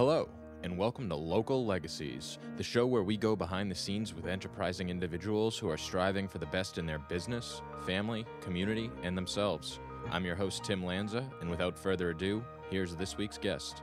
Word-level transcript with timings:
Hello, 0.00 0.30
and 0.62 0.78
welcome 0.78 1.10
to 1.10 1.14
Local 1.14 1.66
Legacies, 1.66 2.38
the 2.56 2.62
show 2.62 2.86
where 2.86 3.02
we 3.02 3.18
go 3.18 3.36
behind 3.36 3.70
the 3.70 3.74
scenes 3.74 4.14
with 4.14 4.26
enterprising 4.26 4.88
individuals 4.88 5.58
who 5.58 5.68
are 5.68 5.76
striving 5.76 6.26
for 6.26 6.38
the 6.38 6.46
best 6.46 6.78
in 6.78 6.86
their 6.86 7.00
business, 7.00 7.60
family, 7.84 8.24
community, 8.40 8.90
and 9.02 9.14
themselves. 9.14 9.78
I'm 10.10 10.24
your 10.24 10.36
host, 10.36 10.64
Tim 10.64 10.82
Lanza, 10.82 11.28
and 11.42 11.50
without 11.50 11.78
further 11.78 12.08
ado, 12.08 12.42
here's 12.70 12.96
this 12.96 13.18
week's 13.18 13.36
guest. 13.36 13.82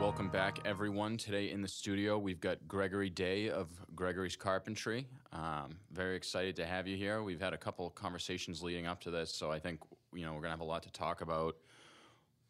Welcome 0.00 0.28
back, 0.28 0.58
everyone. 0.64 1.18
Today 1.18 1.52
in 1.52 1.62
the 1.62 1.68
studio, 1.68 2.18
we've 2.18 2.40
got 2.40 2.66
Gregory 2.66 3.10
Day 3.10 3.48
of 3.48 3.68
Gregory's 3.94 4.34
Carpentry. 4.34 5.06
Um, 5.32 5.76
very 5.92 6.16
excited 6.16 6.56
to 6.56 6.66
have 6.66 6.88
you 6.88 6.96
here. 6.96 7.22
We've 7.22 7.40
had 7.40 7.52
a 7.52 7.58
couple 7.58 7.88
conversations 7.90 8.60
leading 8.60 8.88
up 8.88 9.00
to 9.02 9.12
this, 9.12 9.32
so 9.32 9.52
I 9.52 9.60
think 9.60 9.78
you 10.12 10.26
know 10.26 10.32
we're 10.32 10.40
gonna 10.40 10.50
have 10.50 10.58
a 10.58 10.64
lot 10.64 10.82
to 10.82 10.90
talk 10.90 11.20
about. 11.20 11.54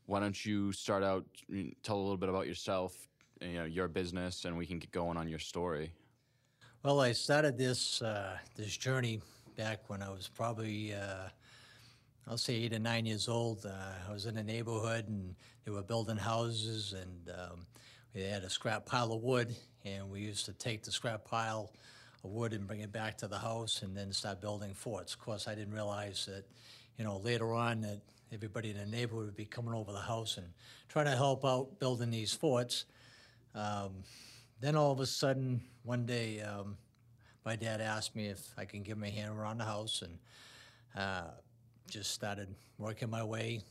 Why 0.06 0.20
don't 0.20 0.45
you 0.45 0.73
start 0.73 1.02
out, 1.02 1.24
tell 1.83 1.96
a 1.96 2.02
little 2.02 2.16
bit 2.16 2.28
about 2.28 2.47
yourself, 2.47 3.09
you 3.41 3.55
know, 3.55 3.64
your 3.64 3.88
business, 3.88 4.45
and 4.45 4.56
we 4.56 4.64
can 4.64 4.78
get 4.78 4.92
going 4.92 5.16
on 5.16 5.28
your 5.28 5.41
story. 5.41 5.92
Well, 6.83 7.01
I 7.01 7.12
started 7.12 7.59
this 7.59 8.01
uh, 8.02 8.38
this 8.55 8.77
journey 8.77 9.20
back 9.56 9.91
when 9.91 10.02
I 10.02 10.11
was 10.11 10.28
probably 10.28 10.95
uh, 10.95 11.28
I'll 12.28 12.38
say 12.38 12.55
eight 12.55 12.73
or 12.73 12.78
nine 12.78 13.06
years 13.06 13.28
old. 13.28 13.66
Uh, 13.66 14.09
I 14.09 14.12
was 14.12 14.27
in 14.27 14.37
a 14.37 14.42
neighborhood 14.42 15.09
and 15.09 15.34
they 15.64 15.70
were 15.70 15.83
building 15.83 16.16
houses, 16.16 16.92
and 16.92 17.36
um, 17.36 17.66
we 18.14 18.23
had 18.23 18.45
a 18.45 18.50
scrap 18.50 18.86
pile 18.86 19.12
of 19.12 19.23
wood, 19.23 19.55
and 19.84 20.11
we 20.11 20.20
used 20.20 20.45
to 20.47 20.52
take 20.52 20.83
the 20.83 20.92
scrap 20.92 21.25
pile 21.25 21.73
of 22.25 22.30
wood 22.30 22.52
and 22.52 22.66
bring 22.66 22.80
it 22.80 22.92
back 22.92 23.19
to 23.19 23.28
the 23.28 23.38
house, 23.38 23.83
and 23.83 23.97
then 23.97 24.12
start 24.12 24.41
building 24.41 24.75
forts. 24.75 25.14
Of 25.14 25.20
course, 25.20 25.48
I 25.48 25.55
didn't 25.55 25.75
realize 25.75 26.27
that, 26.27 26.45
you 26.98 27.05
know, 27.05 27.19
later 27.19 27.52
on 27.55 27.80
that 27.83 28.00
everybody 28.32 28.70
in 28.70 28.77
the 28.77 28.86
neighborhood 28.86 29.27
would 29.27 29.36
be 29.36 29.44
coming 29.44 29.74
over 29.74 29.92
the 29.92 30.00
house 30.00 30.36
and 30.36 30.46
trying 30.88 31.06
to 31.06 31.16
help 31.16 31.44
out 31.44 31.78
building 31.78 32.10
these 32.10 32.32
forts. 32.32 32.84
Um, 33.55 34.02
then 34.60 34.77
all 34.77 34.92
of 34.92 35.00
a 35.00 35.06
sudden, 35.06 35.60
one 35.84 36.06
day, 36.06 36.41
um, 36.41 36.77
my 37.44 37.56
dad 37.56 37.80
asked 37.80 38.16
me 38.16 38.27
if 38.27 38.41
I 38.58 38.64
can 38.64 38.82
give 38.82 38.97
him 38.97 39.04
a 39.04 39.10
hand 39.10 39.32
around 39.38 39.58
the 39.58 39.64
house, 39.64 40.02
and 40.02 40.19
uh, 40.97 41.30
just 41.88 42.10
started 42.12 42.48
working 42.78 43.08
my 43.08 43.22
way 43.22 43.62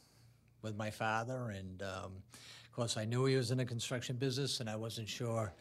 with 0.61 0.75
my 0.77 0.89
father. 0.89 1.49
And 1.49 1.81
um, 1.81 2.11
of 2.33 2.71
course, 2.71 2.97
I 2.97 3.05
knew 3.05 3.25
he 3.25 3.35
was 3.35 3.51
in 3.51 3.57
the 3.57 3.65
construction 3.65 4.15
business, 4.15 4.59
and 4.59 4.69
I 4.69 4.75
wasn't 4.75 5.09
sure. 5.09 5.53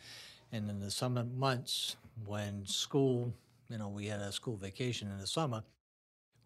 And 0.52 0.70
in 0.70 0.78
the 0.78 0.90
summer 0.90 1.24
months, 1.24 1.96
when 2.24 2.64
school, 2.66 3.32
you 3.68 3.78
know, 3.78 3.88
we 3.88 4.06
had 4.06 4.20
a 4.20 4.30
school 4.30 4.56
vacation 4.56 5.10
in 5.10 5.18
the 5.18 5.26
summer, 5.26 5.64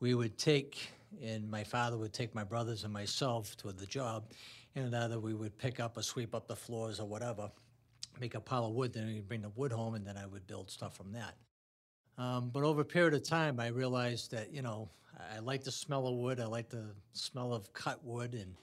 we 0.01 0.15
would 0.15 0.39
take, 0.39 0.91
and 1.23 1.51
my 1.51 1.65
father 1.65 1.97
would 1.97 2.13
take 2.13 2.35
my 2.35 2.45
brothers 2.45 2.85
and 2.85 2.93
myself 2.93 3.57
to 3.59 3.73
the 3.73 3.87
job, 3.87 4.31
and 4.75 4.95
either 4.95 5.19
we 5.19 5.35
would 5.35 5.57
pick 5.59 5.81
up 5.81 5.97
or 5.97 6.03
sweep 6.03 6.35
up 6.35 6.47
the 6.47 6.57
floors 6.57 7.01
or 7.01 7.07
whatever, 7.07 7.51
make 8.21 8.35
a 8.35 8.41
pile 8.41 8.67
of 8.67 8.73
wood, 8.73 8.93
then 8.93 9.07
we'd 9.07 9.29
bring 9.29 9.43
the 9.43 9.51
wood 9.51 9.73
home, 9.73 9.95
and 9.95 10.07
then 10.07 10.17
I 10.17 10.27
would 10.27 10.47
build 10.47 10.71
stuff 10.71 10.97
from 10.97 11.13
that. 11.13 11.35
Um, 12.19 12.51
but 12.53 12.65
over 12.65 12.81
a 12.81 12.85
period 12.85 13.15
of 13.15 13.23
time, 13.23 13.61
I 13.61 13.69
realized 13.69 14.33
that, 14.33 14.53
you 14.53 14.61
know, 14.61 14.91
I 15.35 15.39
like 15.39 15.63
the 15.65 15.71
smell 15.71 16.07
of 16.07 16.15
wood. 16.15 16.41
I 16.41 16.47
like 16.47 16.69
the 16.69 16.85
smell 17.13 17.53
of 17.53 17.73
cut 17.73 18.05
wood. 18.05 18.35
And 18.35 18.55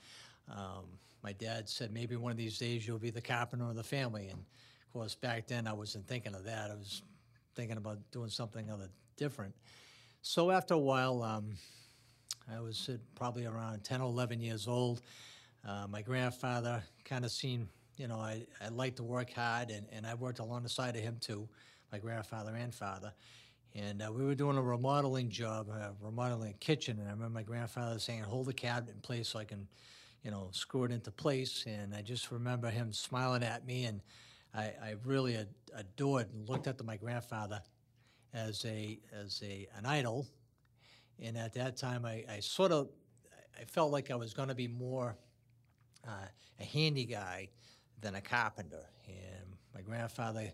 um, 0.49 0.85
my 1.23 1.31
dad 1.33 1.69
said, 1.69 1.93
maybe 1.93 2.15
one 2.15 2.31
of 2.31 2.37
these 2.37 2.57
days 2.57 2.85
you'll 2.85 2.99
be 2.99 3.11
the 3.11 3.21
carpenter 3.21 3.65
of 3.65 3.75
the 3.75 3.83
family. 3.83 4.27
And 4.27 4.39
of 4.39 4.93
course, 4.93 5.15
back 5.15 5.47
then 5.47 5.67
I 5.67 5.73
wasn't 5.73 6.07
thinking 6.07 6.35
of 6.35 6.43
that. 6.43 6.69
I 6.69 6.75
was 6.75 7.01
thinking 7.55 7.77
about 7.77 7.99
doing 8.11 8.29
something 8.29 8.69
other 8.69 8.89
different. 9.15 9.55
So 10.21 10.51
after 10.51 10.73
a 10.73 10.79
while, 10.79 11.23
um, 11.23 11.55
I 12.53 12.59
was 12.59 12.89
uh, 12.89 12.97
probably 13.15 13.45
around 13.45 13.83
10 13.83 14.01
or 14.01 14.09
11 14.09 14.39
years 14.39 14.67
old. 14.67 15.01
Uh, 15.67 15.87
my 15.89 16.01
grandfather 16.01 16.83
kind 17.03 17.25
of 17.25 17.31
seen, 17.31 17.67
you 17.97 18.07
know, 18.07 18.17
I, 18.17 18.45
I 18.63 18.69
like 18.69 18.95
to 18.97 19.03
work 19.03 19.33
hard, 19.33 19.71
and, 19.71 19.87
and 19.91 20.05
I 20.05 20.13
worked 20.13 20.39
along 20.39 20.63
the 20.63 20.69
side 20.69 20.95
of 20.95 21.01
him 21.01 21.17
too, 21.19 21.49
my 21.91 21.97
grandfather 21.97 22.55
and 22.55 22.73
father. 22.73 23.13
And 23.73 24.01
uh, 24.01 24.11
we 24.13 24.23
were 24.23 24.35
doing 24.35 24.57
a 24.57 24.61
remodeling 24.61 25.29
job, 25.29 25.69
uh, 25.71 25.89
remodeling 25.99 26.51
a 26.51 26.53
kitchen, 26.53 26.99
and 26.99 27.07
I 27.07 27.11
remember 27.11 27.33
my 27.33 27.43
grandfather 27.43 27.99
saying, 27.99 28.21
"Hold 28.21 28.45
the 28.45 28.53
cabinet 28.53 28.93
in 28.95 29.01
place 29.01 29.29
so 29.29 29.39
I 29.39 29.43
can, 29.43 29.67
you 30.23 30.31
know, 30.31 30.49
screw 30.53 30.85
it 30.85 30.91
into 30.91 31.11
place." 31.11 31.65
And 31.67 31.93
I 31.93 32.01
just 32.01 32.31
remember 32.31 32.69
him 32.69 32.93
smiling 32.93 33.43
at 33.43 33.65
me, 33.65 33.85
and 33.85 34.01
I, 34.53 34.71
I 34.81 34.95
really 35.03 35.35
ad- 35.35 35.49
adored 35.75 36.31
and 36.31 36.47
looked 36.47 36.67
up 36.67 36.77
to 36.77 36.85
my 36.85 36.95
grandfather 36.95 37.61
as 38.33 38.63
a 38.65 38.99
as 39.11 39.41
a 39.43 39.67
an 39.77 39.85
idol. 39.85 40.25
And 41.21 41.37
at 41.37 41.53
that 41.53 41.77
time, 41.77 42.05
I, 42.05 42.25
I 42.29 42.39
sort 42.39 42.71
of 42.71 42.89
I 43.59 43.63
felt 43.65 43.91
like 43.91 44.11
I 44.11 44.15
was 44.15 44.33
going 44.33 44.49
to 44.49 44.55
be 44.55 44.67
more 44.67 45.15
uh, 46.05 46.27
a 46.59 46.63
handy 46.63 47.05
guy 47.05 47.49
than 48.01 48.15
a 48.15 48.21
carpenter. 48.21 48.85
And 49.07 49.55
my 49.73 49.81
grandfather 49.81 50.51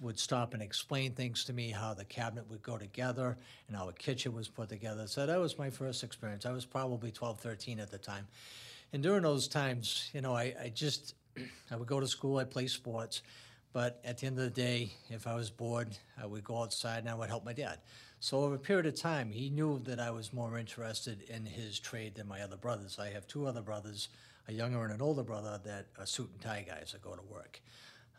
would 0.00 0.18
stop 0.18 0.54
and 0.54 0.62
explain 0.62 1.12
things 1.12 1.44
to 1.44 1.52
me, 1.52 1.70
how 1.70 1.94
the 1.94 2.04
cabinet 2.04 2.48
would 2.48 2.62
go 2.62 2.78
together 2.78 3.36
and 3.68 3.76
how 3.76 3.88
a 3.88 3.92
kitchen 3.92 4.32
was 4.32 4.48
put 4.48 4.68
together. 4.68 5.06
So 5.06 5.26
that 5.26 5.38
was 5.38 5.58
my 5.58 5.70
first 5.70 6.04
experience. 6.04 6.46
I 6.46 6.52
was 6.52 6.64
probably 6.64 7.10
12, 7.10 7.40
13 7.40 7.80
at 7.80 7.90
the 7.90 7.98
time. 7.98 8.26
And 8.92 9.02
during 9.02 9.22
those 9.22 9.48
times, 9.48 10.10
you 10.12 10.20
know, 10.20 10.34
I, 10.34 10.54
I 10.62 10.72
just, 10.74 11.14
I 11.70 11.76
would 11.76 11.88
go 11.88 12.00
to 12.00 12.06
school, 12.06 12.38
I'd 12.38 12.50
play 12.50 12.66
sports. 12.66 13.22
But 13.72 14.00
at 14.04 14.18
the 14.18 14.26
end 14.26 14.36
of 14.36 14.44
the 14.44 14.50
day, 14.50 14.90
if 15.10 15.28
I 15.28 15.34
was 15.34 15.48
bored, 15.50 15.96
I 16.20 16.26
would 16.26 16.42
go 16.42 16.60
outside 16.60 16.98
and 16.98 17.08
I 17.08 17.14
would 17.14 17.28
help 17.28 17.44
my 17.44 17.52
dad. 17.52 17.78
So 18.22 18.44
over 18.44 18.56
a 18.56 18.58
period 18.58 18.84
of 18.84 18.96
time, 18.96 19.32
he 19.32 19.48
knew 19.48 19.78
that 19.84 19.98
I 19.98 20.10
was 20.10 20.30
more 20.30 20.58
interested 20.58 21.22
in 21.22 21.46
his 21.46 21.80
trade 21.80 22.16
than 22.16 22.28
my 22.28 22.42
other 22.42 22.58
brothers. 22.58 22.98
I 22.98 23.08
have 23.08 23.26
two 23.26 23.46
other 23.46 23.62
brothers, 23.62 24.10
a 24.46 24.52
younger 24.52 24.84
and 24.84 24.92
an 24.92 25.00
older 25.00 25.22
brother, 25.22 25.58
that 25.64 25.86
are 25.98 26.04
suit 26.04 26.28
and 26.30 26.40
tie 26.42 26.66
guys 26.68 26.92
that 26.92 27.00
go 27.00 27.14
to 27.14 27.22
work. 27.22 27.62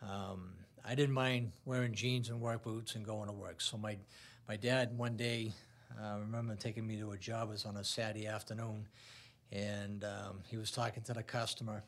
Um, 0.02 0.54
I 0.84 0.96
didn't 0.96 1.14
mind 1.14 1.52
wearing 1.64 1.94
jeans 1.94 2.30
and 2.30 2.40
work 2.40 2.64
boots 2.64 2.96
and 2.96 3.06
going 3.06 3.28
to 3.28 3.32
work. 3.32 3.60
So 3.60 3.76
my, 3.76 3.96
my 4.48 4.56
dad 4.56 4.98
one 4.98 5.16
day, 5.16 5.52
uh, 5.96 6.16
I 6.16 6.18
remember 6.18 6.56
taking 6.56 6.84
me 6.84 6.96
to 6.96 7.12
a 7.12 7.16
job. 7.16 7.50
It 7.50 7.52
was 7.52 7.64
on 7.64 7.76
a 7.76 7.84
Saturday 7.84 8.26
afternoon, 8.26 8.88
and 9.52 10.02
um, 10.02 10.40
he 10.48 10.56
was 10.56 10.72
talking 10.72 11.04
to 11.04 11.12
the 11.12 11.22
customer. 11.22 11.84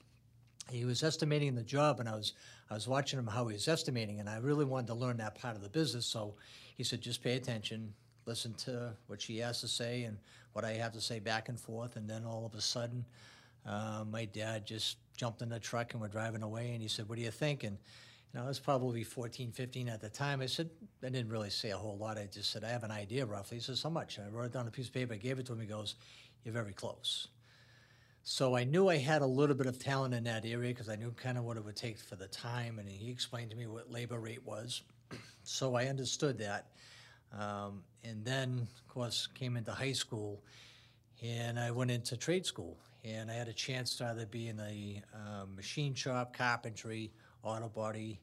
He 0.71 0.85
was 0.85 1.03
estimating 1.03 1.57
the 1.57 1.65
job, 1.65 1.99
and 1.99 2.09
I 2.09 2.15
was 2.15 2.35
I 2.71 2.75
was 2.75 2.87
watching 2.87 3.19
him 3.19 3.27
how 3.27 3.49
he 3.49 3.55
was 3.55 3.67
estimating, 3.67 4.21
and 4.21 4.29
I 4.29 4.37
really 4.39 4.65
wanted 4.65 4.87
to 4.87 4.95
learn 4.95 5.17
that 5.19 5.35
part 5.35 5.57
of 5.57 5.63
the 5.63 5.69
business. 5.69 6.07
So 6.07 6.37
he 6.77 6.85
said, 6.85 7.01
just 7.01 7.23
pay 7.23 7.37
attention, 7.37 7.93
listen 8.27 8.55
to 8.55 8.93
what 9.07 9.21
she 9.21 9.39
has 9.39 9.61
to 9.61 9.69
say 9.69 10.05
and 10.05 10.19
what 10.53 10.65
I 10.65 10.73
have 10.73 10.93
to 10.93 11.01
say 11.01 11.19
back 11.19 11.49
and 11.49 11.59
forth, 11.59 11.97
and 11.97 12.09
then 12.09 12.25
all 12.25 12.47
of 12.47 12.55
a 12.55 12.61
sudden, 12.61 13.05
uh, 13.67 14.05
my 14.11 14.25
dad 14.25 14.67
just 14.67 14.99
jumped 15.17 15.43
in 15.43 15.49
the 15.49 15.59
truck 15.59 15.93
and 15.93 16.01
we're 16.01 16.09
driving 16.09 16.43
away, 16.43 16.73
and 16.73 16.83
he 16.83 16.89
said, 16.89 17.09
"What 17.09 17.17
do 17.17 17.25
you 17.25 17.31
think?" 17.31 17.65
And 17.65 17.79
you 18.35 18.41
know, 18.41 18.47
I 18.47 18.49
was 18.49 18.59
probably 18.59 19.05
14, 19.05 19.53
15 19.53 19.89
at 19.89 20.01
the 20.01 20.09
time. 20.09 20.41
I 20.41 20.47
said, 20.47 20.69
I 21.05 21.09
didn't 21.09 21.31
really 21.31 21.51
say 21.51 21.71
a 21.71 21.77
whole 21.77 21.97
lot. 21.97 22.19
I 22.19 22.27
just 22.27 22.51
said, 22.51 22.65
I 22.65 22.69
have 22.69 22.83
an 22.83 22.91
idea 22.91 23.25
roughly. 23.25 23.59
He 23.59 23.63
says, 23.63 23.81
how 23.81 23.91
much? 23.91 24.19
I 24.19 24.29
wrote 24.29 24.47
it 24.47 24.53
down 24.53 24.63
on 24.63 24.69
a 24.69 24.73
piece 24.73 24.89
of 24.89 24.93
paper, 24.93 25.15
I 25.15 25.19
gave 25.19 25.39
it 25.39 25.47
to 25.47 25.53
him. 25.53 25.61
He 25.61 25.67
goes, 25.67 25.95
you're 26.43 26.53
very 26.53 26.73
close. 26.73 27.29
So 28.25 28.57
I 28.57 28.65
knew 28.65 28.89
I 28.89 28.97
had 28.97 29.23
a 29.23 29.27
little 29.27 29.55
bit 29.55 29.67
of 29.67 29.79
talent 29.79 30.15
in 30.15 30.25
that 30.25 30.45
area 30.45 30.71
because 30.71 30.89
I 30.89 30.97
knew 30.97 31.13
kind 31.13 31.39
of 31.39 31.45
what 31.45 31.57
it 31.57 31.65
would 31.65 31.77
take 31.77 31.99
for 31.99 32.17
the 32.17 32.27
time. 32.27 32.81
And 32.81 32.89
he 32.89 33.09
explained 33.09 33.51
to 33.51 33.57
me 33.57 33.69
what 33.69 33.93
labor 33.93 34.19
rate 34.19 34.45
was. 34.45 34.83
so 35.45 35.77
I 35.77 35.87
understood 35.87 36.39
that. 36.39 36.69
Um, 37.39 37.83
and 38.05 38.25
then, 38.25 38.69
of 38.77 38.89
course, 38.89 39.29
came 39.35 39.57
into 39.57 39.73
high 39.73 39.93
school 39.93 40.43
and 41.23 41.59
I 41.59 41.71
went 41.71 41.91
into 41.91 42.17
trade 42.17 42.47
school. 42.47 42.77
And 43.05 43.31
I 43.31 43.35
had 43.35 43.49
a 43.49 43.53
chance 43.53 43.97
to 43.97 44.07
either 44.07 44.25
be 44.25 44.49
in 44.49 44.57
the 44.57 44.97
uh, 45.15 45.45
machine 45.55 45.95
shop, 45.95 46.35
carpentry, 46.35 47.13
auto 47.43 47.69
body, 47.69 48.19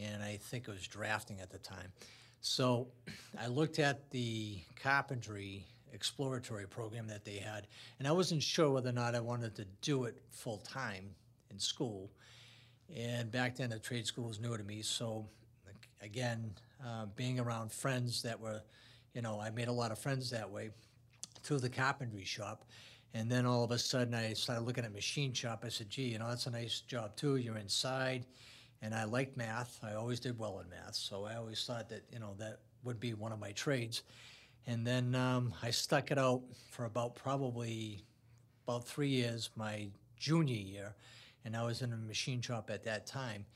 and 0.00 0.22
I 0.22 0.36
think 0.36 0.68
it 0.68 0.70
was 0.70 0.86
drafting 0.86 1.40
at 1.40 1.50
the 1.50 1.58
time. 1.58 1.90
So 2.40 2.88
I 3.40 3.48
looked 3.48 3.78
at 3.78 4.10
the 4.10 4.58
carpentry 4.80 5.64
exploratory 5.92 6.68
program 6.68 7.08
that 7.08 7.24
they 7.24 7.36
had, 7.36 7.66
and 7.98 8.06
I 8.06 8.12
wasn't 8.12 8.42
sure 8.42 8.70
whether 8.70 8.90
or 8.90 8.92
not 8.92 9.14
I 9.14 9.20
wanted 9.20 9.56
to 9.56 9.66
do 9.82 10.04
it 10.04 10.22
full 10.30 10.58
time 10.58 11.10
in 11.50 11.58
school. 11.58 12.10
And 12.94 13.32
back 13.32 13.56
then, 13.56 13.70
the 13.70 13.80
trade 13.80 14.06
school 14.06 14.28
was 14.28 14.38
new 14.38 14.56
to 14.56 14.62
me. 14.62 14.82
So, 14.82 15.26
again, 16.00 16.52
uh, 16.84 17.06
being 17.16 17.38
around 17.40 17.72
friends 17.72 18.22
that 18.22 18.40
were, 18.40 18.62
you 19.14 19.22
know, 19.22 19.40
I 19.40 19.50
made 19.50 19.68
a 19.68 19.72
lot 19.72 19.92
of 19.92 19.98
friends 19.98 20.30
that 20.30 20.50
way 20.50 20.70
through 21.42 21.60
the 21.60 21.70
carpentry 21.70 22.24
shop. 22.24 22.64
And 23.14 23.30
then 23.30 23.46
all 23.46 23.64
of 23.64 23.70
a 23.70 23.78
sudden, 23.78 24.14
I 24.14 24.32
started 24.34 24.64
looking 24.64 24.84
at 24.84 24.92
machine 24.92 25.32
shop. 25.32 25.62
I 25.64 25.68
said, 25.68 25.88
gee, 25.88 26.08
you 26.08 26.18
know, 26.18 26.28
that's 26.28 26.46
a 26.46 26.50
nice 26.50 26.80
job 26.80 27.16
too. 27.16 27.36
You're 27.36 27.56
inside. 27.56 28.26
And 28.82 28.94
I 28.94 29.04
liked 29.04 29.36
math. 29.36 29.80
I 29.82 29.94
always 29.94 30.20
did 30.20 30.38
well 30.38 30.60
in 30.60 30.68
math. 30.68 30.94
So 30.96 31.24
I 31.24 31.36
always 31.36 31.64
thought 31.64 31.88
that, 31.88 32.02
you 32.12 32.18
know, 32.18 32.34
that 32.38 32.58
would 32.84 33.00
be 33.00 33.14
one 33.14 33.32
of 33.32 33.40
my 33.40 33.52
trades. 33.52 34.02
And 34.66 34.86
then 34.86 35.14
um, 35.14 35.54
I 35.62 35.70
stuck 35.70 36.10
it 36.10 36.18
out 36.18 36.42
for 36.70 36.84
about 36.84 37.14
probably 37.14 38.04
about 38.66 38.86
three 38.86 39.08
years, 39.08 39.50
my 39.56 39.88
junior 40.18 40.54
year. 40.54 40.94
And 41.44 41.56
I 41.56 41.62
was 41.62 41.82
in 41.82 41.92
a 41.92 41.96
machine 41.96 42.40
shop 42.40 42.70
at 42.70 42.84
that 42.84 43.06
time. 43.06 43.46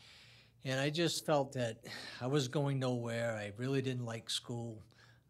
And 0.64 0.78
I 0.78 0.90
just 0.90 1.24
felt 1.24 1.52
that 1.54 1.78
I 2.20 2.26
was 2.26 2.48
going 2.48 2.78
nowhere. 2.78 3.34
I 3.34 3.52
really 3.56 3.80
didn't 3.80 4.04
like 4.04 4.28
school. 4.28 4.82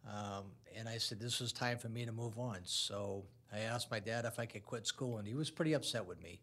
Um, 0.08 0.44
and 0.76 0.88
I 0.88 0.98
said, 0.98 1.20
this 1.20 1.40
was 1.40 1.52
time 1.52 1.78
for 1.78 1.88
me 1.88 2.04
to 2.04 2.12
move 2.12 2.38
on. 2.38 2.58
So 2.64 3.24
I 3.52 3.60
asked 3.60 3.90
my 3.90 4.00
dad 4.00 4.24
if 4.24 4.38
I 4.38 4.46
could 4.46 4.64
quit 4.64 4.86
school, 4.86 5.18
and 5.18 5.26
he 5.26 5.34
was 5.34 5.50
pretty 5.50 5.72
upset 5.72 6.06
with 6.06 6.22
me. 6.22 6.40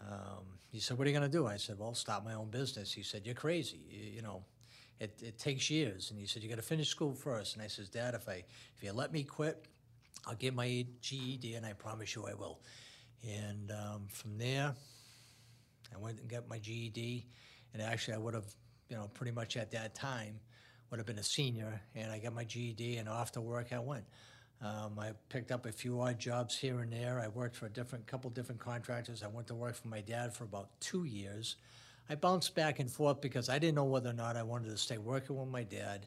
Um, 0.00 0.44
he 0.70 0.80
said, 0.80 0.98
"What 0.98 1.06
are 1.06 1.10
you 1.10 1.18
going 1.18 1.30
to 1.30 1.36
do?" 1.36 1.46
I 1.46 1.56
said, 1.56 1.78
"Well, 1.78 1.94
start 1.94 2.24
my 2.24 2.34
own 2.34 2.50
business." 2.50 2.92
He 2.92 3.02
said, 3.02 3.24
"You're 3.24 3.34
crazy. 3.34 3.80
You, 3.88 4.16
you 4.16 4.22
know, 4.22 4.44
it, 5.00 5.18
it 5.22 5.38
takes 5.38 5.70
years." 5.70 6.10
And 6.10 6.18
he 6.18 6.26
said, 6.26 6.42
"You 6.42 6.48
got 6.48 6.56
to 6.56 6.62
finish 6.62 6.88
school 6.88 7.14
first. 7.14 7.54
And 7.54 7.62
I 7.62 7.68
says, 7.68 7.88
"Dad, 7.88 8.14
if 8.14 8.28
I 8.28 8.44
if 8.76 8.82
you 8.82 8.92
let 8.92 9.12
me 9.12 9.22
quit, 9.22 9.66
I'll 10.26 10.34
get 10.34 10.54
my 10.54 10.84
GED, 11.00 11.54
and 11.54 11.64
I 11.64 11.72
promise 11.72 12.14
you 12.14 12.26
I 12.26 12.34
will." 12.34 12.60
And 13.26 13.70
um, 13.70 14.06
from 14.08 14.36
there, 14.36 14.74
I 15.94 15.98
went 15.98 16.20
and 16.20 16.28
got 16.28 16.48
my 16.48 16.58
GED, 16.58 17.26
and 17.74 17.82
actually 17.82 18.14
I 18.14 18.18
would 18.18 18.34
have, 18.34 18.46
you 18.88 18.96
know, 18.96 19.10
pretty 19.12 19.32
much 19.32 19.56
at 19.58 19.70
that 19.72 19.94
time 19.94 20.40
would 20.90 20.98
have 20.98 21.06
been 21.06 21.18
a 21.18 21.24
senior, 21.24 21.80
and 21.94 22.10
I 22.10 22.18
got 22.18 22.32
my 22.32 22.44
GED, 22.44 22.96
and 22.96 23.08
off 23.08 23.32
to 23.32 23.40
work 23.40 23.72
I 23.72 23.80
went. 23.80 24.04
Um, 24.62 24.98
I 24.98 25.10
picked 25.28 25.50
up 25.50 25.66
a 25.66 25.72
few 25.72 26.00
odd 26.00 26.18
jobs 26.18 26.56
here 26.56 26.80
and 26.80 26.92
there. 26.92 27.20
I 27.20 27.28
worked 27.28 27.56
for 27.56 27.66
a 27.66 27.70
different 27.70 28.06
couple 28.06 28.30
different 28.30 28.60
contractors. 28.60 29.22
I 29.22 29.26
went 29.26 29.48
to 29.48 29.54
work 29.54 29.74
for 29.74 29.88
my 29.88 30.00
dad 30.00 30.32
for 30.32 30.44
about 30.44 30.68
two 30.80 31.04
years. 31.04 31.56
I 32.08 32.14
bounced 32.14 32.54
back 32.54 32.78
and 32.78 32.90
forth 32.90 33.20
because 33.20 33.48
I 33.48 33.58
didn't 33.58 33.74
know 33.74 33.84
whether 33.84 34.10
or 34.10 34.14
not 34.14 34.36
I 34.36 34.42
wanted 34.42 34.70
to 34.70 34.76
stay 34.76 34.98
working 34.98 35.36
with 35.36 35.48
my 35.48 35.64
dad 35.64 36.06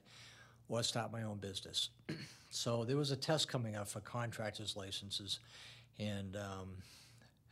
or 0.70 0.82
start 0.84 1.12
my 1.12 1.24
own 1.24 1.38
business. 1.38 1.90
so 2.50 2.84
there 2.84 2.98
was 2.98 3.12
a 3.12 3.16
test 3.16 3.48
coming 3.48 3.76
up 3.76 3.88
for 3.88 4.00
contractors' 4.00 4.76
licenses, 4.76 5.40
and 6.00 6.36
um, 6.36 6.70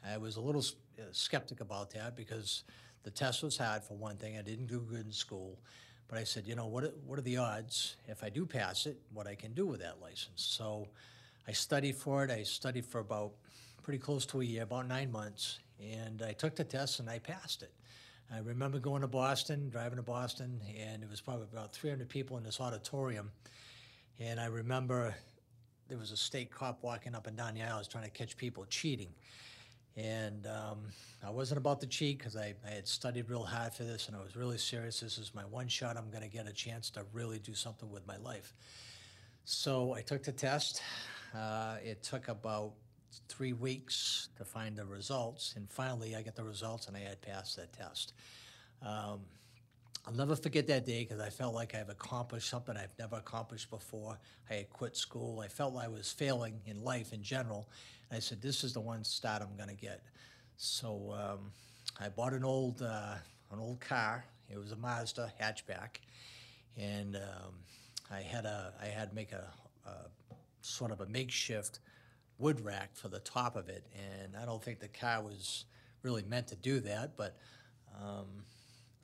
I 0.07 0.17
was 0.17 0.38
a 0.38 0.41
little 0.41 0.63
uh, 1.00 1.03
skeptic 1.12 1.59
about 1.59 1.91
that 1.91 2.15
because 2.15 2.63
the 3.05 3.11
test 3.11 3.43
was 3.43 3.55
hard 3.55 3.83
for 3.83 3.93
one 3.93 4.17
thing. 4.17 4.35
I 4.35 4.41
didn't 4.41 4.65
do 4.65 4.81
good 4.81 5.05
in 5.05 5.11
school. 5.11 5.59
But 6.07 6.17
I 6.17 6.23
said, 6.23 6.47
you 6.47 6.55
know, 6.55 6.65
what 6.65 6.83
are, 6.83 6.93
what 7.05 7.19
are 7.19 7.21
the 7.21 7.37
odds 7.37 7.95
if 8.07 8.23
I 8.23 8.29
do 8.29 8.45
pass 8.45 8.87
it, 8.87 8.97
what 9.13 9.27
I 9.27 9.35
can 9.35 9.53
do 9.53 9.67
with 9.67 9.79
that 9.81 10.01
license? 10.01 10.43
So 10.43 10.87
I 11.47 11.51
studied 11.51 11.95
for 11.95 12.23
it. 12.23 12.31
I 12.31 12.41
studied 12.43 12.85
for 12.85 12.99
about 12.99 13.33
pretty 13.83 13.99
close 13.99 14.25
to 14.27 14.41
a 14.41 14.43
year, 14.43 14.63
about 14.63 14.87
nine 14.87 15.11
months, 15.11 15.59
and 15.79 16.23
I 16.23 16.33
took 16.33 16.55
the 16.55 16.63
test 16.63 16.99
and 16.99 17.07
I 17.07 17.19
passed 17.19 17.61
it. 17.61 17.71
I 18.33 18.39
remember 18.39 18.79
going 18.79 19.01
to 19.01 19.07
Boston, 19.07 19.69
driving 19.69 19.97
to 19.97 20.03
Boston, 20.03 20.59
and 20.75 21.03
it 21.03 21.09
was 21.09 21.21
probably 21.21 21.45
about 21.53 21.73
300 21.73 22.09
people 22.09 22.37
in 22.37 22.43
this 22.43 22.59
auditorium. 22.59 23.31
And 24.19 24.39
I 24.39 24.47
remember 24.47 25.13
there 25.89 25.99
was 25.99 26.11
a 26.11 26.17
state 26.17 26.49
cop 26.49 26.81
walking 26.81 27.13
up 27.13 27.27
and 27.27 27.37
down 27.37 27.53
the 27.53 27.61
aisles 27.61 27.87
trying 27.87 28.05
to 28.05 28.09
catch 28.09 28.35
people 28.35 28.65
cheating. 28.65 29.09
And 29.97 30.45
um, 30.47 30.80
I 31.25 31.30
wasn't 31.30 31.57
about 31.57 31.80
to 31.81 31.88
cheat 31.88 32.18
because 32.18 32.36
I, 32.36 32.53
I 32.65 32.71
had 32.71 32.88
studied 32.88 33.30
real 33.30 33.44
hard 33.44 33.74
for 33.74 33.83
this 33.83 34.07
and 34.07 34.18
I 34.18 34.21
was 34.21 34.36
really 34.36 34.57
serious. 34.57 35.00
This 35.00 35.18
is 35.18 35.33
my 35.33 35.44
one 35.44 35.69
shot. 35.69 35.95
I'm 35.95 36.09
going 36.09 36.24
to 36.24 36.30
get 36.30 36.47
a 36.47 36.53
chance 36.53 36.89
to 36.92 37.06
really 37.13 37.39
do 37.39 37.53
something 37.53 37.89
with 37.89 38.06
my 38.06 38.18
life. 38.18 38.53
So 39.45 39.94
I 39.94 40.01
took 40.01 40.24
the 40.24 40.33
test. 40.33 40.81
Uh, 41.33 41.77
it 41.83 42.03
took 42.03 42.27
about 42.27 42.74
three 43.30 43.53
weeks 43.53 44.30
to 44.38 44.44
find 44.44 44.75
the 44.75 44.86
results. 44.86 45.53
And 45.56 45.69
finally, 45.69 46.15
I 46.15 46.21
got 46.24 46.36
the 46.36 46.44
results 46.44 46.88
and 46.88 46.98
I 46.98 47.01
had 47.01 47.21
passed 47.21 47.56
that 47.56 47.71
test. 47.71 48.13
Um, 48.81 49.21
I'll 50.07 50.13
never 50.13 50.36
forget 50.36 50.68
that 50.68 50.86
day 50.86 51.03
because 51.03 51.19
I 51.19 51.30
felt 51.30 51.56
like 51.56 51.74
I've 51.74 51.89
accomplished 51.89 52.50
something 52.50 52.77
I've 52.77 52.94
never 53.00 53.15
accomplished 53.15 53.71
before. 53.71 54.19
I 54.50 54.53
had 54.56 54.69
quit 54.69 54.95
school. 54.95 55.39
I 55.39 55.48
felt 55.48 55.74
like 55.74 55.86
I 55.86 55.88
was 55.88 56.12
failing 56.12 56.62
in 56.65 56.83
life 56.83 57.12
in 57.12 57.24
general. 57.24 57.68
I 58.11 58.19
said, 58.19 58.41
this 58.41 58.63
is 58.63 58.73
the 58.73 58.79
one 58.79 59.03
start 59.03 59.41
I'm 59.41 59.55
going 59.57 59.75
to 59.75 59.81
get. 59.81 60.03
So 60.57 61.13
um, 61.13 61.51
I 61.99 62.09
bought 62.09 62.33
an 62.33 62.43
old, 62.43 62.81
uh, 62.81 63.15
an 63.51 63.59
old 63.59 63.79
car. 63.79 64.25
It 64.49 64.57
was 64.57 64.71
a 64.71 64.75
Mazda 64.75 65.33
hatchback. 65.41 65.97
And 66.77 67.15
um, 67.15 67.53
I 68.11 68.21
had 68.21 68.45
a, 68.45 68.73
I 68.81 68.85
had 68.85 69.13
make 69.13 69.31
a, 69.31 69.45
a 69.85 69.95
sort 70.61 70.91
of 70.91 71.01
a 71.01 71.05
makeshift 71.07 71.79
wood 72.37 72.59
rack 72.61 72.95
for 72.95 73.07
the 73.07 73.19
top 73.19 73.55
of 73.55 73.69
it. 73.69 73.85
And 73.93 74.35
I 74.35 74.45
don't 74.45 74.63
think 74.63 74.79
the 74.79 74.87
car 74.87 75.23
was 75.23 75.65
really 76.03 76.23
meant 76.23 76.47
to 76.47 76.55
do 76.55 76.79
that, 76.81 77.17
but 77.17 77.37
um, 78.01 78.27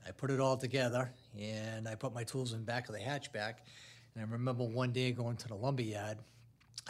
I 0.07 0.12
put 0.12 0.30
it 0.30 0.39
all 0.39 0.57
together 0.57 1.12
and 1.39 1.88
I 1.88 1.95
put 1.95 2.13
my 2.13 2.24
tools 2.24 2.53
in 2.53 2.59
the 2.59 2.65
back 2.65 2.88
of 2.88 2.95
the 2.95 3.01
hatchback. 3.01 3.56
And 4.13 4.24
I 4.24 4.30
remember 4.30 4.63
one 4.63 4.92
day 4.92 5.12
going 5.12 5.38
to 5.38 5.48
the 5.48 5.56
lumber 5.56 5.81
yard, 5.83 6.18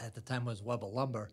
at 0.04 0.16
the 0.16 0.22
time 0.22 0.44
it 0.44 0.46
was 0.46 0.62
Weber 0.62 0.88
Lumber, 0.88 1.30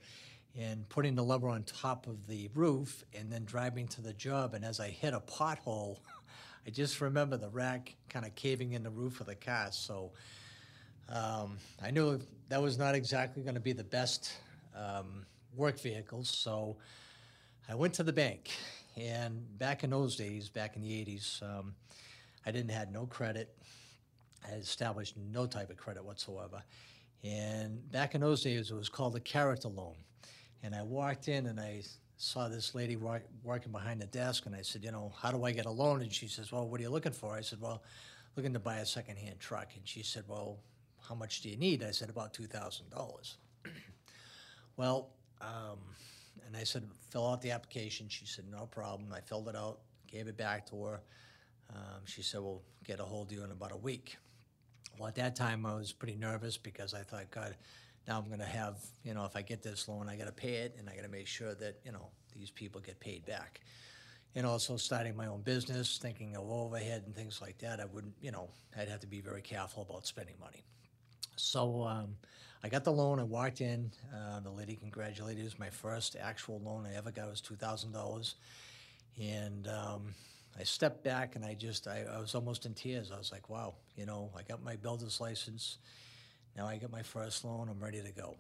and 0.58 0.88
putting 0.88 1.14
the 1.14 1.22
lumber 1.22 1.48
on 1.48 1.62
top 1.62 2.08
of 2.08 2.26
the 2.26 2.50
roof 2.54 3.04
and 3.14 3.30
then 3.30 3.44
driving 3.44 3.86
to 3.86 4.00
the 4.00 4.12
job. 4.12 4.54
And 4.54 4.64
as 4.64 4.80
I 4.80 4.88
hit 4.88 5.14
a 5.14 5.20
pothole, 5.20 5.98
I 6.66 6.70
just 6.70 7.00
remember 7.00 7.36
the 7.36 7.48
rack 7.48 7.94
kind 8.08 8.26
of 8.26 8.34
caving 8.34 8.72
in 8.72 8.82
the 8.82 8.90
roof 8.90 9.20
of 9.20 9.26
the 9.26 9.36
car. 9.36 9.68
So 9.70 10.10
um, 11.08 11.58
I 11.82 11.92
knew 11.92 12.20
that 12.48 12.60
was 12.60 12.76
not 12.76 12.96
exactly 12.96 13.42
going 13.42 13.54
to 13.54 13.60
be 13.60 13.72
the 13.72 13.84
best 13.84 14.32
um, 14.74 15.24
work 15.54 15.80
vehicle. 15.80 16.24
So 16.24 16.76
I 17.68 17.76
went 17.76 17.94
to 17.94 18.02
the 18.02 18.12
bank, 18.12 18.50
and 18.96 19.58
back 19.58 19.84
in 19.84 19.90
those 19.90 20.16
days, 20.16 20.48
back 20.48 20.74
in 20.74 20.82
the 20.82 20.90
80s, 20.90 21.42
um, 21.42 21.74
I 22.44 22.50
didn't 22.50 22.70
had 22.70 22.92
no 22.92 23.06
credit. 23.06 23.54
I 24.46 24.54
established 24.54 25.16
no 25.16 25.46
type 25.46 25.70
of 25.70 25.76
credit 25.76 26.04
whatsoever. 26.04 26.62
And 27.22 27.90
back 27.90 28.14
in 28.14 28.20
those 28.20 28.42
days, 28.42 28.70
it 28.70 28.74
was 28.74 28.88
called 28.88 29.14
a 29.16 29.20
character 29.20 29.68
loan. 29.68 29.96
And 30.62 30.74
I 30.74 30.82
walked 30.82 31.28
in 31.28 31.46
and 31.46 31.60
I 31.60 31.82
saw 32.16 32.48
this 32.48 32.74
lady 32.74 32.96
working 32.96 33.70
behind 33.70 34.00
the 34.00 34.06
desk, 34.06 34.46
and 34.46 34.54
I 34.54 34.62
said, 34.62 34.82
you 34.82 34.90
know, 34.90 35.12
how 35.16 35.30
do 35.30 35.44
I 35.44 35.52
get 35.52 35.66
a 35.66 35.70
loan? 35.70 36.02
And 36.02 36.12
she 36.12 36.26
says, 36.26 36.50
well, 36.50 36.68
what 36.68 36.80
are 36.80 36.82
you 36.82 36.90
looking 36.90 37.12
for? 37.12 37.32
I 37.32 37.42
said, 37.42 37.60
well, 37.60 37.82
looking 38.36 38.52
to 38.52 38.58
buy 38.58 38.78
a 38.78 38.86
secondhand 38.86 39.38
truck. 39.38 39.68
And 39.76 39.86
she 39.86 40.02
said, 40.02 40.24
well, 40.26 40.58
how 41.08 41.14
much 41.14 41.42
do 41.42 41.48
you 41.48 41.56
need? 41.56 41.82
I 41.82 41.92
said, 41.92 42.10
about 42.10 42.34
$2,000. 42.34 43.36
Well, 44.76 45.10
um, 45.40 45.80
and 46.46 46.56
I 46.56 46.62
said, 46.62 46.88
fill 47.10 47.26
out 47.26 47.42
the 47.42 47.50
application. 47.50 48.08
She 48.08 48.26
said, 48.26 48.44
no 48.48 48.66
problem. 48.66 49.12
I 49.12 49.20
filled 49.20 49.48
it 49.48 49.56
out, 49.56 49.80
gave 50.06 50.28
it 50.28 50.36
back 50.36 50.70
to 50.70 50.84
her. 50.84 51.00
Um, 51.74 52.02
she 52.04 52.22
said, 52.22 52.40
we'll 52.40 52.62
get 52.84 53.00
a 53.00 53.02
hold 53.02 53.32
of 53.32 53.32
you 53.36 53.42
in 53.42 53.50
about 53.50 53.72
a 53.72 53.76
week. 53.76 54.16
Well, 54.96 55.08
at 55.08 55.16
that 55.16 55.34
time, 55.34 55.66
I 55.66 55.74
was 55.74 55.92
pretty 55.92 56.14
nervous 56.14 56.56
because 56.56 56.94
I 56.94 57.02
thought, 57.02 57.28
God, 57.32 57.56
now 58.08 58.18
I'm 58.18 58.26
going 58.26 58.40
to 58.40 58.46
have, 58.46 58.78
you 59.04 59.12
know, 59.12 59.24
if 59.26 59.36
I 59.36 59.42
get 59.42 59.62
this 59.62 59.86
loan, 59.86 60.08
I 60.08 60.16
got 60.16 60.26
to 60.26 60.32
pay 60.32 60.54
it 60.54 60.74
and 60.78 60.88
I 60.88 60.94
got 60.94 61.02
to 61.02 61.10
make 61.10 61.26
sure 61.26 61.54
that, 61.54 61.76
you 61.84 61.92
know, 61.92 62.08
these 62.34 62.50
people 62.50 62.80
get 62.80 62.98
paid 62.98 63.26
back. 63.26 63.60
And 64.34 64.46
also 64.46 64.76
starting 64.76 65.14
my 65.16 65.26
own 65.26 65.42
business, 65.42 65.98
thinking 66.00 66.34
of 66.36 66.50
overhead 66.50 67.02
and 67.06 67.14
things 67.14 67.40
like 67.40 67.58
that, 67.58 67.80
I 67.80 67.84
wouldn't, 67.84 68.14
you 68.20 68.30
know, 68.30 68.48
I'd 68.76 68.88
have 68.88 69.00
to 69.00 69.06
be 69.06 69.20
very 69.20 69.42
careful 69.42 69.86
about 69.88 70.06
spending 70.06 70.36
money. 70.40 70.64
So 71.36 71.82
um, 71.82 72.16
I 72.62 72.68
got 72.68 72.84
the 72.84 72.92
loan. 72.92 73.20
I 73.20 73.24
walked 73.24 73.60
in. 73.60 73.90
Uh, 74.14 74.40
the 74.40 74.50
lady 74.50 74.74
congratulated. 74.74 75.40
It 75.40 75.44
was 75.44 75.58
my 75.58 75.70
first 75.70 76.16
actual 76.20 76.60
loan 76.60 76.86
I 76.86 76.96
ever 76.96 77.10
got. 77.10 77.28
was 77.28 77.40
two 77.40 77.54
thousand 77.54 77.92
dollars, 77.92 78.34
and 79.20 79.68
um, 79.68 80.14
I 80.58 80.64
stepped 80.64 81.04
back 81.04 81.36
and 81.36 81.44
I 81.44 81.54
just 81.54 81.86
I, 81.86 82.04
I 82.12 82.20
was 82.20 82.34
almost 82.34 82.66
in 82.66 82.74
tears. 82.74 83.12
I 83.12 83.18
was 83.18 83.30
like, 83.30 83.48
"Wow, 83.48 83.74
you 83.96 84.06
know, 84.06 84.30
I 84.36 84.42
got 84.42 84.62
my 84.62 84.76
builder's 84.76 85.20
license. 85.20 85.78
Now 86.56 86.66
I 86.66 86.76
got 86.76 86.90
my 86.90 87.02
first 87.02 87.44
loan. 87.44 87.68
I'm 87.70 87.82
ready 87.82 88.02
to 88.02 88.12
go." 88.12 88.36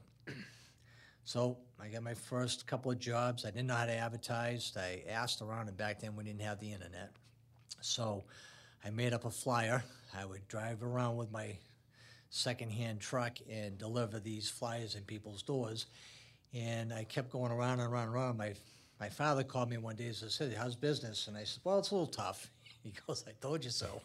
so 1.24 1.58
I 1.80 1.88
got 1.88 2.02
my 2.02 2.14
first 2.14 2.66
couple 2.66 2.90
of 2.90 2.98
jobs. 2.98 3.44
I 3.44 3.50
didn't 3.50 3.68
know 3.68 3.74
how 3.74 3.86
to 3.86 3.96
advertise. 3.96 4.72
I 4.76 5.02
asked 5.08 5.40
around, 5.42 5.68
and 5.68 5.76
back 5.76 6.00
then 6.00 6.16
we 6.16 6.24
didn't 6.24 6.42
have 6.42 6.60
the 6.60 6.72
internet. 6.72 7.12
So 7.80 8.24
I 8.84 8.90
made 8.90 9.12
up 9.12 9.24
a 9.24 9.30
flyer. 9.30 9.82
I 10.16 10.24
would 10.24 10.46
drive 10.48 10.82
around 10.82 11.16
with 11.16 11.30
my 11.30 11.56
secondhand 12.30 13.00
truck 13.00 13.38
and 13.50 13.78
deliver 13.78 14.20
these 14.20 14.48
flyers 14.48 14.94
in 14.94 15.02
people's 15.02 15.42
doors. 15.42 15.86
And 16.54 16.92
I 16.92 17.04
kept 17.04 17.30
going 17.30 17.52
around 17.52 17.80
and 17.80 17.92
around 17.92 18.08
and 18.08 18.14
around. 18.14 18.38
My, 18.38 18.54
my 19.00 19.08
father 19.08 19.44
called 19.44 19.70
me 19.70 19.78
one 19.78 19.96
day 19.96 20.06
and 20.06 20.16
said, 20.16 20.54
how's 20.56 20.76
business? 20.76 21.28
And 21.28 21.36
I 21.36 21.44
said, 21.44 21.60
well, 21.64 21.78
it's 21.78 21.90
a 21.90 21.94
little 21.94 22.06
tough. 22.06 22.50
He 22.84 22.94
goes, 23.06 23.24
I 23.26 23.32
told 23.40 23.64
you 23.64 23.70
so. 23.70 24.00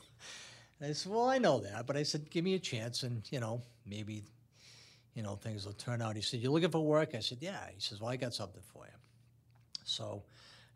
And 0.83 0.89
I 0.89 0.93
said, 0.93 1.13
well, 1.13 1.29
I 1.29 1.37
know 1.37 1.61
that, 1.61 1.87
but 1.87 1.95
I 1.95 2.03
said, 2.03 2.29
give 2.29 2.43
me 2.43 2.55
a 2.55 2.59
chance 2.59 3.03
and, 3.03 3.23
you 3.31 3.39
know, 3.39 3.61
maybe, 3.85 4.25
you 5.13 5.23
know, 5.23 5.37
things 5.37 5.65
will 5.65 5.71
turn 5.71 6.01
out. 6.01 6.17
He 6.17 6.21
said, 6.21 6.41
you're 6.41 6.51
looking 6.51 6.71
for 6.71 6.85
work? 6.85 7.15
I 7.15 7.21
said, 7.21 7.37
yeah. 7.39 7.69
He 7.73 7.79
says, 7.79 8.01
well, 8.01 8.09
I 8.09 8.17
got 8.17 8.33
something 8.33 8.61
for 8.73 8.83
you. 8.83 8.91
So 9.85 10.23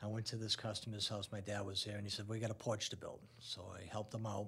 I 0.01 0.07
went 0.07 0.25
to 0.27 0.37
this 0.37 0.55
customer's 0.55 1.09
house. 1.09 1.27
My 1.29 1.41
dad 1.41 1.65
was 1.65 1.83
there, 1.83 1.97
and 1.97 2.05
he 2.05 2.09
said, 2.09 2.25
we 2.29 2.39
got 2.39 2.51
a 2.51 2.53
porch 2.53 2.89
to 2.91 2.95
build. 2.95 3.19
So 3.39 3.69
I 3.75 3.85
helped 3.91 4.13
him 4.13 4.25
out. 4.25 4.47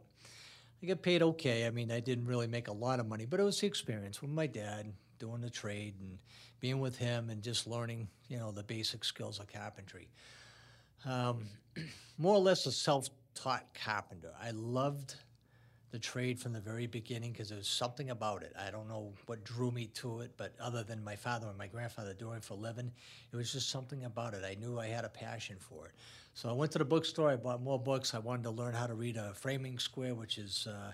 I 0.82 0.86
get 0.86 1.02
paid 1.02 1.22
okay. 1.22 1.68
I 1.68 1.72
mean, 1.72 1.92
I 1.92 2.00
didn't 2.00 2.26
really 2.26 2.48
make 2.48 2.70
a 2.70 2.74
lot 2.74 3.02
of 3.02 3.10
money, 3.10 3.26
but 3.26 3.42
it 3.42 3.44
was 3.44 3.60
the 3.60 3.68
experience 3.68 4.22
with 4.22 4.32
my 4.32 4.48
dad 4.48 4.94
doing 5.20 5.42
the 5.42 5.50
trade 5.50 5.96
and 6.00 6.20
being 6.62 6.80
with 6.80 6.98
him 6.98 7.30
and 7.30 7.44
just 7.44 7.68
learning, 7.68 8.08
you 8.30 8.38
know, 8.38 8.54
the 8.54 8.64
basic 8.64 9.04
skills 9.04 9.40
of 9.40 9.52
carpentry. 9.52 10.08
Um, 11.06 11.48
more 12.18 12.36
or 12.36 12.42
less 12.42 12.66
a 12.66 12.72
self-taught 12.72 13.66
carpenter. 13.74 14.32
I 14.42 14.52
loved 14.52 15.16
the 15.92 16.00
trade 16.00 16.40
from 16.40 16.54
the 16.54 16.60
very 16.60 16.86
beginning 16.86 17.32
because 17.32 17.50
there 17.50 17.58
was 17.58 17.68
something 17.68 18.12
about 18.12 18.44
it. 18.44 18.54
I 18.60 18.70
don't 18.70 18.88
know 18.88 19.12
what 19.26 19.44
drew 19.44 19.72
me 19.72 19.88
to 19.96 20.22
it, 20.22 20.32
but 20.38 20.54
other 20.62 20.84
than 20.84 21.04
my 21.04 21.16
father 21.16 21.48
and 21.48 21.58
my 21.58 21.68
grandfather 21.68 22.14
doing 22.14 22.42
for 22.42 22.54
a 22.54 22.58
living, 22.58 22.92
it 23.32 23.36
was 23.36 23.52
just 23.52 23.70
something 23.70 24.06
about 24.06 24.34
it. 24.34 24.44
I 24.46 24.56
knew 24.56 24.80
I 24.80 24.88
had 24.88 25.06
a 25.06 25.10
passion 25.10 25.58
for 25.60 25.88
it. 25.88 25.94
So 26.36 26.50
I 26.50 26.54
went 26.54 26.72
to 26.74 26.78
the 26.78 26.86
bookstore. 26.86 27.30
I 27.30 27.36
bought 27.36 27.62
more 27.62 27.80
books. 27.80 28.14
I 28.14 28.20
wanted 28.20 28.44
to 28.44 28.52
learn 28.52 28.74
how 28.74 28.88
to 28.88 28.94
read 28.94 29.18
a 29.18 29.34
framing 29.34 29.80
square, 29.80 30.14
which 30.14 30.38
is, 30.38 30.68
uh, 30.68 30.92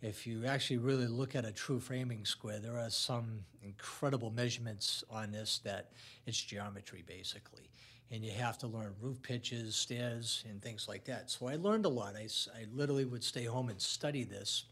if 0.00 0.26
you 0.26 0.46
actually 0.46 0.78
really 0.78 1.06
look 1.06 1.34
at 1.34 1.44
a 1.44 1.52
true 1.52 1.78
framing 1.78 2.24
square, 2.24 2.58
there 2.58 2.78
are 2.78 2.90
some 2.90 3.44
incredible 3.62 4.30
measurements 4.30 5.04
on 5.10 5.32
this 5.32 5.58
that 5.64 5.92
it's 6.26 6.40
geometry 6.40 7.04
basically. 7.06 7.70
And 8.10 8.24
you 8.24 8.32
have 8.32 8.58
to 8.58 8.66
learn 8.66 8.94
roof 9.00 9.20
pitches, 9.22 9.74
stairs, 9.74 10.44
and 10.48 10.62
things 10.62 10.86
like 10.88 11.04
that. 11.06 11.30
So 11.30 11.48
I 11.48 11.56
learned 11.56 11.86
a 11.86 11.88
lot. 11.88 12.14
I, 12.16 12.28
I 12.54 12.66
literally 12.72 13.04
would 13.04 13.24
stay 13.24 13.44
home 13.44 13.68
and 13.68 13.80
study 13.80 14.24
this 14.24 14.64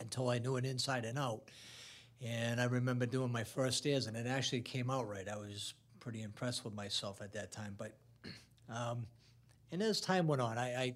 until 0.00 0.28
I 0.28 0.38
knew 0.38 0.56
it 0.56 0.64
inside 0.64 1.04
and 1.04 1.18
out. 1.18 1.42
And 2.24 2.60
I 2.60 2.64
remember 2.64 3.06
doing 3.06 3.32
my 3.32 3.44
first 3.44 3.78
stairs, 3.78 4.06
and 4.06 4.16
it 4.16 4.26
actually 4.26 4.60
came 4.60 4.90
out 4.90 5.08
right. 5.08 5.28
I 5.28 5.36
was 5.36 5.74
pretty 6.00 6.22
impressed 6.22 6.64
with 6.64 6.74
myself 6.74 7.20
at 7.20 7.32
that 7.32 7.52
time. 7.52 7.74
But 7.76 7.96
um, 8.70 9.06
and 9.72 9.82
as 9.82 10.00
time 10.00 10.26
went 10.26 10.40
on, 10.40 10.56
I, 10.56 10.82
I 10.82 10.94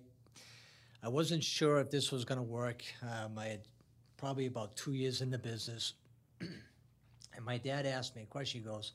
I 1.02 1.08
wasn't 1.08 1.42
sure 1.42 1.80
if 1.80 1.90
this 1.90 2.12
was 2.12 2.24
going 2.24 2.38
to 2.38 2.42
work. 2.42 2.84
Um, 3.02 3.38
I 3.38 3.46
had 3.46 3.60
probably 4.18 4.46
about 4.46 4.76
two 4.76 4.92
years 4.92 5.22
in 5.22 5.30
the 5.30 5.38
business, 5.38 5.94
and 6.40 7.44
my 7.44 7.56
dad 7.58 7.86
asked 7.86 8.16
me 8.16 8.22
a 8.22 8.26
question. 8.26 8.60
He 8.62 8.66
goes, 8.66 8.92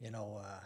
"You 0.00 0.10
know, 0.10 0.40
uh, 0.44 0.60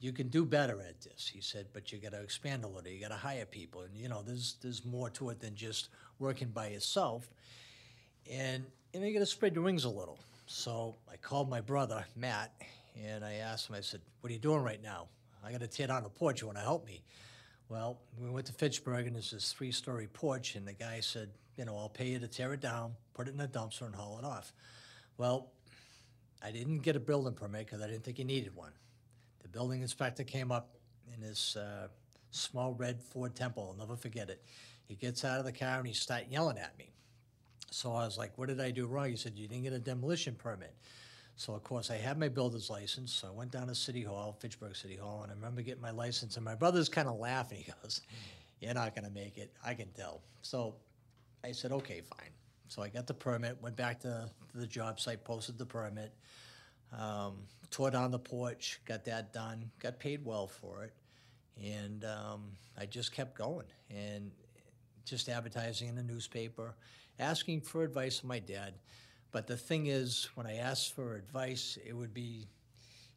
you 0.00 0.12
can 0.12 0.28
do 0.28 0.44
better 0.44 0.80
at 0.80 1.00
this." 1.00 1.28
He 1.28 1.40
said, 1.40 1.66
"But 1.72 1.92
you 1.92 1.98
got 1.98 2.12
to 2.12 2.22
expand 2.22 2.64
a 2.64 2.68
little. 2.68 2.90
You 2.90 3.00
got 3.00 3.08
to 3.08 3.16
hire 3.16 3.46
people, 3.46 3.82
and 3.82 3.96
you 3.96 4.08
know, 4.08 4.22
there's 4.22 4.56
there's 4.62 4.84
more 4.84 5.10
to 5.10 5.30
it 5.30 5.40
than 5.40 5.54
just 5.54 5.88
working 6.18 6.48
by 6.48 6.68
yourself." 6.68 7.30
And 8.30 8.66
you 8.92 9.00
know, 9.00 9.06
you 9.06 9.12
got 9.12 9.20
to 9.20 9.26
spread 9.26 9.54
your 9.54 9.64
wings 9.64 9.84
a 9.84 9.90
little. 9.90 10.18
So 10.46 10.96
I 11.10 11.16
called 11.16 11.48
my 11.48 11.60
brother 11.60 12.04
Matt, 12.14 12.52
and 13.04 13.24
I 13.24 13.34
asked 13.34 13.68
him. 13.68 13.74
I 13.74 13.80
said, 13.80 14.00
"What 14.20 14.30
are 14.30 14.32
you 14.34 14.40
doing 14.40 14.62
right 14.62 14.82
now? 14.82 15.08
I 15.44 15.52
got 15.52 15.60
to 15.60 15.68
tear 15.68 15.86
down 15.86 16.04
a 16.04 16.08
porch. 16.08 16.40
You 16.40 16.46
want 16.46 16.58
to 16.58 16.64
help 16.64 16.86
me?" 16.86 17.02
Well, 17.68 17.98
we 18.20 18.30
went 18.30 18.46
to 18.46 18.52
Fitchburg, 18.52 19.06
and 19.06 19.16
there's 19.16 19.32
this 19.32 19.52
three-story 19.52 20.06
porch, 20.06 20.54
and 20.54 20.66
the 20.66 20.72
guy 20.72 21.00
said, 21.00 21.30
"You 21.56 21.64
know, 21.64 21.76
I'll 21.76 21.88
pay 21.88 22.10
you 22.10 22.20
to 22.20 22.28
tear 22.28 22.52
it 22.52 22.60
down, 22.60 22.94
put 23.12 23.26
it 23.26 23.34
in 23.34 23.40
a 23.40 23.48
dumpster, 23.48 23.86
and 23.86 23.94
haul 23.94 24.18
it 24.18 24.24
off." 24.24 24.52
Well, 25.18 25.50
I 26.42 26.52
didn't 26.52 26.80
get 26.80 26.94
a 26.94 27.00
building 27.00 27.34
permit 27.34 27.66
because 27.66 27.80
I 27.80 27.88
didn't 27.88 28.04
think 28.04 28.18
he 28.18 28.24
needed 28.24 28.54
one. 28.54 28.72
The 29.46 29.52
building 29.52 29.80
inspector 29.80 30.24
came 30.24 30.50
up 30.50 30.74
in 31.14 31.22
his 31.22 31.56
uh, 31.56 31.86
small 32.32 32.74
red 32.74 33.00
Ford 33.00 33.36
Tempo. 33.36 33.68
I'll 33.68 33.76
never 33.78 33.94
forget 33.94 34.28
it. 34.28 34.42
He 34.88 34.96
gets 34.96 35.24
out 35.24 35.38
of 35.38 35.44
the 35.44 35.52
car 35.52 35.78
and 35.78 35.86
he 35.86 35.92
starts 35.92 36.26
yelling 36.28 36.58
at 36.58 36.76
me. 36.76 36.90
So 37.70 37.92
I 37.92 38.04
was 38.04 38.18
like, 38.18 38.36
"What 38.36 38.48
did 38.48 38.60
I 38.60 38.72
do 38.72 38.86
wrong?" 38.86 39.08
He 39.08 39.14
said, 39.14 39.36
"You 39.36 39.46
didn't 39.46 39.62
get 39.62 39.72
a 39.72 39.78
demolition 39.78 40.34
permit." 40.34 40.74
So 41.36 41.54
of 41.54 41.62
course 41.62 41.92
I 41.92 41.96
had 41.96 42.18
my 42.18 42.28
builder's 42.28 42.68
license. 42.70 43.12
So 43.12 43.28
I 43.28 43.30
went 43.30 43.52
down 43.52 43.68
to 43.68 43.74
City 43.76 44.02
Hall, 44.02 44.36
Fitchburg 44.40 44.74
City 44.74 44.96
Hall, 44.96 45.20
and 45.22 45.30
I 45.30 45.36
remember 45.36 45.62
getting 45.62 45.82
my 45.82 45.92
license. 45.92 46.34
And 46.34 46.44
my 46.44 46.56
brother's 46.56 46.88
kind 46.88 47.06
of 47.06 47.16
laughing. 47.16 47.58
He 47.66 47.72
goes, 47.82 48.00
"You're 48.58 48.74
not 48.74 48.96
going 48.96 49.04
to 49.04 49.12
make 49.12 49.38
it. 49.38 49.52
I 49.64 49.74
can 49.74 49.92
tell." 49.92 50.22
So 50.42 50.74
I 51.44 51.52
said, 51.52 51.70
"Okay, 51.70 52.00
fine." 52.00 52.30
So 52.66 52.82
I 52.82 52.88
got 52.88 53.06
the 53.06 53.14
permit. 53.14 53.62
Went 53.62 53.76
back 53.76 54.00
to 54.00 54.28
the 54.56 54.66
job 54.66 54.98
site, 54.98 55.22
posted 55.22 55.56
the 55.56 55.66
permit, 55.66 56.12
um, 56.92 57.36
tore 57.70 57.90
down 57.90 58.10
the 58.10 58.18
porch, 58.18 58.80
got 58.84 59.04
that 59.04 59.32
done, 59.32 59.70
got 59.78 59.98
paid 59.98 60.24
well 60.24 60.46
for 60.46 60.84
it, 60.84 60.92
and 61.62 62.04
um, 62.04 62.42
I 62.78 62.86
just 62.86 63.12
kept 63.12 63.36
going 63.36 63.66
and 63.90 64.30
just 65.04 65.28
advertising 65.28 65.88
in 65.88 65.94
the 65.94 66.02
newspaper, 66.02 66.74
asking 67.18 67.60
for 67.62 67.82
advice 67.82 68.18
from 68.18 68.28
my 68.28 68.38
dad. 68.38 68.74
But 69.32 69.46
the 69.46 69.56
thing 69.56 69.86
is, 69.86 70.28
when 70.34 70.46
I 70.46 70.56
asked 70.56 70.94
for 70.94 71.16
advice, 71.16 71.78
it 71.86 71.94
would 71.94 72.14
be, 72.14 72.46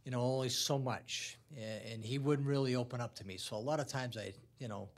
you 0.03 0.11
know, 0.11 0.21
only 0.21 0.49
so 0.49 0.77
much, 0.77 1.37
and 1.57 2.03
he 2.03 2.17
wouldn't 2.17 2.47
really 2.47 2.75
open 2.75 3.01
up 3.01 3.15
to 3.15 3.25
me. 3.25 3.37
So 3.37 3.55
a 3.55 3.57
lot 3.57 3.79
of 3.79 3.87
times 3.87 4.17
I, 4.17 4.33
you 4.59 4.67
know, 4.67 4.89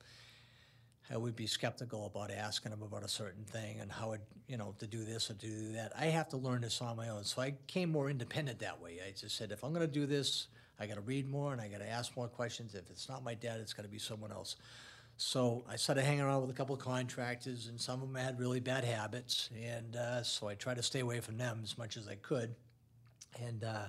I 1.11 1.17
would 1.17 1.35
be 1.35 1.47
skeptical 1.47 2.05
about 2.05 2.31
asking 2.31 2.71
him 2.71 2.81
about 2.81 3.03
a 3.03 3.07
certain 3.07 3.43
thing 3.43 3.79
and 3.81 3.91
how 3.91 4.13
it, 4.13 4.21
you 4.47 4.55
know, 4.55 4.73
to 4.79 4.87
do 4.87 5.03
this 5.03 5.29
or 5.29 5.33
to 5.33 5.45
do 5.45 5.73
that. 5.73 5.91
I 5.99 6.05
have 6.05 6.29
to 6.29 6.37
learn 6.37 6.61
this 6.61 6.81
on 6.81 6.95
my 6.95 7.09
own. 7.09 7.25
So 7.25 7.41
I 7.41 7.55
came 7.67 7.91
more 7.91 8.09
independent 8.09 8.59
that 8.59 8.81
way. 8.81 8.99
I 9.05 9.11
just 9.11 9.35
said, 9.35 9.51
if 9.51 9.63
I'm 9.63 9.73
going 9.73 9.85
to 9.85 9.91
do 9.91 10.05
this, 10.05 10.47
I 10.79 10.87
got 10.87 10.95
to 10.95 11.01
read 11.01 11.29
more 11.29 11.51
and 11.51 11.61
I 11.61 11.67
got 11.67 11.79
to 11.79 11.89
ask 11.89 12.15
more 12.15 12.29
questions. 12.29 12.75
If 12.75 12.89
it's 12.89 13.09
not 13.09 13.23
my 13.23 13.33
dad, 13.33 13.59
it's 13.59 13.73
got 13.73 13.83
to 13.83 13.89
be 13.89 13.99
someone 13.99 14.31
else. 14.31 14.55
So 15.17 15.63
I 15.69 15.75
started 15.75 16.03
hanging 16.03 16.21
around 16.21 16.41
with 16.41 16.49
a 16.49 16.53
couple 16.53 16.73
of 16.73 16.81
contractors, 16.81 17.67
and 17.67 17.79
some 17.79 18.01
of 18.01 18.07
them 18.11 18.15
had 18.15 18.39
really 18.39 18.59
bad 18.59 18.83
habits, 18.83 19.51
and 19.55 19.95
uh, 19.95 20.23
so 20.23 20.47
I 20.47 20.55
tried 20.55 20.77
to 20.77 20.83
stay 20.83 21.01
away 21.01 21.19
from 21.19 21.37
them 21.37 21.59
as 21.61 21.77
much 21.77 21.95
as 21.95 22.07
I 22.07 22.15
could. 22.15 22.55
And 23.39 23.63
uh, 23.63 23.85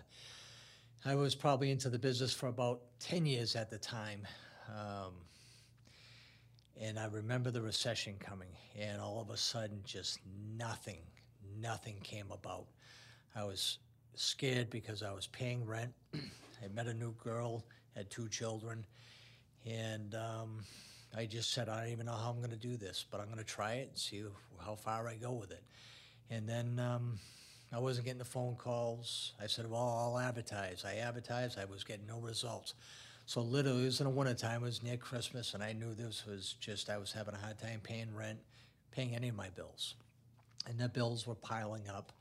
I 1.07 1.15
was 1.15 1.35
probably 1.35 1.71
into 1.71 1.89
the 1.89 1.99
business 1.99 2.35
for 2.35 2.49
about 2.49 2.83
ten 3.01 3.25
years 3.25 3.57
at 3.57 3.71
the 3.71 3.79
time. 3.79 4.27
Um, 4.69 5.15
and 6.81 6.99
I 6.99 7.07
remember 7.07 7.51
the 7.51 7.63
recession 7.63 8.15
coming, 8.19 8.49
and 8.79 9.01
all 9.01 9.21
of 9.21 9.31
a 9.31 9.37
sudden, 9.37 9.81
just 9.85 10.19
nothing, 10.57 10.99
nothing 11.61 11.97
came 12.03 12.31
about. 12.31 12.67
I 13.35 13.45
was 13.45 13.79
scared 14.15 14.71
because 14.71 15.03
I 15.03 15.13
was 15.13 15.27
paying 15.27 15.65
rent. 15.65 15.93
I 16.15 16.69
met 16.75 16.87
a 16.87 16.95
new 16.95 17.15
girl, 17.23 17.65
had 17.95 18.11
two 18.11 18.29
children, 18.29 18.85
and 19.67 20.15
um, 20.15 20.65
I 21.17 21.27
just 21.27 21.53
said, 21.53 21.69
I 21.69 21.83
don't 21.83 21.93
even 21.93 22.07
know 22.07 22.13
how 22.13 22.31
I'm 22.31 22.39
going 22.39 22.51
to 22.51 22.57
do 22.57 22.77
this, 22.77 23.05
but 23.11 23.21
I'm 23.21 23.27
going 23.27 23.39
to 23.39 23.45
try 23.45 23.75
it 23.75 23.89
and 23.89 23.99
see 23.99 24.25
how 24.65 24.75
far 24.75 25.09
I 25.09 25.17
go 25.17 25.33
with 25.33 25.51
it. 25.51 25.63
And 26.31 26.49
then 26.49 26.79
um, 26.79 27.19
I 27.73 27.79
wasn't 27.79 28.07
getting 28.07 28.19
the 28.19 28.25
phone 28.25 28.57
calls. 28.57 29.33
I 29.43 29.47
said, 29.47 29.71
well, 29.71 29.83
I'll 29.83 30.19
advertise. 30.19 30.85
I 30.87 30.97
advertised. 30.97 31.59
I 31.59 31.67
was 31.67 31.85
getting 31.85 32.07
no 32.07 32.19
results. 32.19 32.75
So 33.33 33.41
literally, 33.41 33.85
it 33.85 33.87
was 33.87 33.99
in 33.99 34.05
the 34.05 34.11
wintertime. 34.11 34.63
It 34.63 34.67
was 34.67 34.83
near 34.83 34.99
Christmas, 34.99 35.55
and 35.55 35.63
I 35.63 35.73
knew 35.73 35.95
this 35.95 36.27
was 36.27 36.55
just, 36.61 36.91
I 36.91 36.99
was 36.99 37.13
having 37.13 37.33
a 37.33 37.39
hard 37.39 37.59
time 37.59 37.81
paying 37.83 38.15
rent, 38.15 38.39
paying 38.91 39.15
any 39.15 39.31
of 39.31 39.35
my 39.35 39.49
bills. 39.49 39.95
And 40.69 40.79
the 40.79 40.87
bills 40.87 41.27
were 41.27 41.35
piling 41.35 41.89
up. 41.89 42.13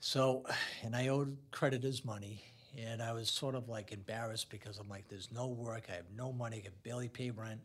So, 0.00 0.46
and 0.82 0.96
I 0.96 1.08
owed 1.08 1.36
creditors 1.50 2.02
money, 2.02 2.42
and 2.82 3.02
I 3.02 3.12
was 3.12 3.28
sort 3.28 3.54
of 3.54 3.68
like 3.68 3.92
embarrassed 3.92 4.48
because 4.48 4.78
I'm 4.78 4.88
like, 4.88 5.06
there's 5.06 5.28
no 5.34 5.48
work, 5.48 5.88
I 5.90 5.96
have 5.96 6.10
no 6.16 6.32
money, 6.32 6.56
I 6.56 6.60
can 6.60 6.72
barely 6.82 7.08
pay 7.08 7.30
rent. 7.30 7.60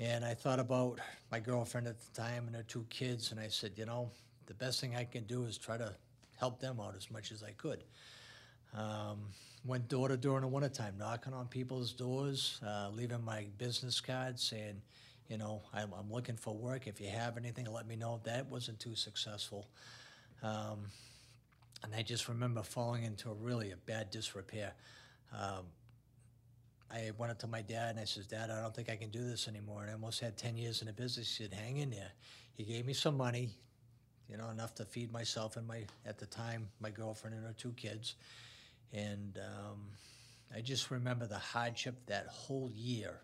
And 0.00 0.24
I 0.24 0.34
thought 0.34 0.58
about 0.58 0.98
my 1.30 1.38
girlfriend 1.38 1.86
at 1.86 2.00
the 2.00 2.20
time 2.20 2.48
and 2.48 2.56
her 2.56 2.64
two 2.64 2.86
kids, 2.90 3.30
and 3.30 3.38
I 3.38 3.46
said, 3.46 3.74
you 3.76 3.86
know, 3.86 4.10
the 4.46 4.54
best 4.54 4.80
thing 4.80 4.96
I 4.96 5.04
can 5.04 5.22
do 5.26 5.44
is 5.44 5.58
try 5.58 5.78
to 5.78 5.94
help 6.40 6.58
them 6.58 6.80
out 6.80 6.96
as 6.96 7.08
much 7.08 7.30
as 7.30 7.44
I 7.44 7.52
could. 7.52 7.84
Um, 8.76 9.18
went 9.64 9.88
door 9.88 10.08
to 10.08 10.16
door 10.16 10.36
in 10.38 10.42
the 10.42 10.48
wintertime, 10.48 10.94
knocking 10.98 11.32
on 11.32 11.46
people's 11.46 11.92
doors, 11.92 12.60
uh, 12.66 12.88
leaving 12.92 13.24
my 13.24 13.46
business 13.58 14.00
cards 14.00 14.42
saying, 14.42 14.80
you 15.28 15.38
know, 15.38 15.62
I'm, 15.72 15.92
I'm 15.92 16.10
looking 16.10 16.36
for 16.36 16.54
work. 16.54 16.86
If 16.86 17.00
you 17.00 17.08
have 17.08 17.36
anything, 17.36 17.66
let 17.66 17.86
me 17.86 17.96
know. 17.96 18.20
That 18.24 18.50
wasn't 18.50 18.80
too 18.80 18.94
successful. 18.94 19.68
Um, 20.42 20.86
and 21.84 21.94
I 21.94 22.02
just 22.02 22.28
remember 22.28 22.62
falling 22.62 23.04
into 23.04 23.30
a 23.30 23.34
really 23.34 23.70
a 23.70 23.76
bad 23.76 24.10
disrepair. 24.10 24.72
Um, 25.32 25.64
I 26.92 27.10
went 27.16 27.32
up 27.32 27.38
to 27.40 27.46
my 27.46 27.62
dad 27.62 27.90
and 27.90 28.00
I 28.00 28.04
says, 28.04 28.26
Dad, 28.26 28.50
I 28.50 28.60
don't 28.60 28.74
think 28.74 28.90
I 28.90 28.96
can 28.96 29.08
do 29.08 29.26
this 29.26 29.48
anymore. 29.48 29.82
And 29.82 29.90
I 29.90 29.94
almost 29.94 30.20
had 30.20 30.36
10 30.36 30.56
years 30.56 30.82
in 30.82 30.88
the 30.88 30.92
business. 30.92 31.36
He 31.36 31.44
said, 31.44 31.54
hang 31.54 31.78
in 31.78 31.90
there. 31.90 32.12
He 32.54 32.64
gave 32.64 32.84
me 32.84 32.92
some 32.92 33.16
money, 33.16 33.48
you 34.28 34.36
know, 34.36 34.50
enough 34.50 34.74
to 34.74 34.84
feed 34.84 35.10
myself 35.10 35.56
and 35.56 35.66
my, 35.66 35.84
at 36.04 36.18
the 36.18 36.26
time, 36.26 36.68
my 36.80 36.90
girlfriend 36.90 37.34
and 37.34 37.46
her 37.46 37.54
two 37.56 37.72
kids. 37.72 38.16
And 38.92 39.38
um, 39.38 39.86
I 40.54 40.60
just 40.60 40.90
remember 40.90 41.26
the 41.26 41.38
hardship 41.38 41.94
that 42.06 42.26
whole 42.28 42.70
year. 42.74 43.20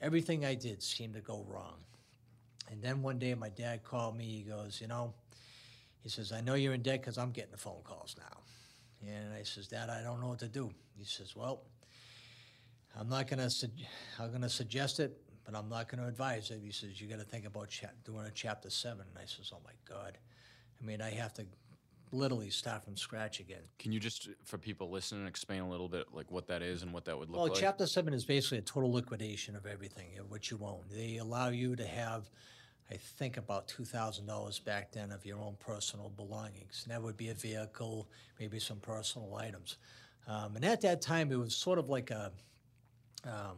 Everything 0.00 0.44
I 0.44 0.54
did 0.54 0.82
seemed 0.82 1.14
to 1.14 1.20
go 1.20 1.44
wrong. 1.48 1.76
And 2.70 2.82
then 2.82 3.02
one 3.02 3.18
day 3.18 3.34
my 3.34 3.48
dad 3.48 3.82
called 3.82 4.16
me. 4.16 4.24
He 4.24 4.42
goes, 4.42 4.80
You 4.80 4.88
know, 4.88 5.14
he 6.02 6.08
says, 6.08 6.32
I 6.32 6.40
know 6.40 6.54
you're 6.54 6.74
in 6.74 6.82
debt 6.82 7.00
because 7.00 7.18
I'm 7.18 7.30
getting 7.30 7.52
the 7.52 7.58
phone 7.58 7.82
calls 7.84 8.16
now. 8.18 9.08
And 9.08 9.32
I 9.32 9.42
says, 9.44 9.68
Dad, 9.68 9.90
I 9.90 10.02
don't 10.02 10.20
know 10.20 10.28
what 10.28 10.40
to 10.40 10.48
do. 10.48 10.70
He 10.96 11.04
says, 11.04 11.34
Well, 11.36 11.62
I'm 12.98 13.08
not 13.08 13.28
gonna, 13.28 13.50
sug- 13.50 13.70
I'm 14.18 14.32
gonna 14.32 14.48
suggest 14.48 14.98
it, 14.98 15.16
but 15.44 15.54
I'm 15.56 15.68
not 15.68 15.88
gonna 15.88 16.06
advise 16.08 16.50
it. 16.50 16.60
He 16.62 16.72
says, 16.72 17.00
you 17.00 17.06
gotta 17.06 17.24
think 17.24 17.46
about 17.46 17.68
cha- 17.68 17.88
doing 18.04 18.26
a 18.26 18.30
chapter 18.30 18.70
seven. 18.70 19.04
And 19.08 19.18
I 19.18 19.24
says, 19.26 19.52
oh 19.54 19.60
my 19.64 19.72
God. 19.88 20.18
I 20.80 20.84
mean, 20.84 21.00
I 21.00 21.10
have 21.10 21.32
to 21.34 21.46
literally 22.12 22.50
start 22.50 22.84
from 22.84 22.96
scratch 22.96 23.40
again. 23.40 23.62
Can 23.78 23.92
you 23.92 24.00
just, 24.00 24.28
for 24.44 24.58
people 24.58 24.90
listening, 24.90 25.26
explain 25.26 25.60
a 25.60 25.68
little 25.68 25.88
bit 25.88 26.06
like 26.12 26.30
what 26.30 26.46
that 26.48 26.62
is 26.62 26.82
and 26.82 26.92
what 26.92 27.04
that 27.06 27.18
would 27.18 27.28
look 27.28 27.36
Well, 27.36 27.44
like? 27.44 27.52
Well, 27.52 27.60
Chapter 27.60 27.86
seven 27.86 28.14
is 28.14 28.24
basically 28.24 28.58
a 28.58 28.62
total 28.62 28.92
liquidation 28.92 29.56
of 29.56 29.66
everything, 29.66 30.18
of 30.18 30.30
what 30.30 30.50
you 30.50 30.58
own. 30.62 30.84
They 30.90 31.18
allow 31.18 31.48
you 31.48 31.76
to 31.76 31.86
have, 31.86 32.30
I 32.90 32.96
think, 32.96 33.36
about 33.36 33.68
two 33.68 33.84
thousand 33.84 34.26
dollars 34.26 34.58
back 34.58 34.92
then 34.92 35.12
of 35.12 35.26
your 35.26 35.38
own 35.38 35.56
personal 35.60 36.10
belongings. 36.10 36.82
And 36.84 36.94
that 36.94 37.02
would 37.02 37.16
be 37.16 37.28
a 37.28 37.34
vehicle, 37.34 38.08
maybe 38.38 38.58
some 38.58 38.78
personal 38.78 39.34
items. 39.36 39.76
Um, 40.26 40.56
and 40.56 40.64
at 40.64 40.80
that 40.82 41.00
time, 41.00 41.32
it 41.32 41.38
was 41.38 41.56
sort 41.56 41.78
of 41.78 41.88
like 41.88 42.10
a, 42.10 42.32
um, 43.24 43.56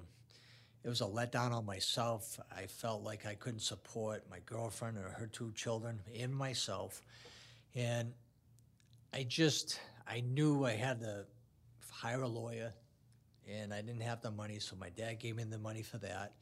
it 0.85 0.89
was 0.89 1.01
a 1.01 1.05
letdown 1.05 1.53
on 1.53 1.67
myself. 1.67 2.39
I 2.57 2.67
felt 2.67 3.03
like 3.03 3.27
I 3.27 3.35
couldn't 3.35 3.61
support 3.61 4.25
my 4.31 4.39
girlfriend 4.47 4.97
or 4.97 5.11
her 5.11 5.27
two 5.27 5.53
children 5.55 6.01
and 6.19 6.35
myself. 6.35 7.03
And 7.75 8.13
I 9.13 9.25
just, 9.25 9.81
I 10.07 10.21
knew 10.21 10.65
I 10.65 10.73
had 10.73 11.01
to 11.01 11.25
hire 11.91 12.23
a 12.23 12.29
lawyer 12.29 12.73
and 13.51 13.75
I 13.75 13.81
didn't 13.81 14.03
have 14.03 14.21
the 14.21 14.31
money, 14.31 14.61
so 14.61 14.77
my 14.77 14.91
dad 14.91 15.19
gave 15.19 15.35
me 15.35 15.43
the 15.43 15.59
money 15.59 15.83
for 15.83 15.99
that. 15.99 16.35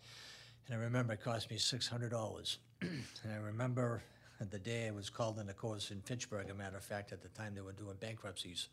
And 0.67 0.77
I 0.77 0.79
remember 0.79 1.15
it 1.15 1.23
cost 1.23 1.51
me 1.51 1.57
$600. 1.57 2.57
and 2.83 3.33
I 3.33 3.37
remember 3.37 4.03
the 4.51 4.59
day 4.59 4.87
I 4.87 4.91
was 4.91 5.09
called 5.09 5.39
into 5.39 5.55
court 5.55 5.91
in 5.91 6.03
Fitchburg, 6.03 6.51
a 6.51 6.55
matter 6.55 6.77
of 6.77 6.85
fact, 6.85 7.11
at 7.13 7.23
the 7.23 7.29
time 7.29 7.55
they 7.55 7.63
were 7.63 7.73
doing 7.73 7.97
bankruptcies. 7.99 8.69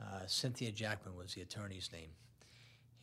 Uh, 0.00 0.26
Cynthia 0.26 0.72
Jackman 0.72 1.14
was 1.14 1.34
the 1.34 1.42
attorney's 1.42 1.90
name. 1.92 2.10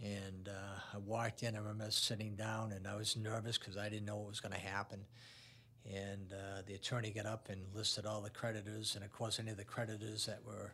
And 0.03 0.49
uh, 0.49 0.79
I 0.95 0.97
walked 0.97 1.43
in, 1.43 1.55
I 1.55 1.59
remember 1.59 1.91
sitting 1.91 2.35
down, 2.35 2.71
and 2.71 2.87
I 2.87 2.95
was 2.95 3.15
nervous 3.15 3.59
because 3.59 3.77
I 3.77 3.89
didn't 3.89 4.05
know 4.05 4.17
what 4.17 4.29
was 4.29 4.39
going 4.39 4.55
to 4.55 4.59
happen. 4.59 5.05
And 5.93 6.33
uh, 6.33 6.61
the 6.65 6.73
attorney 6.73 7.11
got 7.11 7.25
up 7.25 7.49
and 7.49 7.61
listed 7.75 8.05
all 8.05 8.21
the 8.21 8.29
creditors, 8.29 8.95
and 8.95 9.03
of 9.03 9.11
course, 9.11 9.39
any 9.39 9.51
of 9.51 9.57
the 9.57 9.63
creditors 9.63 10.25
that 10.25 10.39
were, 10.45 10.73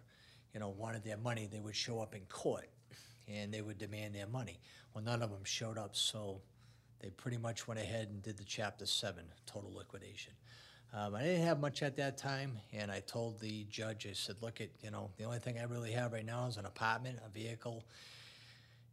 you 0.54 0.60
know, 0.60 0.70
wanted 0.70 1.04
their 1.04 1.18
money, 1.18 1.50
they 1.52 1.60
would 1.60 1.76
show 1.76 2.02
up 2.02 2.16
in 2.16 2.22
court, 2.30 2.70
and 3.28 3.54
they 3.54 3.62
would 3.62 3.78
demand 3.78 4.16
their 4.16 4.28
money. 4.28 4.60
Well, 4.94 5.04
none 5.04 5.22
of 5.22 5.30
them 5.30 5.44
showed 5.44 5.78
up, 5.78 5.96
so 5.96 6.42
they 7.02 7.10
pretty 7.10 7.38
much 7.38 7.68
went 7.68 7.80
ahead 7.80 8.08
and 8.10 8.22
did 8.22 8.38
the 8.38 8.44
Chapter 8.46 8.86
7 8.86 9.24
total 9.46 9.74
liquidation. 9.74 10.34
Um, 10.94 11.16
I 11.16 11.24
didn't 11.24 11.46
have 11.46 11.60
much 11.60 11.84
at 11.84 11.96
that 11.98 12.18
time, 12.18 12.58
and 12.74 12.92
I 12.92 13.00
told 13.00 13.40
the 13.40 13.66
judge, 13.70 14.06
I 14.10 14.14
said, 14.14 14.36
look, 14.42 14.60
at 14.60 14.70
you 14.84 14.92
know, 14.92 15.10
the 15.18 15.24
only 15.24 15.40
thing 15.40 15.58
I 15.58 15.64
really 15.64 15.92
have 15.92 16.12
right 16.12 16.26
now 16.26 16.48
is 16.48 16.58
an 16.58 16.66
apartment, 16.66 17.20
a 17.26 17.30
vehicle, 17.30 17.86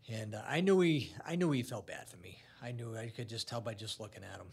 and 0.08 0.34
uh, 0.34 0.42
I 0.48 0.60
knew 0.60 0.80
he, 0.80 1.12
I 1.26 1.36
knew 1.36 1.50
he 1.50 1.62
felt 1.62 1.86
bad 1.86 2.08
for 2.08 2.16
me. 2.18 2.38
I 2.62 2.72
knew 2.72 2.96
I 2.96 3.08
could 3.08 3.28
just 3.28 3.48
tell 3.48 3.60
by 3.60 3.74
just 3.74 4.00
looking 4.00 4.22
at 4.22 4.38
him, 4.38 4.46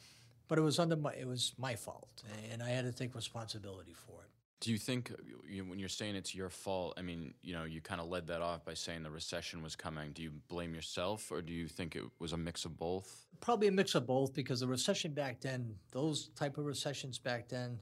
but 0.48 0.58
it 0.58 0.62
was 0.62 0.80
under 0.80 0.96
my, 0.96 1.14
it 1.14 1.28
was 1.28 1.54
my 1.58 1.76
fault, 1.76 2.24
and 2.52 2.62
I 2.62 2.70
had 2.70 2.86
to 2.86 2.92
take 2.92 3.16
responsibility 3.16 3.94
for 3.94 4.22
it. 4.24 4.30
Do 4.62 4.72
you 4.72 4.78
think 4.78 5.12
you, 5.48 5.66
when 5.66 5.80
you're 5.80 5.90
saying 5.90 6.16
it's 6.16 6.34
your 6.34 6.50
fault? 6.50 6.94
I 6.98 7.02
mean, 7.02 7.34
you 7.44 7.54
know, 7.54 7.66
you 7.66 7.82
kind 7.82 8.00
of 8.00 8.08
led 8.08 8.28
that 8.28 8.42
off 8.42 8.64
by 8.66 8.74
saying 8.74 9.04
the 9.04 9.12
recession 9.12 9.62
was 9.62 9.76
coming. 9.76 10.12
Do 10.12 10.24
you 10.24 10.32
blame 10.48 10.74
yourself, 10.74 11.32
or 11.32 11.42
do 11.42 11.54
you 11.54 11.68
think 11.68 11.96
it 11.96 12.04
was 12.20 12.34
a 12.34 12.38
mix 12.38 12.66
of 12.66 12.78
both? 12.78 13.28
Probably 13.42 13.68
a 13.68 13.72
mix 13.72 13.96
of 13.96 14.08
both, 14.08 14.34
because 14.34 14.62
the 14.62 14.68
recession 14.68 15.14
back 15.14 15.42
then, 15.42 15.76
those 15.92 16.30
type 16.36 16.58
of 16.58 16.66
recessions 16.66 17.20
back 17.20 17.50
then, 17.50 17.80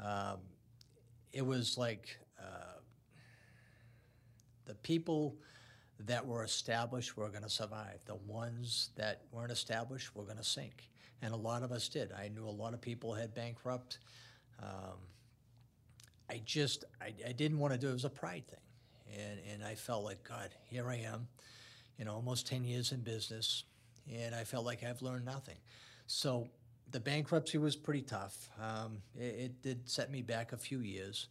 um, 0.00 0.38
it 1.32 1.44
was 1.44 1.78
like 1.78 2.18
uh, 2.38 2.78
the 4.66 4.74
people 4.74 5.36
that 6.00 6.24
were 6.24 6.44
established 6.44 7.16
were 7.16 7.28
going 7.28 7.42
to 7.42 7.50
survive. 7.50 8.00
The 8.04 8.14
ones 8.14 8.90
that 8.96 9.22
weren't 9.32 9.52
established 9.52 10.14
were 10.14 10.24
going 10.24 10.36
to 10.36 10.44
sink, 10.44 10.90
and 11.22 11.32
a 11.32 11.36
lot 11.36 11.62
of 11.62 11.72
us 11.72 11.88
did. 11.88 12.12
I 12.12 12.28
knew 12.28 12.46
a 12.46 12.50
lot 12.50 12.74
of 12.74 12.80
people 12.80 13.14
had 13.14 13.34
bankrupt. 13.34 13.98
Um, 14.62 14.98
I 16.28 16.40
just 16.44 16.84
I, 17.00 17.12
I 17.26 17.32
didn't 17.32 17.58
want 17.58 17.72
to 17.72 17.78
do 17.78 17.88
it. 17.88 17.90
It 17.90 17.94
was 17.94 18.04
a 18.04 18.10
pride 18.10 18.44
thing, 18.48 19.18
and 19.18 19.40
and 19.52 19.64
I 19.64 19.74
felt 19.74 20.04
like 20.04 20.22
God, 20.22 20.50
here 20.68 20.88
I 20.88 20.96
am, 20.96 21.26
you 21.98 22.04
know, 22.04 22.14
almost 22.14 22.46
ten 22.46 22.64
years 22.64 22.92
in 22.92 23.00
business, 23.00 23.64
and 24.12 24.34
I 24.34 24.44
felt 24.44 24.64
like 24.64 24.84
I've 24.84 25.02
learned 25.02 25.24
nothing. 25.24 25.56
So 26.06 26.48
the 26.90 27.00
bankruptcy 27.00 27.58
was 27.58 27.76
pretty 27.76 28.02
tough. 28.02 28.48
Um, 28.60 28.98
it, 29.18 29.22
it 29.22 29.62
did 29.62 29.88
set 29.88 30.10
me 30.10 30.22
back 30.22 30.52
a 30.52 30.56
few 30.56 30.80
years, 30.80 31.28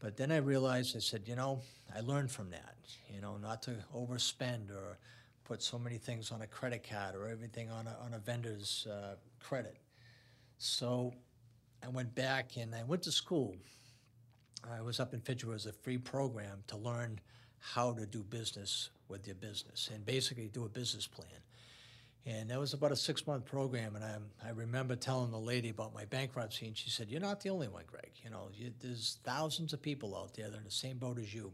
but 0.00 0.16
then 0.16 0.30
I 0.30 0.38
realized 0.38 0.96
I 0.96 1.00
said, 1.00 1.22
you 1.26 1.36
know, 1.36 1.62
I 1.94 2.00
learned 2.00 2.30
from 2.30 2.50
that. 2.50 2.74
You 3.12 3.20
know, 3.20 3.36
not 3.36 3.62
to 3.62 3.76
overspend 3.94 4.70
or 4.70 4.98
put 5.46 5.62
so 5.62 5.78
many 5.78 5.98
things 5.98 6.32
on 6.32 6.42
a 6.42 6.46
credit 6.46 6.86
card 6.88 7.14
or 7.14 7.28
everything 7.28 7.70
on 7.70 7.86
a 7.86 7.96
on 8.04 8.14
a 8.14 8.18
vendor's 8.18 8.86
uh, 8.90 9.14
credit. 9.40 9.76
So 10.58 11.12
I 11.84 11.88
went 11.88 12.14
back 12.14 12.56
and 12.56 12.74
I 12.74 12.82
went 12.82 13.02
to 13.02 13.12
school 13.12 13.56
I 14.72 14.80
was 14.80 15.00
up 15.00 15.14
in 15.14 15.20
Fitchburg 15.20 15.54
as 15.54 15.66
a 15.66 15.72
free 15.72 15.98
program 15.98 16.62
to 16.68 16.76
learn 16.76 17.20
how 17.58 17.92
to 17.92 18.06
do 18.06 18.22
business 18.22 18.90
with 19.08 19.26
your 19.26 19.36
business 19.36 19.90
and 19.92 20.04
basically 20.04 20.48
do 20.48 20.64
a 20.64 20.68
business 20.68 21.06
plan. 21.06 21.28
And 22.24 22.50
that 22.50 22.58
was 22.58 22.72
about 22.72 22.90
a 22.90 22.96
six 22.96 23.24
month 23.26 23.44
program. 23.44 23.94
And 23.94 24.04
I, 24.04 24.16
I 24.44 24.50
remember 24.50 24.96
telling 24.96 25.30
the 25.30 25.38
lady 25.38 25.68
about 25.68 25.94
my 25.94 26.04
bankruptcy, 26.06 26.66
and 26.66 26.76
she 26.76 26.90
said, 26.90 27.08
You're 27.08 27.20
not 27.20 27.40
the 27.40 27.50
only 27.50 27.68
one, 27.68 27.84
Greg. 27.86 28.10
You 28.24 28.30
know, 28.30 28.48
you, 28.52 28.72
there's 28.80 29.18
thousands 29.22 29.72
of 29.72 29.80
people 29.80 30.16
out 30.16 30.34
there 30.34 30.48
that 30.50 30.56
are 30.56 30.58
in 30.58 30.64
the 30.64 30.70
same 30.70 30.98
boat 30.98 31.18
as 31.18 31.32
you. 31.32 31.52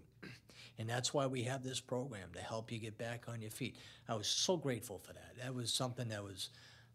And 0.79 0.89
that's 0.89 1.13
why 1.13 1.27
we 1.27 1.43
have 1.43 1.63
this 1.63 1.81
program 1.81 2.31
to 2.35 2.41
help 2.41 2.73
you 2.73 2.79
get 2.79 2.99
back 2.99 3.25
on 3.29 3.41
your 3.41 3.51
feet. 3.51 3.77
I 4.09 4.15
was 4.15 4.27
so 4.27 4.57
grateful 4.57 4.99
for 4.99 5.13
that. 5.13 5.35
That 5.43 5.55
was 5.55 5.73
something 5.73 6.09
that 6.09 6.25
was, 6.25 6.51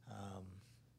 um, 0.09 0.43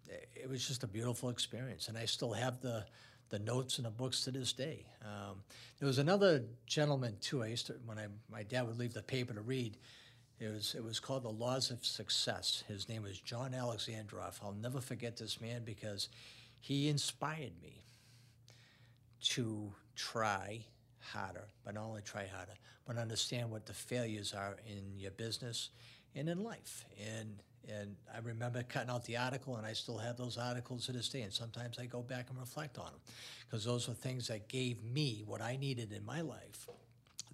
it 0.09 0.49
was 0.49 0.67
just 0.67 0.85
a 0.85 0.87
beautiful 0.87 1.29
experience. 1.29 1.89
And 1.89 1.99
I 1.99 2.07
still 2.07 2.33
have 2.33 2.61
the, 2.61 2.85
the 3.31 3.39
notes 3.39 3.79
and 3.79 3.87
the 3.87 3.91
books 3.91 4.23
to 4.25 4.31
this 4.31 4.53
day. 4.53 4.87
Um, 5.03 5.43
there 5.79 5.87
was 5.87 5.99
another 5.99 6.45
gentleman 6.67 7.17
too. 7.21 7.43
I 7.43 7.49
used 7.49 7.67
to 7.67 7.75
when 7.85 7.99
I 7.99 8.07
my 8.31 8.43
dad 8.43 8.67
would 8.67 8.79
leave 8.79 8.95
the 8.95 9.03
paper 9.03 9.35
to 9.35 9.41
read. 9.41 9.77
It 10.41 10.49
was 10.49 10.75
it 10.77 10.83
was 10.83 11.01
called 11.01 11.25
the 11.25 11.31
Laws 11.31 11.71
of 11.71 11.85
Success. 11.85 12.65
His 12.69 12.89
name 12.89 13.03
was 13.03 13.21
John 13.21 13.53
Alexandrov. 13.53 14.39
I'll 14.43 14.53
never 14.53 14.81
forget 14.81 15.17
this 15.17 15.41
man 15.41 15.63
because 15.65 16.09
he 16.61 16.89
inspired 16.89 17.53
me 17.63 17.85
to 19.21 19.73
try 19.95 20.65
harder, 21.13 21.47
but 21.65 21.75
not 21.75 21.85
only 21.85 22.03
try 22.03 22.27
harder, 22.27 22.55
but 22.87 22.97
understand 22.97 23.51
what 23.51 23.67
the 23.67 23.75
failures 23.75 24.35
are 24.35 24.57
in 24.67 24.99
your 24.99 25.11
business 25.13 25.71
and 26.15 26.29
in 26.29 26.43
life. 26.43 26.85
And 27.17 27.37
and 27.69 27.97
I 28.15 28.19
remember 28.21 28.63
cutting 28.63 28.89
out 28.89 29.05
the 29.05 29.19
article, 29.19 29.57
and 29.57 29.67
I 29.67 29.75
still 29.75 29.99
have 29.99 30.17
those 30.17 30.39
articles 30.39 30.87
to 30.87 30.93
this 30.93 31.09
day. 31.11 31.21
And 31.21 31.33
sometimes 31.33 31.79
I 31.79 31.85
go 31.85 32.01
back 32.01 32.31
and 32.31 32.39
reflect 32.39 32.79
on 32.79 32.87
them 32.87 33.01
because 33.45 33.65
those 33.65 33.89
were 33.89 33.95
things 33.95 34.29
that 34.29 34.49
gave 34.49 34.83
me 34.83 35.23
what 35.27 35.43
I 35.43 35.57
needed 35.57 35.93
in 35.93 36.05
my 36.07 36.23
life, 36.23 36.67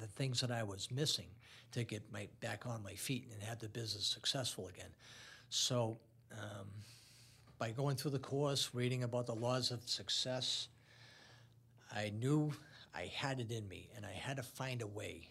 the 0.01 0.09
things 0.09 0.41
that 0.41 0.51
I 0.51 0.65
was 0.65 0.91
missing 0.91 1.29
to 1.73 1.85
get 1.85 2.03
my 2.13 2.27
back 2.41 2.67
on 2.67 2.83
my 2.83 2.95
feet 2.95 3.29
and 3.33 3.43
have 3.43 3.61
the 3.61 3.69
business 3.69 4.07
successful 4.07 4.69
again. 4.69 4.91
So, 5.51 5.99
um, 6.33 6.67
by 7.59 7.71
going 7.71 7.97
through 7.97 8.11
the 8.11 8.19
course, 8.19 8.71
reading 8.73 9.05
about 9.05 9.27
the 9.27 9.35
laws 9.35 9.71
of 9.71 9.89
success, 9.89 10.69
I 11.95 12.11
knew 12.19 12.53
I 12.95 13.11
had 13.15 13.41
it 13.41 13.51
in 13.51 13.67
me, 13.69 13.91
and 13.97 14.07
I 14.07 14.13
had 14.13 14.37
to 14.37 14.43
find 14.43 14.83
a 14.83 14.87
way 14.87 15.29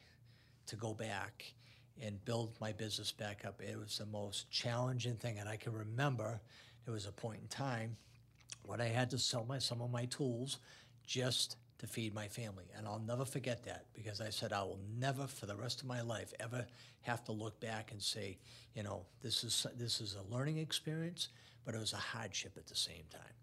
to 0.68 0.76
go 0.76 0.94
back 0.94 1.54
and 2.02 2.24
build 2.26 2.58
my 2.60 2.74
business 2.74 3.12
back 3.12 3.46
up. 3.46 3.62
It 3.62 3.80
was 3.80 3.98
the 3.98 4.06
most 4.06 4.50
challenging 4.52 5.16
thing, 5.16 5.40
and 5.40 5.48
I 5.48 5.56
can 5.56 5.74
remember 5.74 6.42
there 6.86 6.94
was 6.94 7.06
a 7.06 7.12
point 7.12 7.42
in 7.42 7.48
time 7.48 7.96
when 8.66 8.82
I 8.82 8.88
had 8.88 9.10
to 9.12 9.18
sell 9.18 9.46
my 9.46 9.60
some 9.60 9.82
of 9.82 9.92
my 9.92 10.06
tools 10.06 10.60
just 11.06 11.58
to 11.80 11.88
feed 11.88 12.14
my 12.14 12.28
family, 12.28 12.66
and 12.78 12.88
I'll 12.88 13.00
never 13.00 13.26
forget 13.26 13.64
that 13.64 13.86
because 13.94 14.22
I 14.22 14.30
said 14.30 14.54
I 14.54 14.64
will 14.64 14.80
never, 14.98 15.28
for 15.28 15.46
the 15.46 15.56
rest 15.56 15.82
of 15.82 15.88
my 15.88 16.02
life, 16.02 16.34
ever 16.40 16.66
have 17.02 17.24
to 17.26 17.32
look 17.32 17.60
back 17.60 17.92
and 17.92 18.02
say, 18.02 18.38
you 18.74 18.84
know, 18.84 19.06
this 19.22 19.44
is 19.44 19.68
this 19.78 20.02
is 20.02 20.16
a 20.16 20.34
learning 20.34 20.58
experience, 20.58 21.30
but 21.66 21.76
it 21.76 21.80
was 21.80 21.94
a 21.94 21.98
hardship 21.98 22.54
at 22.58 22.68
the 22.68 22.76
same 22.76 23.06
time, 23.12 23.36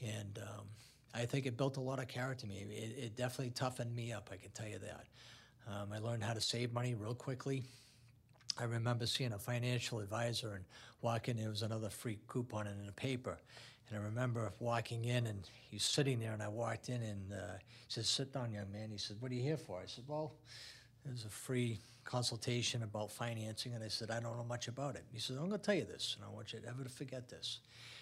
and. 0.00 0.38
Um, 0.38 0.66
I 1.14 1.26
think 1.26 1.46
it 1.46 1.56
built 1.56 1.76
a 1.76 1.80
lot 1.80 1.98
of 1.98 2.08
character 2.08 2.46
in 2.46 2.52
me. 2.52 2.66
It, 2.70 3.04
it 3.04 3.16
definitely 3.16 3.50
toughened 3.50 3.94
me 3.94 4.12
up, 4.12 4.30
I 4.32 4.36
can 4.36 4.50
tell 4.52 4.68
you 4.68 4.78
that. 4.78 5.06
Um, 5.68 5.92
I 5.92 5.98
learned 5.98 6.24
how 6.24 6.32
to 6.32 6.40
save 6.40 6.72
money 6.72 6.94
real 6.94 7.14
quickly. 7.14 7.64
I 8.58 8.64
remember 8.64 9.06
seeing 9.06 9.32
a 9.32 9.38
financial 9.38 10.00
advisor 10.00 10.54
and 10.54 10.64
walking, 11.00 11.36
there 11.36 11.48
was 11.48 11.62
another 11.62 11.88
free 11.88 12.18
coupon 12.28 12.66
in 12.66 12.86
the 12.86 12.92
paper. 12.92 13.38
And 13.88 13.98
I 13.98 14.02
remember 14.04 14.52
walking 14.58 15.04
in 15.04 15.26
and 15.26 15.48
he's 15.70 15.84
sitting 15.84 16.18
there, 16.18 16.32
and 16.32 16.42
I 16.42 16.48
walked 16.48 16.88
in 16.88 17.02
and 17.02 17.32
uh, 17.32 17.58
he 17.58 17.88
said, 17.88 18.06
Sit 18.06 18.32
down, 18.32 18.52
young 18.52 18.70
man. 18.72 18.90
He 18.90 18.98
said, 18.98 19.16
What 19.20 19.30
are 19.30 19.34
you 19.34 19.42
here 19.42 19.56
for? 19.56 19.78
I 19.78 19.86
said, 19.86 20.04
Well, 20.06 20.32
there's 21.04 21.24
a 21.24 21.30
free 21.30 21.78
consultation 22.04 22.82
about 22.82 23.10
financing. 23.10 23.74
And 23.74 23.84
I 23.84 23.88
said, 23.88 24.10
I 24.10 24.20
don't 24.20 24.36
know 24.36 24.44
much 24.44 24.68
about 24.68 24.96
it. 24.96 25.04
He 25.12 25.18
said, 25.18 25.36
I'm 25.36 25.48
going 25.48 25.58
to 25.60 25.64
tell 25.64 25.74
you 25.74 25.84
this, 25.84 26.16
and 26.16 26.24
I 26.24 26.34
want 26.34 26.52
you 26.52 26.60
never 26.64 26.82
to 26.82 26.90
forget 26.90 27.28
this. 27.28 27.60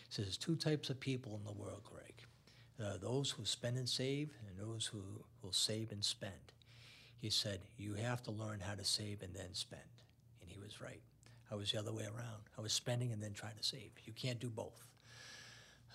He 0.08 0.14
says, 0.14 0.26
There's 0.26 0.36
two 0.36 0.56
types 0.56 0.90
of 0.90 1.00
people 1.00 1.36
in 1.36 1.44
the 1.44 1.52
world, 1.52 1.82
Greg 1.84 2.19
uh, 2.80 2.96
those 3.00 3.30
who 3.30 3.44
spend 3.44 3.76
and 3.76 3.88
save, 3.88 4.30
and 4.48 4.58
those 4.58 4.86
who 4.86 5.02
will 5.42 5.52
save 5.52 5.92
and 5.92 6.04
spend. 6.04 6.52
He 7.20 7.30
said, 7.30 7.60
You 7.76 7.94
have 7.94 8.22
to 8.24 8.30
learn 8.30 8.60
how 8.60 8.74
to 8.74 8.84
save 8.84 9.22
and 9.22 9.34
then 9.34 9.52
spend 9.52 9.82
And 10.40 10.50
he 10.50 10.58
was 10.58 10.80
right. 10.80 11.02
I 11.50 11.54
was 11.56 11.72
the 11.72 11.78
other 11.78 11.92
way 11.92 12.04
around. 12.04 12.44
I 12.56 12.60
was 12.60 12.72
spending 12.72 13.12
and 13.12 13.22
then 13.22 13.32
trying 13.32 13.56
to 13.56 13.62
save. 13.62 13.90
You 14.04 14.12
can't 14.12 14.38
do 14.38 14.48
both. 14.48 14.84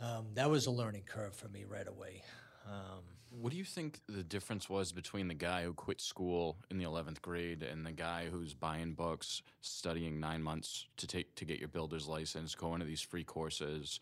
Um, 0.01 0.25
that 0.33 0.49
was 0.49 0.65
a 0.65 0.71
learning 0.71 1.03
curve 1.05 1.33
for 1.33 1.47
me 1.47 1.63
right 1.67 1.87
away. 1.87 2.23
Um, 2.67 3.03
what 3.29 3.51
do 3.51 3.57
you 3.57 3.63
think 3.63 4.01
the 4.07 4.23
difference 4.23 4.69
was 4.69 4.91
between 4.91 5.27
the 5.27 5.33
guy 5.33 5.63
who 5.63 5.73
quit 5.73 6.01
school 6.01 6.57
in 6.69 6.77
the 6.77 6.83
11th 6.85 7.21
grade 7.21 7.63
and 7.63 7.85
the 7.85 7.91
guy 7.91 8.25
who's 8.29 8.53
buying 8.53 8.93
books, 8.93 9.41
studying 9.61 10.19
nine 10.19 10.41
months 10.43 10.85
to 10.97 11.07
take 11.07 11.35
to 11.35 11.45
get 11.45 11.59
your 11.59 11.67
builder's 11.67 12.07
license, 12.07 12.55
going 12.55 12.79
to 12.79 12.85
these 12.85 13.01
free 13.01 13.23
courses? 13.23 13.99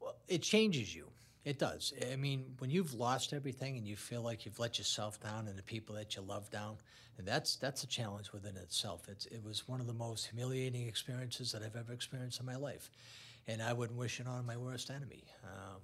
Well, 0.00 0.16
it 0.28 0.42
changes 0.42 0.94
you. 0.94 1.08
It 1.46 1.60
does. 1.60 1.92
I 2.12 2.16
mean, 2.16 2.56
when 2.58 2.70
you've 2.70 2.92
lost 2.92 3.32
everything 3.32 3.78
and 3.78 3.86
you 3.86 3.94
feel 3.94 4.20
like 4.20 4.44
you've 4.44 4.58
let 4.58 4.78
yourself 4.78 5.20
down 5.20 5.46
and 5.46 5.56
the 5.56 5.62
people 5.62 5.94
that 5.94 6.16
you 6.16 6.22
love 6.22 6.50
down, 6.50 6.76
and 7.18 7.26
that's 7.26 7.54
that's 7.54 7.84
a 7.84 7.86
challenge 7.86 8.32
within 8.32 8.56
itself. 8.56 9.08
It's 9.08 9.26
it 9.26 9.44
was 9.44 9.68
one 9.68 9.80
of 9.80 9.86
the 9.86 9.94
most 9.94 10.26
humiliating 10.26 10.88
experiences 10.88 11.52
that 11.52 11.62
I've 11.62 11.76
ever 11.76 11.92
experienced 11.92 12.40
in 12.40 12.46
my 12.46 12.56
life, 12.56 12.90
and 13.46 13.62
I 13.62 13.72
wouldn't 13.72 13.96
wish 13.96 14.18
it 14.18 14.26
on 14.26 14.44
my 14.44 14.56
worst 14.56 14.90
enemy. 14.90 15.22
Um, 15.44 15.80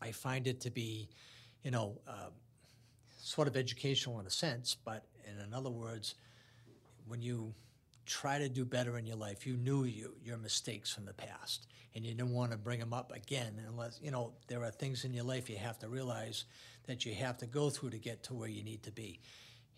I 0.00 0.12
find 0.12 0.46
it 0.46 0.60
to 0.60 0.70
be, 0.70 1.08
you 1.64 1.72
know, 1.72 1.98
uh, 2.06 2.30
sort 3.18 3.48
of 3.48 3.56
educational 3.56 4.20
in 4.20 4.26
a 4.26 4.30
sense, 4.30 4.76
but 4.84 5.06
in 5.26 5.52
other 5.52 5.70
words, 5.70 6.14
when 7.08 7.20
you 7.20 7.52
try 8.06 8.38
to 8.38 8.48
do 8.48 8.64
better 8.64 8.98
in 8.98 9.06
your 9.06 9.16
life. 9.16 9.46
You 9.46 9.56
knew 9.56 9.84
you, 9.84 10.14
your 10.24 10.36
mistakes 10.36 10.92
from 10.92 11.04
the 11.04 11.14
past, 11.14 11.66
and 11.94 12.04
you 12.04 12.14
didn't 12.14 12.32
want 12.32 12.52
to 12.52 12.58
bring 12.58 12.80
them 12.80 12.92
up 12.92 13.12
again 13.14 13.60
unless, 13.68 14.00
you 14.02 14.10
know, 14.10 14.32
there 14.48 14.62
are 14.64 14.70
things 14.70 15.04
in 15.04 15.12
your 15.12 15.24
life 15.24 15.50
you 15.50 15.56
have 15.56 15.78
to 15.80 15.88
realize 15.88 16.44
that 16.86 17.04
you 17.04 17.14
have 17.14 17.38
to 17.38 17.46
go 17.46 17.70
through 17.70 17.90
to 17.90 17.98
get 17.98 18.22
to 18.24 18.34
where 18.34 18.48
you 18.48 18.64
need 18.64 18.82
to 18.84 18.90
be. 18.92 19.20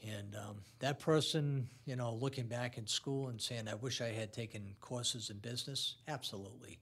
And 0.07 0.35
um, 0.37 0.57
that 0.81 1.01
person, 1.01 1.69
you 1.87 1.97
know, 1.97 2.13
looking 2.15 2.47
back 2.47 2.77
in 2.79 2.87
school 2.87 3.29
and 3.29 3.41
saying, 3.41 3.69
I 3.69 3.75
wish 3.75 4.01
I 4.01 4.09
had 4.09 4.33
taken 4.33 4.75
courses 4.81 5.31
in 5.31 5.39
business, 5.39 5.97
absolutely. 6.09 6.79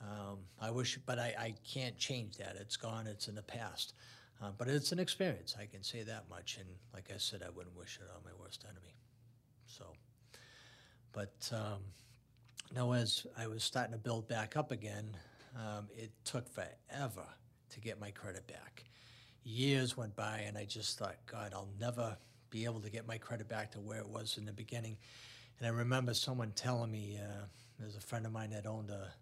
Um, 0.00 0.38
I 0.60 0.70
wish, 0.70 0.98
but 1.06 1.18
I, 1.18 1.34
I 1.38 1.54
can't 1.72 1.96
change 1.96 2.36
that. 2.38 2.56
It's 2.60 2.76
gone, 2.76 3.06
it's 3.06 3.28
in 3.28 3.34
the 3.34 3.42
past. 3.42 3.94
Uh, 4.42 4.50
but 4.56 4.68
it's 4.68 4.92
an 4.92 4.98
experience, 4.98 5.56
I 5.60 5.66
can 5.66 5.82
say 5.82 6.02
that 6.04 6.24
much. 6.30 6.58
And 6.58 6.68
like 6.94 7.10
I 7.12 7.18
said, 7.18 7.42
I 7.44 7.50
wouldn't 7.50 7.76
wish 7.76 7.98
it 8.00 8.08
on 8.14 8.22
my 8.24 8.30
worst 8.40 8.64
enemy. 8.68 8.94
So, 9.66 9.84
but 11.12 11.50
um, 11.52 11.80
no, 12.74 12.92
as 12.92 13.26
I 13.36 13.46
was 13.46 13.64
starting 13.64 13.92
to 13.92 13.98
build 13.98 14.28
back 14.28 14.56
up 14.56 14.70
again, 14.70 15.16
um, 15.56 15.88
it 15.96 16.10
took 16.24 16.48
forever 16.48 17.26
to 17.70 17.80
get 17.80 18.00
my 18.00 18.10
credit 18.10 18.46
back. 18.46 18.84
Years 19.44 19.96
went 19.96 20.14
by, 20.14 20.44
and 20.46 20.58
I 20.58 20.64
just 20.64 20.98
thought, 20.98 21.16
God, 21.26 21.52
I'll 21.54 21.70
never 21.80 22.16
be 22.50 22.64
able 22.64 22.80
to 22.80 22.90
get 22.90 23.06
my 23.06 23.18
credit 23.18 23.48
back 23.48 23.72
to 23.72 23.80
where 23.80 23.98
it 23.98 24.08
was 24.08 24.36
in 24.38 24.44
the 24.44 24.52
beginning. 24.52 24.96
And 25.58 25.66
I 25.66 25.70
remember 25.70 26.14
someone 26.14 26.52
telling 26.54 26.90
me, 26.90 27.18
uh, 27.22 27.44
there's 27.78 27.96
a 27.96 28.00
friend 28.00 28.26
of 28.26 28.32
mine 28.32 28.50
that 28.50 28.66
owned 28.66 28.90
a, 28.90 29.12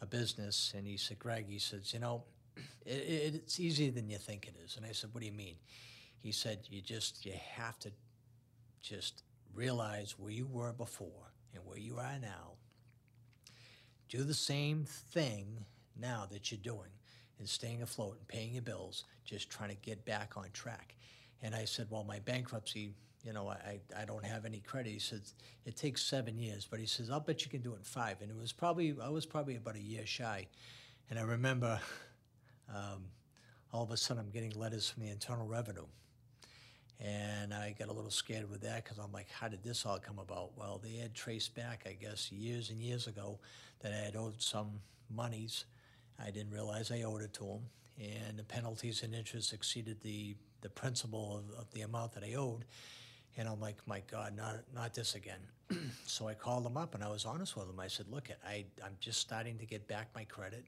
a 0.00 0.06
business, 0.06 0.72
and 0.76 0.86
he 0.86 0.96
said, 0.96 1.18
Greg, 1.18 1.46
he 1.48 1.58
says, 1.58 1.92
you 1.92 2.00
know, 2.00 2.24
it, 2.86 3.34
it's 3.34 3.60
easier 3.60 3.90
than 3.90 4.08
you 4.08 4.18
think 4.18 4.46
it 4.46 4.54
is. 4.64 4.76
And 4.76 4.86
I 4.86 4.92
said, 4.92 5.10
what 5.12 5.20
do 5.20 5.26
you 5.26 5.32
mean? 5.32 5.56
He 6.22 6.32
said, 6.32 6.60
you 6.70 6.80
just, 6.80 7.24
you 7.26 7.34
have 7.56 7.78
to 7.80 7.90
just 8.82 9.22
realize 9.54 10.14
where 10.18 10.32
you 10.32 10.46
were 10.46 10.72
before 10.72 11.32
and 11.54 11.64
where 11.64 11.78
you 11.78 11.98
are 11.98 12.18
now. 12.20 12.55
Do 14.08 14.22
the 14.22 14.34
same 14.34 14.84
thing 14.84 15.64
now 15.98 16.26
that 16.30 16.50
you're 16.50 16.60
doing 16.62 16.90
and 17.38 17.48
staying 17.48 17.82
afloat 17.82 18.16
and 18.18 18.28
paying 18.28 18.52
your 18.52 18.62
bills, 18.62 19.04
just 19.24 19.50
trying 19.50 19.70
to 19.70 19.76
get 19.76 20.04
back 20.04 20.36
on 20.36 20.46
track. 20.52 20.94
And 21.42 21.54
I 21.54 21.64
said, 21.64 21.86
well, 21.90 22.04
my 22.04 22.18
bankruptcy, 22.20 22.92
you 23.24 23.32
know, 23.32 23.48
I, 23.48 23.80
I 23.96 24.04
don't 24.04 24.24
have 24.24 24.44
any 24.44 24.60
credit. 24.60 24.90
He 24.90 24.98
said, 24.98 25.20
it 25.64 25.76
takes 25.76 26.02
seven 26.02 26.38
years, 26.38 26.66
but 26.70 26.80
he 26.80 26.86
says, 26.86 27.10
I'll 27.10 27.20
bet 27.20 27.44
you 27.44 27.50
can 27.50 27.60
do 27.60 27.74
it 27.74 27.78
in 27.78 27.82
five. 27.82 28.22
And 28.22 28.30
it 28.30 28.36
was 28.36 28.52
probably, 28.52 28.96
I 29.02 29.08
was 29.08 29.26
probably 29.26 29.56
about 29.56 29.76
a 29.76 29.82
year 29.82 30.06
shy. 30.06 30.46
And 31.10 31.18
I 31.18 31.22
remember 31.22 31.78
um, 32.74 33.04
all 33.72 33.82
of 33.82 33.90
a 33.90 33.96
sudden 33.96 34.22
I'm 34.22 34.30
getting 34.30 34.58
letters 34.58 34.88
from 34.88 35.02
the 35.02 35.10
Internal 35.10 35.46
Revenue. 35.46 35.86
And 36.98 37.52
I 37.52 37.74
got 37.78 37.88
a 37.88 37.92
little 37.92 38.10
scared 38.10 38.50
with 38.50 38.62
that 38.62 38.84
because 38.84 38.98
I'm 38.98 39.12
like, 39.12 39.28
how 39.28 39.48
did 39.48 39.62
this 39.62 39.84
all 39.84 39.98
come 39.98 40.18
about? 40.18 40.56
Well, 40.56 40.80
they 40.82 40.94
had 40.94 41.14
traced 41.14 41.54
back, 41.54 41.82
I 41.86 41.92
guess, 41.92 42.32
years 42.32 42.70
and 42.70 42.80
years 42.80 43.06
ago 43.06 43.38
that 43.80 43.92
I 43.92 43.96
had 43.96 44.16
owed 44.16 44.40
some 44.40 44.80
monies. 45.14 45.64
I 46.18 46.30
didn't 46.30 46.52
realize 46.52 46.90
I 46.90 47.02
owed 47.02 47.22
it 47.22 47.32
to 47.34 47.44
them. 47.44 47.60
And 47.98 48.38
the 48.38 48.44
penalties 48.44 49.02
and 49.02 49.14
interest 49.14 49.52
exceeded 49.52 50.00
the, 50.02 50.36
the 50.60 50.68
principal 50.68 51.36
of, 51.38 51.58
of 51.58 51.70
the 51.72 51.82
amount 51.82 52.12
that 52.12 52.24
I 52.24 52.34
owed. 52.34 52.64
And 53.36 53.48
I'm 53.48 53.60
like, 53.60 53.76
my 53.86 54.02
God, 54.10 54.36
not, 54.36 54.56
not 54.74 54.94
this 54.94 55.14
again. 55.14 55.40
so 56.06 56.28
I 56.28 56.34
called 56.34 56.64
them 56.64 56.76
up 56.76 56.94
and 56.94 57.02
I 57.02 57.08
was 57.08 57.24
honest 57.24 57.56
with 57.56 57.66
them. 57.66 57.80
I 57.80 57.88
said, 57.88 58.06
look, 58.10 58.28
I, 58.46 58.64
I'm 58.84 58.96
just 59.00 59.20
starting 59.20 59.58
to 59.58 59.66
get 59.66 59.86
back 59.88 60.08
my 60.14 60.24
credit. 60.24 60.64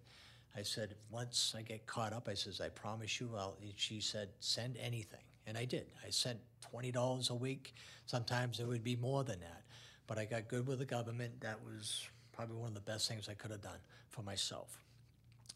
I 0.56 0.62
said, 0.62 0.94
once 1.10 1.54
I 1.56 1.62
get 1.62 1.86
caught 1.86 2.12
up, 2.12 2.28
I 2.28 2.34
says, 2.34 2.60
I 2.60 2.68
promise 2.68 3.20
you, 3.20 3.30
I'll, 3.36 3.56
she 3.76 4.00
said, 4.00 4.28
send 4.40 4.76
anything. 4.76 5.20
And 5.46 5.56
I 5.56 5.64
did. 5.64 5.86
I 6.06 6.10
sent 6.10 6.38
$20 6.74 7.30
a 7.30 7.34
week. 7.34 7.74
Sometimes 8.06 8.60
it 8.60 8.66
would 8.66 8.84
be 8.84 8.96
more 8.96 9.24
than 9.24 9.40
that. 9.40 9.62
But 10.06 10.18
I 10.18 10.24
got 10.24 10.48
good 10.48 10.66
with 10.66 10.78
the 10.78 10.84
government. 10.84 11.40
That 11.40 11.58
was 11.64 12.08
probably 12.38 12.56
one 12.56 12.68
of 12.68 12.74
the 12.74 12.80
best 12.80 13.08
things 13.08 13.28
I 13.28 13.34
could 13.34 13.50
have 13.50 13.62
done 13.62 13.80
for 14.10 14.22
myself. 14.22 14.78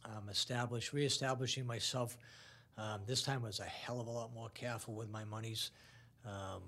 Um, 0.04 0.28
establish, 0.28 0.92
reestablishing 0.92 1.64
myself. 1.64 2.16
Um, 2.76 3.02
this 3.06 3.22
time 3.22 3.42
I 3.44 3.46
was 3.46 3.60
a 3.60 3.64
hell 3.64 4.00
of 4.00 4.08
a 4.08 4.10
lot 4.10 4.34
more 4.34 4.48
careful 4.48 4.94
with 4.94 5.08
my 5.08 5.24
monies. 5.24 5.70
Um, 6.26 6.62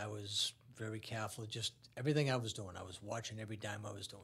I 0.00 0.06
was 0.06 0.52
very 0.76 1.00
careful. 1.00 1.46
Just 1.46 1.72
everything 1.96 2.30
I 2.30 2.36
was 2.36 2.52
doing, 2.52 2.76
I 2.78 2.84
was 2.84 3.00
watching 3.02 3.40
every 3.40 3.56
dime 3.56 3.80
I 3.84 3.92
was 3.92 4.06
doing. 4.06 4.22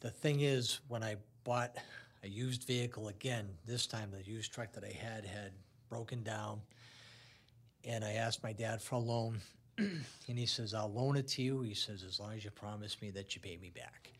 The 0.00 0.10
thing 0.10 0.40
is, 0.40 0.80
when 0.88 1.02
I 1.02 1.16
bought 1.44 1.76
a 2.22 2.28
used 2.28 2.64
vehicle 2.64 3.08
again, 3.08 3.48
this 3.66 3.86
time 3.86 4.10
the 4.10 4.22
used 4.30 4.52
truck 4.52 4.70
that 4.74 4.84
I 4.84 4.92
had 4.92 5.24
had 5.24 5.52
broken 5.88 6.22
down, 6.22 6.60
and 7.86 8.04
I 8.04 8.12
asked 8.12 8.42
my 8.42 8.52
dad 8.52 8.82
for 8.82 8.96
a 8.96 8.98
loan, 8.98 9.40
and 10.28 10.38
he 10.38 10.46
says, 10.46 10.74
I'll 10.74 10.92
loan 10.92 11.16
it 11.16 11.28
to 11.28 11.42
you. 11.42 11.62
He 11.62 11.74
says, 11.74 12.02
as 12.02 12.20
long 12.20 12.32
as 12.34 12.44
you 12.44 12.50
promise 12.50 13.00
me 13.00 13.10
that 13.12 13.34
you 13.34 13.40
pay 13.40 13.56
me 13.56 13.70
back. 13.74 14.12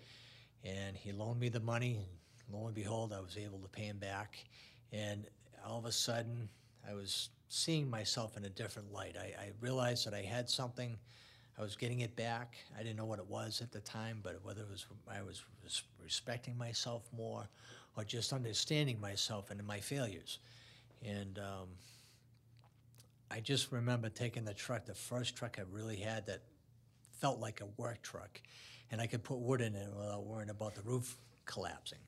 And 0.65 0.97
he 0.97 1.13
loaned 1.13 1.41
me 1.41 1.49
the 1.49 1.61
money, 1.61 1.99
and 2.47 2.55
lo 2.55 2.67
and 2.67 2.75
behold, 2.75 3.13
I 3.13 3.21
was 3.21 3.37
able 3.37 3.59
to 3.59 3.69
pay 3.69 3.85
him 3.85 3.99
back. 3.99 4.37
And 4.93 5.27
all 5.67 5.79
of 5.79 5.85
a 5.85 5.93
sudden, 5.93 6.49
I 6.89 6.95
was 6.95 7.31
seeing 7.49 7.89
myself 7.89 8.37
in 8.37 8.45
a 8.45 8.49
different 8.49 8.93
light. 8.93 9.17
I, 9.19 9.35
I 9.41 9.51
realized 9.61 10.07
that 10.07 10.15
I 10.15 10.23
had 10.23 10.49
something, 10.49 10.97
I 11.59 11.63
was 11.63 11.77
getting 11.77 12.01
it 12.01 12.15
back. 12.17 12.57
I 12.79 12.83
didn't 12.83 12.97
know 12.97 13.05
what 13.05 13.19
it 13.19 13.27
was 13.27 13.61
at 13.61 13.73
the 13.73 13.81
time, 13.81 14.21
but 14.23 14.39
whether 14.43 14.63
it 14.63 14.71
was 14.71 14.87
I 15.09 15.23
was 15.23 15.45
res- 15.63 15.83
respecting 16.03 16.57
myself 16.57 17.09
more 17.17 17.49
or 17.97 18.05
just 18.05 18.33
understanding 18.33 19.01
myself 19.01 19.51
and 19.51 19.65
my 19.67 19.81
failures. 19.81 20.39
And 21.05 21.39
um, 21.39 21.69
I 23.31 23.41
just 23.41 23.71
remember 23.71 24.09
taking 24.09 24.45
the 24.45 24.55
truck, 24.55 24.87
the 24.87 24.95
first 24.95 25.37
truck 25.37 25.57
I 25.59 25.63
really 25.71 25.97
had 25.97 26.27
that 26.27 26.43
felt 27.21 27.39
like 27.39 27.61
a 27.61 27.67
work 27.81 28.03
truck, 28.03 28.41
and 28.91 29.01
I 29.01 29.07
could 29.07 29.23
put 29.23 29.39
wood 29.39 29.61
in 29.61 29.75
it 29.75 29.89
without 29.97 30.25
worrying 30.25 30.51
about 30.51 30.75
the 30.75 30.83
roof 30.83 31.17
collapsing. 31.45 31.99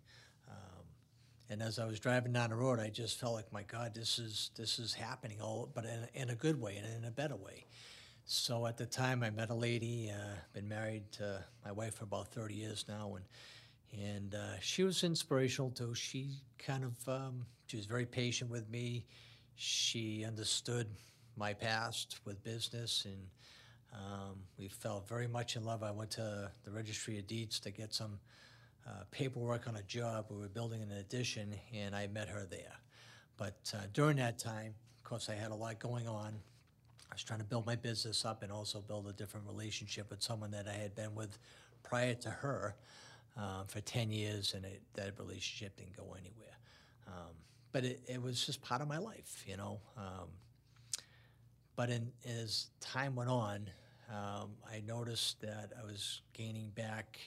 Um, 0.49 0.85
and 1.49 1.63
as 1.63 1.79
I 1.79 1.87
was 1.87 2.01
driving 2.01 2.33
down 2.33 2.51
the 2.51 2.57
road, 2.57 2.81
I 2.81 2.89
just 2.89 3.21
felt 3.21 3.35
like, 3.35 3.53
my 3.53 3.63
God, 3.63 3.95
this 3.95 4.19
is 4.19 4.51
this 4.57 4.79
is 4.79 4.95
happening 4.95 5.41
all, 5.41 5.71
but 5.73 5.85
in, 5.85 6.09
in 6.15 6.31
a 6.31 6.35
good 6.35 6.61
way 6.61 6.77
and 6.77 6.87
in 6.97 7.05
a 7.05 7.11
better 7.13 7.37
way. 7.37 7.67
So 8.25 8.67
at 8.67 8.77
the 8.77 8.87
time, 8.87 9.23
I 9.23 9.31
met 9.31 9.51
a 9.51 9.55
lady. 9.55 10.11
Uh, 10.11 10.37
been 10.53 10.69
married 10.69 11.11
to 11.13 11.45
my 11.65 11.73
wife 11.73 11.97
for 11.97 12.05
about 12.05 12.29
30 12.33 12.55
years 12.55 12.85
now, 12.89 13.17
and 13.17 13.25
and 13.93 14.35
uh, 14.35 14.59
she 14.61 14.83
was 14.83 15.05
inspirational 15.05 15.71
too. 15.71 15.95
She 15.95 16.31
kind 16.59 16.85
of 16.85 17.09
um, 17.09 17.47
she 17.67 17.77
was 17.77 17.87
very 17.87 18.07
patient 18.07 18.51
with 18.51 18.69
me. 18.71 19.05
She 19.55 20.25
understood 20.25 20.89
my 21.37 21.55
past 21.55 22.21
with 22.25 22.43
business, 22.45 23.05
and 23.05 23.27
um, 23.93 24.37
we 24.59 24.69
fell 24.69 25.05
very 25.09 25.27
much 25.27 25.57
in 25.57 25.65
love. 25.65 25.83
I 25.83 25.91
went 25.91 26.11
to 26.13 26.51
the 26.65 26.71
Registry 26.71 27.19
of 27.19 27.27
Deeds 27.27 27.61
to 27.61 27.71
get 27.71 27.95
some 27.95 28.19
uh, 28.87 29.05
paperwork 29.11 29.69
on 29.69 29.77
a 29.77 29.83
job. 29.83 30.27
We 30.31 30.37
were 30.37 30.49
building 30.49 30.83
an 30.83 30.93
addition, 30.93 31.55
and 31.75 31.95
I 31.95 32.07
met 32.07 32.29
her 32.29 32.47
there. 32.51 32.77
But 33.37 33.73
uh, 33.75 33.87
during 33.93 34.17
that 34.19 34.39
time, 34.39 34.75
of 34.99 35.09
course, 35.09 35.29
I 35.29 35.35
had 35.35 35.51
a 35.51 35.55
lot 35.55 35.79
going 35.79 36.07
on. 36.07 36.35
I 37.11 37.15
was 37.15 37.23
trying 37.23 37.41
to 37.41 37.45
build 37.45 37.67
my 37.67 37.77
business 37.77 38.25
up 38.25 38.43
and 38.43 38.51
also 38.51 38.81
build 38.81 39.07
a 39.07 39.13
different 39.13 39.47
relationship 39.47 40.11
with 40.11 40.23
someone 40.23 40.51
that 40.53 40.67
I 40.67 40.73
had 40.73 40.95
been 40.95 41.15
with 41.15 41.39
prior 41.83 42.15
to 42.15 42.31
her 42.31 42.75
um, 43.37 43.67
for 43.67 43.81
10 43.81 44.11
years, 44.11 44.55
and 44.55 44.65
it, 44.65 44.83
that 44.95 45.19
relationship 45.19 45.77
didn't 45.77 45.97
go 45.97 46.15
anywhere. 46.19 46.57
Um, 47.07 47.35
but 47.73 47.85
it, 47.85 48.01
it 48.07 48.23
was 48.23 48.45
just 48.45 48.63
part 48.63 48.81
of 48.81 48.89
my 48.89 48.99
life, 48.99 49.45
you 49.47 49.57
know. 49.57 49.81
Um, 49.97 50.29
but 51.83 51.91
in, 51.91 52.13
as 52.41 52.69
time 52.81 53.17
went 53.17 53.29
on, 53.29 53.69
um, 54.09 54.51
I 54.73 54.85
noticed 54.87 55.41
that 55.41 55.73
I 55.77 55.85
was 55.85 56.21
gaining 56.33 56.71
back, 56.77 57.19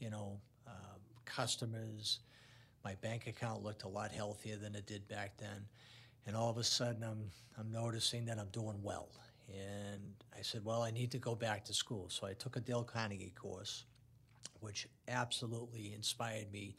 you 0.00 0.10
know, 0.10 0.40
um, 0.66 0.98
customers. 1.24 2.18
My 2.84 2.96
bank 3.02 3.28
account 3.28 3.62
looked 3.62 3.84
a 3.84 3.88
lot 3.88 4.10
healthier 4.10 4.56
than 4.56 4.74
it 4.74 4.84
did 4.84 5.06
back 5.06 5.36
then. 5.38 5.64
And 6.26 6.34
all 6.34 6.50
of 6.50 6.58
a 6.58 6.64
sudden, 6.64 7.04
I'm, 7.04 7.30
I'm 7.56 7.70
noticing 7.70 8.24
that 8.24 8.40
I'm 8.40 8.48
doing 8.48 8.82
well. 8.82 9.10
And 9.48 10.02
I 10.36 10.42
said, 10.42 10.64
well, 10.64 10.82
I 10.82 10.90
need 10.90 11.12
to 11.12 11.18
go 11.18 11.36
back 11.36 11.64
to 11.66 11.72
school. 11.72 12.06
So 12.08 12.26
I 12.26 12.32
took 12.32 12.56
a 12.56 12.60
Dale 12.60 12.82
Carnegie 12.82 13.32
course, 13.40 13.84
which 14.58 14.88
absolutely 15.06 15.92
inspired 15.94 16.50
me 16.52 16.74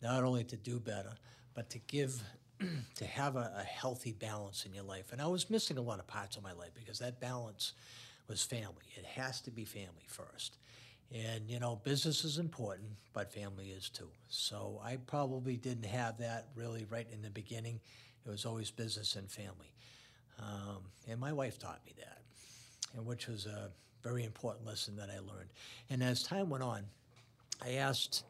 not 0.00 0.22
only 0.22 0.44
to 0.44 0.56
do 0.56 0.78
better, 0.78 1.14
but 1.54 1.70
to 1.70 1.80
give, 1.88 2.22
to 2.96 3.04
have 3.04 3.36
a, 3.36 3.52
a 3.58 3.62
healthy 3.62 4.12
balance 4.12 4.64
in 4.66 4.74
your 4.74 4.84
life. 4.84 5.12
And 5.12 5.20
I 5.20 5.26
was 5.26 5.50
missing 5.50 5.78
a 5.78 5.82
lot 5.82 5.98
of 5.98 6.06
parts 6.06 6.36
of 6.36 6.42
my 6.42 6.52
life 6.52 6.70
because 6.74 6.98
that 6.98 7.20
balance 7.20 7.72
was 8.28 8.42
family. 8.42 8.84
It 8.96 9.04
has 9.04 9.40
to 9.42 9.50
be 9.50 9.64
family 9.64 10.06
first. 10.06 10.56
And, 11.14 11.48
you 11.48 11.58
know, 11.58 11.80
business 11.84 12.24
is 12.24 12.38
important, 12.38 12.88
but 13.14 13.32
family 13.32 13.70
is 13.70 13.88
too. 13.88 14.10
So 14.28 14.80
I 14.84 14.96
probably 14.96 15.56
didn't 15.56 15.86
have 15.86 16.18
that 16.18 16.48
really 16.54 16.86
right 16.90 17.06
in 17.12 17.22
the 17.22 17.30
beginning. 17.30 17.80
It 18.26 18.30
was 18.30 18.44
always 18.44 18.70
business 18.70 19.16
and 19.16 19.30
family. 19.30 19.72
Um, 20.38 20.82
and 21.08 21.18
my 21.18 21.32
wife 21.32 21.58
taught 21.58 21.80
me 21.86 21.94
that, 21.98 22.18
and 22.94 23.06
which 23.06 23.26
was 23.26 23.46
a 23.46 23.70
very 24.02 24.24
important 24.24 24.66
lesson 24.66 24.96
that 24.96 25.08
I 25.10 25.18
learned. 25.18 25.48
And 25.90 26.02
as 26.02 26.22
time 26.22 26.50
went 26.50 26.62
on, 26.62 26.84
I 27.64 27.72
asked, 27.72 28.24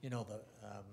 you 0.00 0.10
know, 0.10 0.26
the 0.28 0.66
um, 0.66 0.84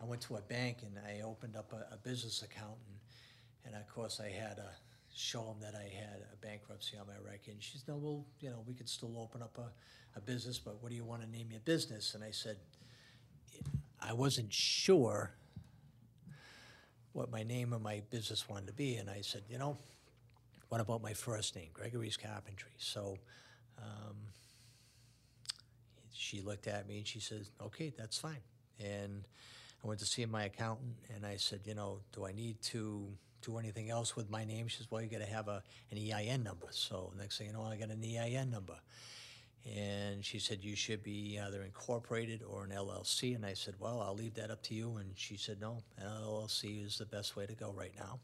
I 0.00 0.04
went 0.04 0.20
to 0.22 0.36
a 0.36 0.42
bank 0.42 0.78
and 0.82 0.98
I 1.06 1.22
opened 1.22 1.56
up 1.56 1.72
a, 1.72 1.94
a 1.94 1.96
business 1.96 2.42
account, 2.42 2.76
and, 2.86 3.74
and 3.74 3.82
of 3.82 3.88
course 3.92 4.20
I 4.20 4.28
had 4.28 4.56
to 4.56 4.68
show 5.14 5.44
them 5.44 5.56
that 5.60 5.74
I 5.74 5.84
had 5.84 6.22
a 6.32 6.36
bankruptcy 6.36 6.98
on 6.98 7.06
my 7.06 7.14
record. 7.24 7.54
And 7.54 7.62
she 7.62 7.78
said, 7.78 7.88
"No, 7.88 7.96
well, 7.96 8.26
you 8.40 8.50
know, 8.50 8.62
we 8.66 8.74
could 8.74 8.88
still 8.88 9.18
open 9.18 9.42
up 9.42 9.58
a, 9.58 10.18
a 10.18 10.20
business, 10.20 10.58
but 10.58 10.82
what 10.82 10.90
do 10.90 10.96
you 10.96 11.04
want 11.04 11.22
to 11.22 11.30
name 11.30 11.48
your 11.50 11.60
business?" 11.60 12.14
And 12.14 12.22
I 12.22 12.30
said, 12.30 12.58
I 14.00 14.12
wasn't 14.12 14.52
sure 14.52 15.32
what 17.12 17.30
my 17.30 17.42
name 17.42 17.72
of 17.72 17.80
my 17.80 18.02
business 18.10 18.48
wanted 18.48 18.66
to 18.66 18.72
be, 18.74 18.96
and 18.96 19.08
I 19.08 19.22
said, 19.22 19.42
you 19.48 19.58
know, 19.58 19.78
what 20.68 20.80
about 20.80 21.02
my 21.02 21.14
first 21.14 21.56
name, 21.56 21.68
Gregory's 21.72 22.16
Carpentry? 22.16 22.72
So 22.76 23.16
um, 23.78 24.16
she 26.12 26.40
looked 26.42 26.66
at 26.66 26.86
me 26.86 26.98
and 26.98 27.06
she 27.06 27.20
said, 27.20 27.46
okay, 27.62 27.92
that's 27.96 28.18
fine. 28.18 28.40
And 28.78 29.24
I 29.86 29.88
went 29.88 30.00
to 30.00 30.06
see 30.06 30.26
my 30.26 30.46
accountant 30.46 30.96
and 31.14 31.24
I 31.24 31.36
said, 31.36 31.60
you 31.64 31.76
know, 31.76 32.00
do 32.12 32.26
I 32.26 32.32
need 32.32 32.60
to 32.62 33.06
do 33.40 33.56
anything 33.58 33.88
else 33.88 34.16
with 34.16 34.28
my 34.28 34.44
name? 34.44 34.66
She 34.66 34.78
says, 34.78 34.88
well, 34.90 35.00
you 35.00 35.08
got 35.08 35.20
to 35.20 35.32
have 35.32 35.46
a, 35.46 35.62
an 35.92 35.98
EIN 35.98 36.42
number. 36.42 36.66
So 36.70 37.12
next 37.16 37.38
thing 37.38 37.46
you 37.46 37.52
know, 37.52 37.62
I 37.62 37.76
got 37.76 37.90
an 37.90 38.02
EIN 38.02 38.50
number. 38.50 38.74
And 39.64 40.24
she 40.24 40.40
said, 40.40 40.64
you 40.64 40.74
should 40.74 41.04
be 41.04 41.38
either 41.40 41.62
incorporated 41.62 42.42
or 42.42 42.64
an 42.64 42.70
LLC. 42.70 43.36
And 43.36 43.46
I 43.46 43.54
said, 43.54 43.74
well, 43.78 44.00
I'll 44.00 44.16
leave 44.16 44.34
that 44.34 44.50
up 44.50 44.60
to 44.64 44.74
you. 44.74 44.96
And 44.96 45.12
she 45.14 45.36
said, 45.36 45.60
no, 45.60 45.84
an 45.98 46.08
LLC 46.08 46.84
is 46.84 46.98
the 46.98 47.06
best 47.06 47.36
way 47.36 47.46
to 47.46 47.54
go 47.54 47.72
right 47.72 47.92
now. 47.96 48.18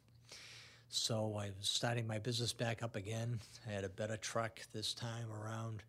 So 0.89 1.37
I 1.37 1.51
was 1.57 1.69
starting 1.69 2.09
my 2.09 2.19
business 2.19 2.53
back 2.53 2.83
up 2.83 2.97
again. 2.97 3.39
I 3.69 3.71
had 3.71 3.85
a 3.85 3.89
better 3.89 4.17
truck 4.17 4.59
this 4.73 4.95
time 4.95 5.27
around. 5.31 5.85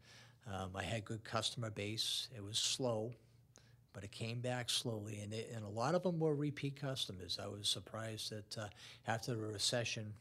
Um, 0.46 0.70
I 0.76 0.84
had 0.84 1.04
good 1.04 1.24
customer 1.24 1.72
base. 1.72 2.28
It 2.36 2.44
was 2.44 2.60
slow, 2.60 3.12
but 3.94 4.04
it 4.04 4.12
came 4.12 4.40
back 4.40 4.70
slowly, 4.70 5.20
and, 5.22 5.34
it, 5.34 5.52
and 5.56 5.64
a 5.64 5.70
lot 5.70 5.96
of 5.96 6.04
them 6.04 6.20
were 6.20 6.36
repeat 6.36 6.80
customers. 6.80 7.40
I 7.42 7.48
was 7.48 7.70
surprised 7.70 8.32
that 8.32 8.58
uh, 8.58 8.68
after 9.08 9.36
the 9.36 9.42
recession, 9.42 10.14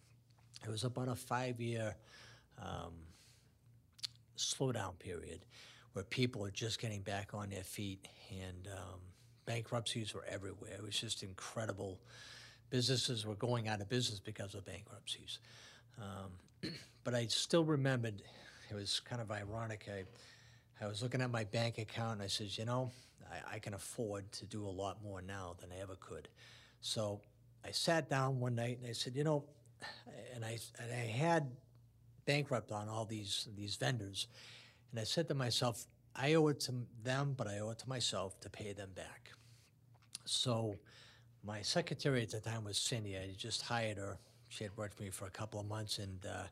it 0.64 0.70
was 0.70 0.85
about 0.85 1.08
a 1.08 1.14
five-year 1.14 1.96
um, 2.61 2.92
slowdown 4.37 4.98
period 4.98 5.40
where 5.94 6.04
people 6.04 6.44
are 6.44 6.50
just 6.50 6.80
getting 6.80 7.00
back 7.00 7.30
on 7.35 7.50
their 7.50 7.64
feet, 7.64 8.06
and 8.30 8.68
um, 8.68 9.00
bankruptcies 9.46 10.14
were 10.14 10.24
everywhere. 10.28 10.72
It 10.72 10.82
was 10.82 10.98
just 10.98 11.22
incredible. 11.22 11.98
Businesses 12.70 13.26
were 13.26 13.35
going 13.35 13.68
out 13.68 13.80
of 13.80 13.88
business 13.88 14.20
because 14.20 14.54
of 14.54 14.64
bankruptcies. 14.64 15.38
Um, 15.98 16.70
but 17.04 17.14
I 17.14 17.26
still 17.26 17.64
remembered, 17.64 18.22
it 18.70 18.74
was 18.74 19.00
kind 19.00 19.20
of 19.20 19.30
ironic. 19.30 19.88
I, 19.92 20.04
I 20.85 20.88
was 20.88 21.02
looking 21.02 21.20
at 21.20 21.30
my 21.30 21.44
bank 21.44 21.78
account 21.78 22.14
and 22.14 22.22
I 22.22 22.26
says, 22.26 22.56
you 22.56 22.64
know, 22.64 22.90
I, 23.30 23.56
I 23.56 23.58
can 23.58 23.74
afford 23.74 24.30
to 24.32 24.46
do 24.46 24.66
a 24.66 24.70
lot 24.70 25.02
more 25.02 25.22
now 25.22 25.56
than 25.61 25.70
I 25.72 25.80
ever 25.80 25.96
could. 25.96 26.28
So 26.80 27.20
I 27.64 27.70
sat 27.70 28.08
down 28.08 28.40
one 28.40 28.54
night 28.54 28.78
and 28.80 28.88
I 28.88 28.92
said, 28.92 29.14
you 29.14 29.24
know, 29.24 29.44
and 30.35 30.44
I, 30.44 30.58
and 30.80 30.92
I 30.92 31.06
had 31.06 31.50
bankrupt 32.24 32.72
on 32.72 32.88
all 32.88 33.04
these, 33.04 33.48
these 33.56 33.76
vendors. 33.76 34.28
And 34.90 35.00
I 35.00 35.04
said 35.04 35.28
to 35.28 35.35
myself, 35.35 35.87
I 36.14 36.35
owe 36.35 36.48
it 36.48 36.61
to 36.61 36.74
them, 37.02 37.35
but 37.37 37.46
I 37.46 37.61
owe 37.61 37.70
it 37.70 37.78
to 37.78 37.88
myself 37.88 38.38
to 38.40 38.50
pay 38.50 38.72
them 38.72 38.90
back. 38.94 39.30
So 40.24 40.76
my 41.44 41.62
secretary 41.62 42.22
at 42.22 42.30
the 42.30 42.40
time 42.40 42.64
was 42.64 42.76
Cindy. 42.78 43.16
I 43.16 43.35
just 43.37 43.62
hired 43.62 43.96
her. 43.96 44.18
She 44.48 44.64
had 44.64 44.76
worked 44.76 44.94
for 44.94 45.02
me 45.02 45.11
for 45.11 45.26
a 45.26 45.30
couple 45.30 45.58
of 45.58 45.66
months, 45.66 45.98
and 45.98 46.24
uh, 46.26 46.44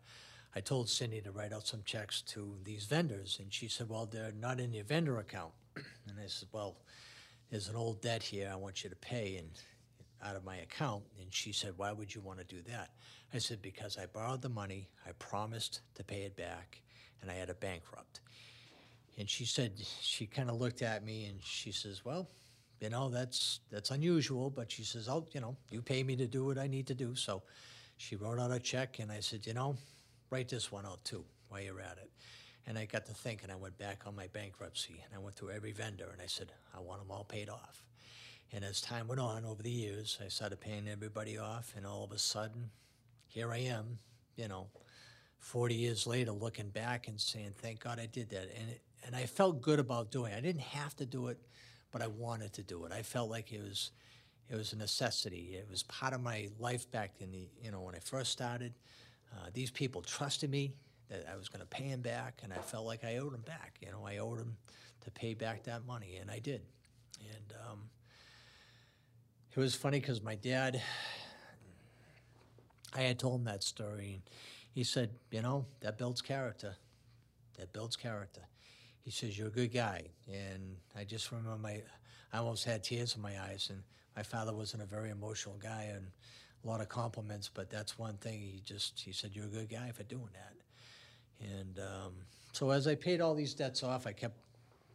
I 0.55 0.61
told 0.61 0.89
Cindy 0.89 1.21
to 1.21 1.31
write 1.31 1.53
out 1.53 1.67
some 1.67 1.83
checks 1.85 2.23
to 2.23 2.57
these 2.65 2.85
vendors. 2.85 3.39
And 3.41 3.53
she 3.53 3.69
said, 3.69 3.89
Well, 3.89 4.07
they're 4.07 4.33
not 4.33 4.59
in 4.59 4.73
your 4.73 4.85
vendor 4.85 5.19
account. 5.19 5.53
And 5.77 6.19
I 6.23 6.27
said, 6.27 6.49
Well, 6.53 6.77
there's 7.51 7.69
an 7.69 7.77
old 7.77 8.01
debt 8.01 8.23
here 8.23 8.51
I 8.53 8.57
want 8.57 8.85
you 8.85 8.91
to 8.91 8.97
pay 8.97 9.37
and 9.37 9.51
out 10.23 10.37
of 10.37 10.45
my 10.45 10.57
account. 10.57 11.03
And 11.21 11.33
she 11.33 11.53
said, 11.53 11.75
Why 11.77 11.93
would 11.93 12.15
you 12.15 12.21
want 12.21 12.39
to 12.39 12.45
do 12.45 12.63
that? 12.71 12.91
I 13.33 13.39
said, 13.39 13.63
Because 13.63 13.99
I 13.99 14.07
borrowed 14.07 14.43
the 14.43 14.49
money, 14.49 14.89
I 15.07 15.13
promised 15.13 15.81
to 15.95 16.05
pay 16.05 16.23
it 16.23 16.37
back, 16.37 16.81
and 17.23 17.31
I 17.31 17.35
had 17.35 17.51
a 17.51 17.55
bankrupt. 17.55 18.21
And 19.19 19.29
she 19.29 19.45
said, 19.45 19.73
she 20.01 20.27
kind 20.27 20.49
of 20.49 20.57
looked 20.59 20.81
at 20.81 21.05
me 21.05 21.27
and 21.27 21.43
she 21.43 21.73
says, 21.73 22.05
Well, 22.05 22.29
you 22.81 22.89
know, 22.89 23.11
that's 23.11 23.61
that's 23.71 23.91
unusual, 23.91 24.51
but 24.51 24.73
she 24.73 24.85
says, 24.85 25.09
Oh, 25.09 25.27
you 25.33 25.41
know, 25.41 25.57
you 25.71 25.83
pay 25.83 26.03
me 26.03 26.17
to 26.17 26.27
do 26.27 26.47
what 26.47 26.59
I 26.59 26.67
need 26.67 26.87
to 26.87 26.95
do. 26.95 27.15
So 27.15 27.43
she 28.01 28.17
wrote 28.17 28.39
out 28.39 28.51
a 28.51 28.59
check 28.59 28.99
and 28.99 29.13
I 29.13 29.21
said, 29.21 29.47
you 29.47 29.53
know, 29.53 29.77
write 30.31 30.49
this 30.49 30.73
one 30.73 30.87
out 30.87 31.05
too 31.05 31.23
while 31.51 31.61
you're 31.61 31.81
at 31.81 31.99
it. 31.99 32.10
And 32.71 32.79
I 32.79 32.85
got 32.85 33.05
to 33.07 33.13
thinking, 33.13 33.51
I 33.51 33.57
went 33.57 33.77
back 33.79 34.03
on 34.07 34.15
my 34.15 34.29
bankruptcy 34.29 35.03
and 35.05 35.13
I 35.13 35.19
went 35.19 35.35
through 35.35 35.51
every 35.51 35.73
vendor 35.73 36.09
and 36.13 36.23
I 36.23 36.27
said, 36.27 36.53
I 36.73 36.79
want 36.79 37.01
them 37.01 37.11
all 37.11 37.25
paid 37.25 37.49
off. 37.49 37.83
And 38.53 38.65
as 38.65 38.81
time 38.81 39.09
went 39.09 39.21
on 39.21 39.45
over 39.45 39.61
the 39.61 39.73
years, 39.73 40.17
I 40.25 40.29
started 40.29 40.61
paying 40.61 40.87
everybody 40.87 41.37
off, 41.37 41.75
and 41.77 41.85
all 41.85 42.05
of 42.05 42.13
a 42.13 42.19
sudden, 42.19 42.71
here 43.27 43.53
I 43.53 43.59
am, 43.59 43.99
you 44.37 44.47
know, 44.47 44.69
40 45.41 45.75
years 45.75 46.07
later, 46.07 46.31
looking 46.31 46.69
back 46.69 47.09
and 47.09 47.21
saying, 47.21 47.55
thank 47.57 47.81
God 47.81 47.99
I 47.99 48.07
did 48.07 48.31
that. 48.31 48.49
And, 48.57 48.71
it, 48.71 48.83
and 49.05 49.17
I 49.17 49.27
felt 49.27 49.61
good 49.61 49.81
about 49.81 50.13
doing 50.13 50.31
it. 50.31 50.37
I 50.37 50.41
didn't 50.41 50.63
have 50.63 50.95
to 50.99 51.07
do 51.07 51.27
it, 51.27 51.39
but 51.91 52.03
I 52.03 52.07
wanted 52.07 52.53
to 52.53 52.63
do 52.63 52.85
it. 52.85 52.93
I 52.93 53.03
felt 53.03 53.31
like 53.31 53.53
it 53.53 53.63
was, 53.65 53.91
it 54.49 54.55
was 54.55 54.73
a 54.75 54.77
necessity. 54.77 55.57
It 55.59 55.67
was 55.69 55.83
part 55.83 56.15
of 56.15 56.21
my 56.21 56.51
life 56.61 56.89
back 56.93 57.15
in 57.19 57.33
the, 57.33 57.49
you 57.61 57.73
know, 57.73 57.81
when 57.81 57.97
I 57.97 58.01
first 58.01 58.31
started. 58.31 58.75
Uh, 59.33 59.49
these 59.53 59.73
people 59.73 60.03
trusted 60.03 60.51
me 60.51 60.75
that 61.11 61.27
I 61.31 61.37
was 61.37 61.49
going 61.49 61.61
to 61.61 61.67
pay 61.67 61.85
him 61.85 62.01
back, 62.01 62.41
and 62.43 62.53
I 62.53 62.59
felt 62.59 62.87
like 62.87 63.05
I 63.05 63.19
owed 63.19 63.35
him 63.35 63.43
back. 63.43 63.77
You 63.81 63.91
know, 63.91 64.07
I 64.07 64.19
owed 64.19 64.39
him 64.39 64.57
to 65.03 65.11
pay 65.11 65.35
back 65.35 65.65
that 65.65 65.87
money, 65.87 66.17
and 66.21 66.31
I 66.31 66.39
did. 66.39 66.63
And 67.21 67.53
um, 67.69 67.81
it 69.55 69.59
was 69.59 69.75
funny 69.75 70.01
because 70.01 70.23
my 70.23 70.37
dad, 70.37 70.81
I 72.95 73.01
had 73.03 73.19
told 73.19 73.41
him 73.41 73.45
that 73.45 73.63
story, 73.63 74.15
and 74.15 74.23
he 74.73 74.85
said, 74.85 75.11
you 75.31 75.43
know, 75.43 75.67
that 75.81 75.99
builds 75.99 76.23
character. 76.23 76.77
That 77.59 77.73
builds 77.73 77.97
character. 77.97 78.43
He 79.03 79.11
says, 79.11 79.37
you're 79.37 79.49
a 79.49 79.51
good 79.51 79.73
guy. 79.73 80.05
And 80.29 80.77
I 80.97 81.05
just 81.05 81.33
remember 81.33 81.59
my, 81.59 81.83
I 82.33 82.39
almost 82.39 82.65
had 82.65 82.85
tears 82.85 83.17
in 83.17 83.23
my 83.23 83.41
eyes. 83.41 83.69
And 83.71 83.83
my 84.15 84.23
father 84.23 84.55
wasn't 84.55 84.83
a 84.83 84.87
very 84.87 85.11
emotional 85.11 85.57
guy 85.61 85.91
and 85.95 86.07
a 86.65 86.69
lot 86.69 86.81
of 86.81 86.89
compliments, 86.89 87.51
but 87.53 87.69
that's 87.71 87.99
one 87.99 88.17
thing. 88.19 88.41
He 88.41 88.61
just, 88.65 89.01
he 89.01 89.13
said, 89.13 89.31
you're 89.35 89.47
a 89.47 89.49
good 89.49 89.69
guy 89.69 89.91
for 89.93 90.05
doing 90.05 90.29
that. 90.35 90.60
And 91.41 91.79
um, 91.79 92.13
so 92.53 92.71
as 92.71 92.87
I 92.87 92.95
paid 92.95 93.21
all 93.21 93.35
these 93.35 93.55
debts 93.55 93.83
off, 93.83 94.07
I 94.07 94.13
kept 94.13 94.37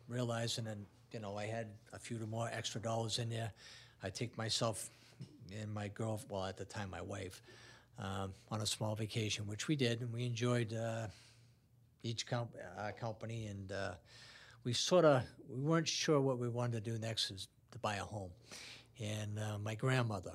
realizing, 0.07 0.67
and 0.67 0.85
you 1.11 1.19
know, 1.19 1.37
I 1.37 1.45
had 1.45 1.67
a 1.93 1.99
few 1.99 2.17
more 2.27 2.49
extra 2.51 2.81
dollars 2.81 3.19
in 3.19 3.29
there. 3.29 3.51
I 4.03 4.09
take 4.09 4.37
myself 4.37 4.89
and 5.61 5.73
my 5.73 5.87
girl, 5.89 6.21
well, 6.29 6.45
at 6.45 6.57
the 6.57 6.65
time, 6.65 6.89
my 6.89 7.01
wife, 7.01 7.41
um, 7.99 8.33
on 8.51 8.61
a 8.61 8.65
small 8.65 8.95
vacation, 8.95 9.47
which 9.47 9.67
we 9.67 9.75
did, 9.75 10.01
and 10.01 10.11
we 10.11 10.25
enjoyed 10.25 10.73
uh, 10.73 11.07
each 12.03 12.27
comp- 12.27 12.55
company, 12.99 13.47
and 13.47 13.71
uh, 13.71 13.93
we 14.63 14.73
sort 14.73 15.05
of 15.05 15.23
we 15.49 15.61
weren't 15.61 15.87
sure 15.87 16.19
what 16.19 16.39
we 16.39 16.49
wanted 16.49 16.83
to 16.83 16.91
do 16.91 16.97
next 16.97 17.31
is 17.31 17.47
to 17.71 17.79
buy 17.79 17.95
a 17.95 18.03
home. 18.03 18.31
And 18.99 19.39
uh, 19.39 19.57
my 19.59 19.75
grandmother, 19.75 20.31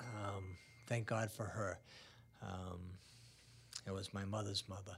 um, 0.00 0.56
thank 0.86 1.06
God 1.06 1.30
for 1.30 1.44
her. 1.44 1.78
Um, 2.42 2.80
it 3.86 3.92
was 3.92 4.12
my 4.14 4.24
mother's 4.24 4.64
mother. 4.68 4.96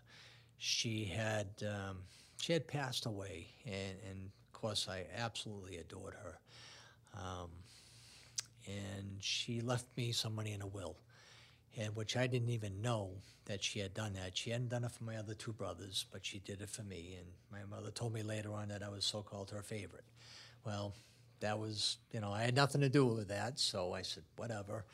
She 0.59 1.05
had 1.05 1.49
um, 1.63 1.99
she 2.41 2.53
had 2.53 2.67
passed 2.67 3.07
away, 3.07 3.49
and, 3.65 3.97
and 4.09 4.31
of 4.47 4.53
course 4.53 4.89
I 4.89 5.07
absolutely 5.17 5.79
adored 5.79 6.15
her. 6.15 6.39
Um, 7.15 7.51
and 8.67 9.17
she 9.21 9.61
left 9.61 9.87
me 9.97 10.13
some 10.13 10.35
money 10.35 10.53
in 10.53 10.63
a 10.63 10.67
will, 10.67 10.97
and 11.77 11.95
which 11.97 12.17
I 12.17 12.27
didn't 12.27 12.51
even 12.51 12.81
know 12.81 13.11
that 13.47 13.63
she 13.63 13.81
had 13.81 13.93
done 13.93 14.13
that. 14.15 14.37
She 14.37 14.51
hadn't 14.51 14.69
done 14.69 14.85
it 14.85 14.93
for 14.93 15.05
my 15.05 15.17
other 15.17 15.35
two 15.35 15.53
brothers, 15.53 16.07
but 16.13 16.25
she 16.25 16.39
did 16.39 16.61
it 16.61 16.69
for 16.69 16.83
me. 16.83 17.17
And 17.19 17.27
my 17.51 17.77
mother 17.77 17.91
told 17.91 18.13
me 18.13 18.23
later 18.23 18.53
on 18.53 18.69
that 18.69 18.83
I 18.83 18.89
was 18.89 19.05
so-called 19.05 19.51
her 19.51 19.63
favorite. 19.63 20.05
Well, 20.65 20.95
that 21.41 21.59
was, 21.59 21.99
you 22.13 22.21
know, 22.21 22.33
I 22.33 22.43
had 22.43 22.55
nothing 22.55 22.83
to 22.83 22.89
do 22.89 23.05
with 23.05 23.29
that, 23.29 23.59
so 23.59 23.93
I 23.93 24.03
said, 24.03 24.23
whatever. 24.37 24.85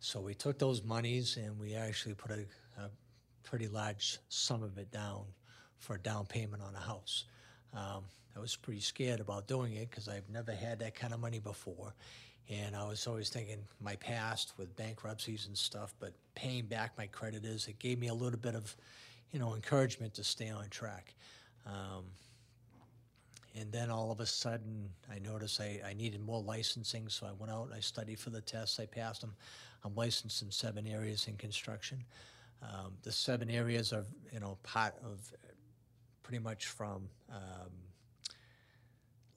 So 0.00 0.20
we 0.20 0.34
took 0.34 0.58
those 0.58 0.84
monies 0.84 1.38
and 1.38 1.58
we 1.58 1.74
actually 1.74 2.14
put 2.14 2.30
a, 2.30 2.40
a 2.40 2.46
pretty 3.48 3.66
large 3.66 4.18
sum 4.28 4.62
of 4.62 4.76
it 4.76 4.90
down 4.92 5.24
for 5.78 5.94
a 5.94 5.98
down 5.98 6.26
payment 6.26 6.62
on 6.62 6.74
a 6.74 6.78
house. 6.78 7.24
Um, 7.72 8.04
I 8.36 8.40
was 8.40 8.56
pretty 8.56 8.80
scared 8.80 9.20
about 9.20 9.48
doing 9.48 9.72
it 9.72 9.88
because 9.88 10.06
I've 10.06 10.28
never 10.28 10.52
had 10.52 10.78
that 10.80 10.94
kind 10.94 11.14
of 11.14 11.20
money 11.20 11.38
before. 11.38 11.94
And 12.50 12.76
I 12.76 12.86
was 12.86 13.06
always 13.06 13.30
thinking 13.30 13.56
my 13.80 13.96
past 13.96 14.52
with 14.58 14.76
bankruptcies 14.76 15.46
and 15.46 15.56
stuff, 15.56 15.94
but 15.98 16.12
paying 16.34 16.66
back 16.66 16.92
my 16.98 17.06
creditors, 17.06 17.68
it 17.68 17.78
gave 17.78 17.98
me 17.98 18.08
a 18.08 18.14
little 18.14 18.38
bit 18.38 18.54
of, 18.54 18.76
you 19.32 19.38
know, 19.38 19.54
encouragement 19.54 20.12
to 20.14 20.24
stay 20.24 20.50
on 20.50 20.68
track. 20.68 21.14
Um, 21.66 22.04
and 23.58 23.72
then 23.72 23.90
all 23.90 24.12
of 24.12 24.20
a 24.20 24.26
sudden, 24.26 24.90
I 25.10 25.18
noticed 25.20 25.58
I, 25.58 25.80
I 25.86 25.94
needed 25.94 26.20
more 26.20 26.42
licensing, 26.42 27.08
so 27.08 27.26
I 27.26 27.32
went 27.32 27.50
out 27.50 27.64
and 27.64 27.74
I 27.74 27.80
studied 27.80 28.18
for 28.18 28.28
the 28.28 28.42
tests. 28.42 28.78
I 28.78 28.84
passed 28.84 29.22
them. 29.22 29.34
I'm 29.84 29.94
licensed 29.94 30.42
in 30.42 30.50
seven 30.50 30.86
areas 30.86 31.28
in 31.28 31.36
construction. 31.36 32.04
Um, 32.62 32.94
the 33.02 33.12
seven 33.12 33.50
areas 33.50 33.92
are, 33.92 34.04
you 34.32 34.40
know, 34.40 34.58
part 34.62 34.94
of 35.04 35.32
pretty 36.22 36.42
much 36.42 36.66
from 36.66 37.08
um, 37.30 37.70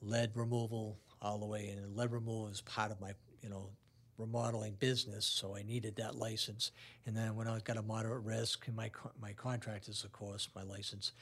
lead 0.00 0.30
removal 0.34 0.98
all 1.20 1.38
the 1.38 1.46
way, 1.46 1.68
and 1.68 1.96
lead 1.96 2.10
removal 2.10 2.48
is 2.48 2.60
part 2.62 2.90
of 2.90 3.00
my, 3.00 3.12
you 3.42 3.48
know, 3.48 3.70
remodeling 4.18 4.74
business, 4.78 5.24
so 5.24 5.56
I 5.56 5.62
needed 5.62 5.96
that 5.96 6.16
license. 6.16 6.70
And 7.06 7.16
then 7.16 7.34
when 7.34 7.48
I 7.48 7.58
got 7.60 7.76
a 7.76 7.82
moderate 7.82 8.24
risk, 8.24 8.66
and 8.66 8.76
my 8.76 8.88
co- 8.88 9.12
my 9.20 9.32
contractors, 9.32 10.04
of 10.04 10.12
course, 10.12 10.48
my 10.54 10.62
license, 10.62 11.12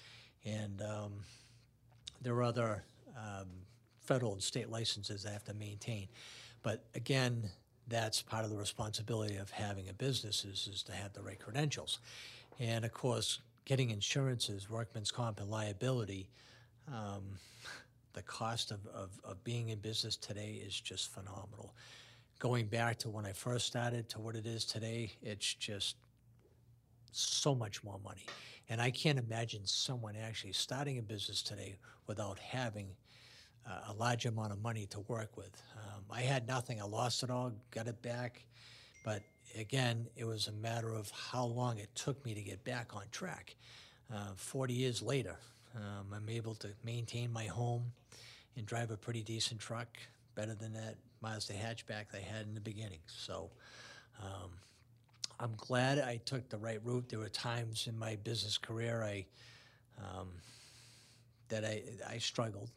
and 0.45 0.83
um, 0.83 1.13
there 2.23 2.35
are 2.35 2.43
other 2.43 2.85
um, 3.17 3.49
federal 4.01 4.33
and 4.33 4.43
state 4.43 4.69
licenses 4.69 5.27
I 5.27 5.33
have 5.33 5.45
to 5.45 5.55
maintain. 5.55 6.09
But 6.63 6.85
again, 6.95 7.51
that's 7.91 8.23
part 8.23 8.45
of 8.45 8.51
the 8.51 8.57
responsibility 8.57 9.37
of 9.37 9.51
having 9.51 9.89
a 9.89 9.93
business 9.93 10.45
is, 10.45 10.69
is 10.73 10.83
to 10.85 10.93
have 10.93 11.13
the 11.13 11.23
right 11.23 11.39
credentials. 11.39 11.99
And 12.59 12.85
of 12.85 12.93
course, 12.93 13.41
getting 13.65 13.91
insurances, 13.91 14.71
workman's 14.71 15.11
comp 15.11 15.41
and 15.41 15.51
liability, 15.51 16.31
um, 16.89 17.23
the 18.13 18.23
cost 18.23 18.71
of, 18.71 18.87
of, 18.87 19.11
of 19.25 19.43
being 19.45 19.69
in 19.69 19.79
business 19.79 20.17
today 20.17 20.63
is 20.65 20.79
just 20.81 21.13
phenomenal. 21.13 21.75
Going 22.39 22.67
back 22.67 22.99
to 22.99 23.11
when 23.11 23.27
I 23.27 23.33
first 23.33 23.67
started 23.67 24.09
to 24.11 24.21
what 24.21 24.35
it 24.35 24.47
is 24.47 24.65
today, 24.65 25.13
it's 25.23 25.55
just 25.55 25.97
so 27.13 27.55
much 27.55 27.85
more 27.85 27.99
money. 28.03 28.27
And 28.69 28.81
I 28.81 28.91
can't 28.91 29.19
imagine 29.19 29.63
someone 29.65 30.15
actually 30.17 30.53
starting 30.53 30.99
a 30.99 31.03
business 31.03 31.43
today 31.43 31.77
without 32.07 32.39
having 32.39 32.89
uh, 33.71 33.93
a 33.93 33.95
large 33.95 34.27
amount 34.27 34.53
of 34.53 34.61
money 34.61 34.87
to 34.87 35.01
work 35.01 35.37
with. 35.37 35.63
Um, 35.77 36.03
I 36.11 36.23
had 36.23 36.47
nothing. 36.47 36.81
I 36.81 36.85
lost 36.85 37.23
it 37.23 37.31
all, 37.31 37.53
got 37.71 37.87
it 37.87 38.01
back. 38.03 38.45
But 39.05 39.23
again, 39.59 40.07
it 40.17 40.25
was 40.25 40.49
a 40.49 40.53
matter 40.53 40.93
of 40.93 41.11
how 41.11 41.45
long 41.45 41.79
it 41.79 41.95
took 41.95 42.25
me 42.25 42.35
to 42.35 42.43
get 42.43 42.65
back 42.65 42.95
on 42.95 43.05
track. 43.11 43.55
Uh, 44.13 44.33
40 44.35 44.75
years 44.75 45.03
later, 45.03 45.37
um, 45.77 46.13
I'm 46.15 46.29
able 46.29 46.55
to 46.57 46.69
maintain 46.85 47.33
my 47.33 47.45
home 47.45 47.93
and 48.57 48.67
drive 48.67 48.91
a 48.91 48.97
pretty 48.97 49.23
decent 49.23 49.61
truck, 49.61 49.89
better 50.35 50.55
than 50.55 50.73
that 50.73 50.97
Mazda 51.23 51.53
hatchback 51.53 52.11
they 52.13 52.23
had 52.23 52.47
in 52.47 52.55
the 52.55 52.61
beginning. 52.61 52.99
So 53.07 53.51
um, 54.21 54.51
I'm 55.39 55.55
glad 55.57 55.99
I 55.99 56.17
took 56.25 56.49
the 56.49 56.59
right 56.59 56.81
route. 56.85 57.09
There 57.09 57.21
were 57.21 57.29
times 57.29 57.87
in 57.87 57.99
my 57.99 58.17
business 58.17 58.59
career 58.59 59.03
I 59.03 59.27
um, 59.99 60.29
that 61.49 61.65
I 61.65 61.83
I 62.09 62.19
struggled. 62.19 62.71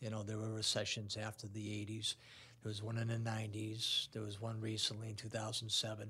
You 0.00 0.10
know, 0.10 0.22
there 0.22 0.38
were 0.38 0.52
recessions 0.52 1.16
after 1.16 1.46
the 1.46 1.60
80s. 1.60 2.14
There 2.62 2.70
was 2.70 2.82
one 2.82 2.98
in 2.98 3.08
the 3.08 3.14
90s. 3.14 4.08
There 4.12 4.22
was 4.22 4.40
one 4.40 4.60
recently 4.60 5.10
in 5.10 5.14
2007, 5.16 6.08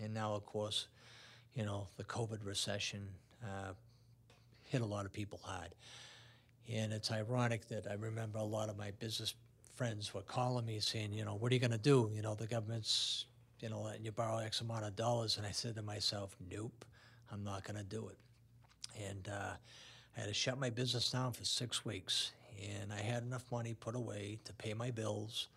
and 0.00 0.14
now, 0.14 0.34
of 0.34 0.44
course, 0.46 0.88
you 1.54 1.64
know, 1.64 1.86
the 1.96 2.04
COVID 2.04 2.44
recession 2.44 3.08
uh, 3.42 3.72
hit 4.64 4.80
a 4.80 4.86
lot 4.86 5.04
of 5.04 5.12
people 5.12 5.40
hard. 5.42 5.70
And 6.72 6.92
it's 6.92 7.10
ironic 7.10 7.66
that 7.68 7.86
I 7.90 7.94
remember 7.94 8.38
a 8.38 8.44
lot 8.44 8.68
of 8.68 8.78
my 8.78 8.92
business 8.92 9.34
friends 9.74 10.12
were 10.12 10.22
calling 10.22 10.66
me 10.66 10.78
saying, 10.78 11.12
you 11.12 11.24
know, 11.24 11.34
what 11.34 11.50
are 11.50 11.54
you 11.54 11.60
going 11.60 11.70
to 11.70 11.78
do? 11.78 12.10
You 12.14 12.22
know, 12.22 12.34
the 12.34 12.46
government's, 12.46 13.24
you 13.60 13.70
know, 13.70 13.80
letting 13.80 14.04
you 14.04 14.12
borrow 14.12 14.38
X 14.38 14.60
amount 14.60 14.84
of 14.84 14.94
dollars. 14.94 15.38
And 15.38 15.46
I 15.46 15.52
said 15.52 15.74
to 15.76 15.82
myself, 15.82 16.36
nope, 16.50 16.84
I'm 17.32 17.42
not 17.42 17.64
going 17.64 17.78
to 17.78 17.82
do 17.82 18.08
it. 18.08 18.18
And 19.08 19.28
uh, 19.28 19.52
I 20.16 20.20
had 20.20 20.28
to 20.28 20.34
shut 20.34 20.60
my 20.60 20.70
business 20.70 21.10
down 21.10 21.32
for 21.32 21.44
six 21.44 21.84
weeks. 21.84 22.32
And 22.58 22.92
I 22.92 23.00
had 23.00 23.22
enough 23.22 23.44
money 23.50 23.74
put 23.74 23.94
away 23.94 24.38
to 24.44 24.52
pay 24.52 24.74
my 24.74 24.90
bills. 24.90 25.48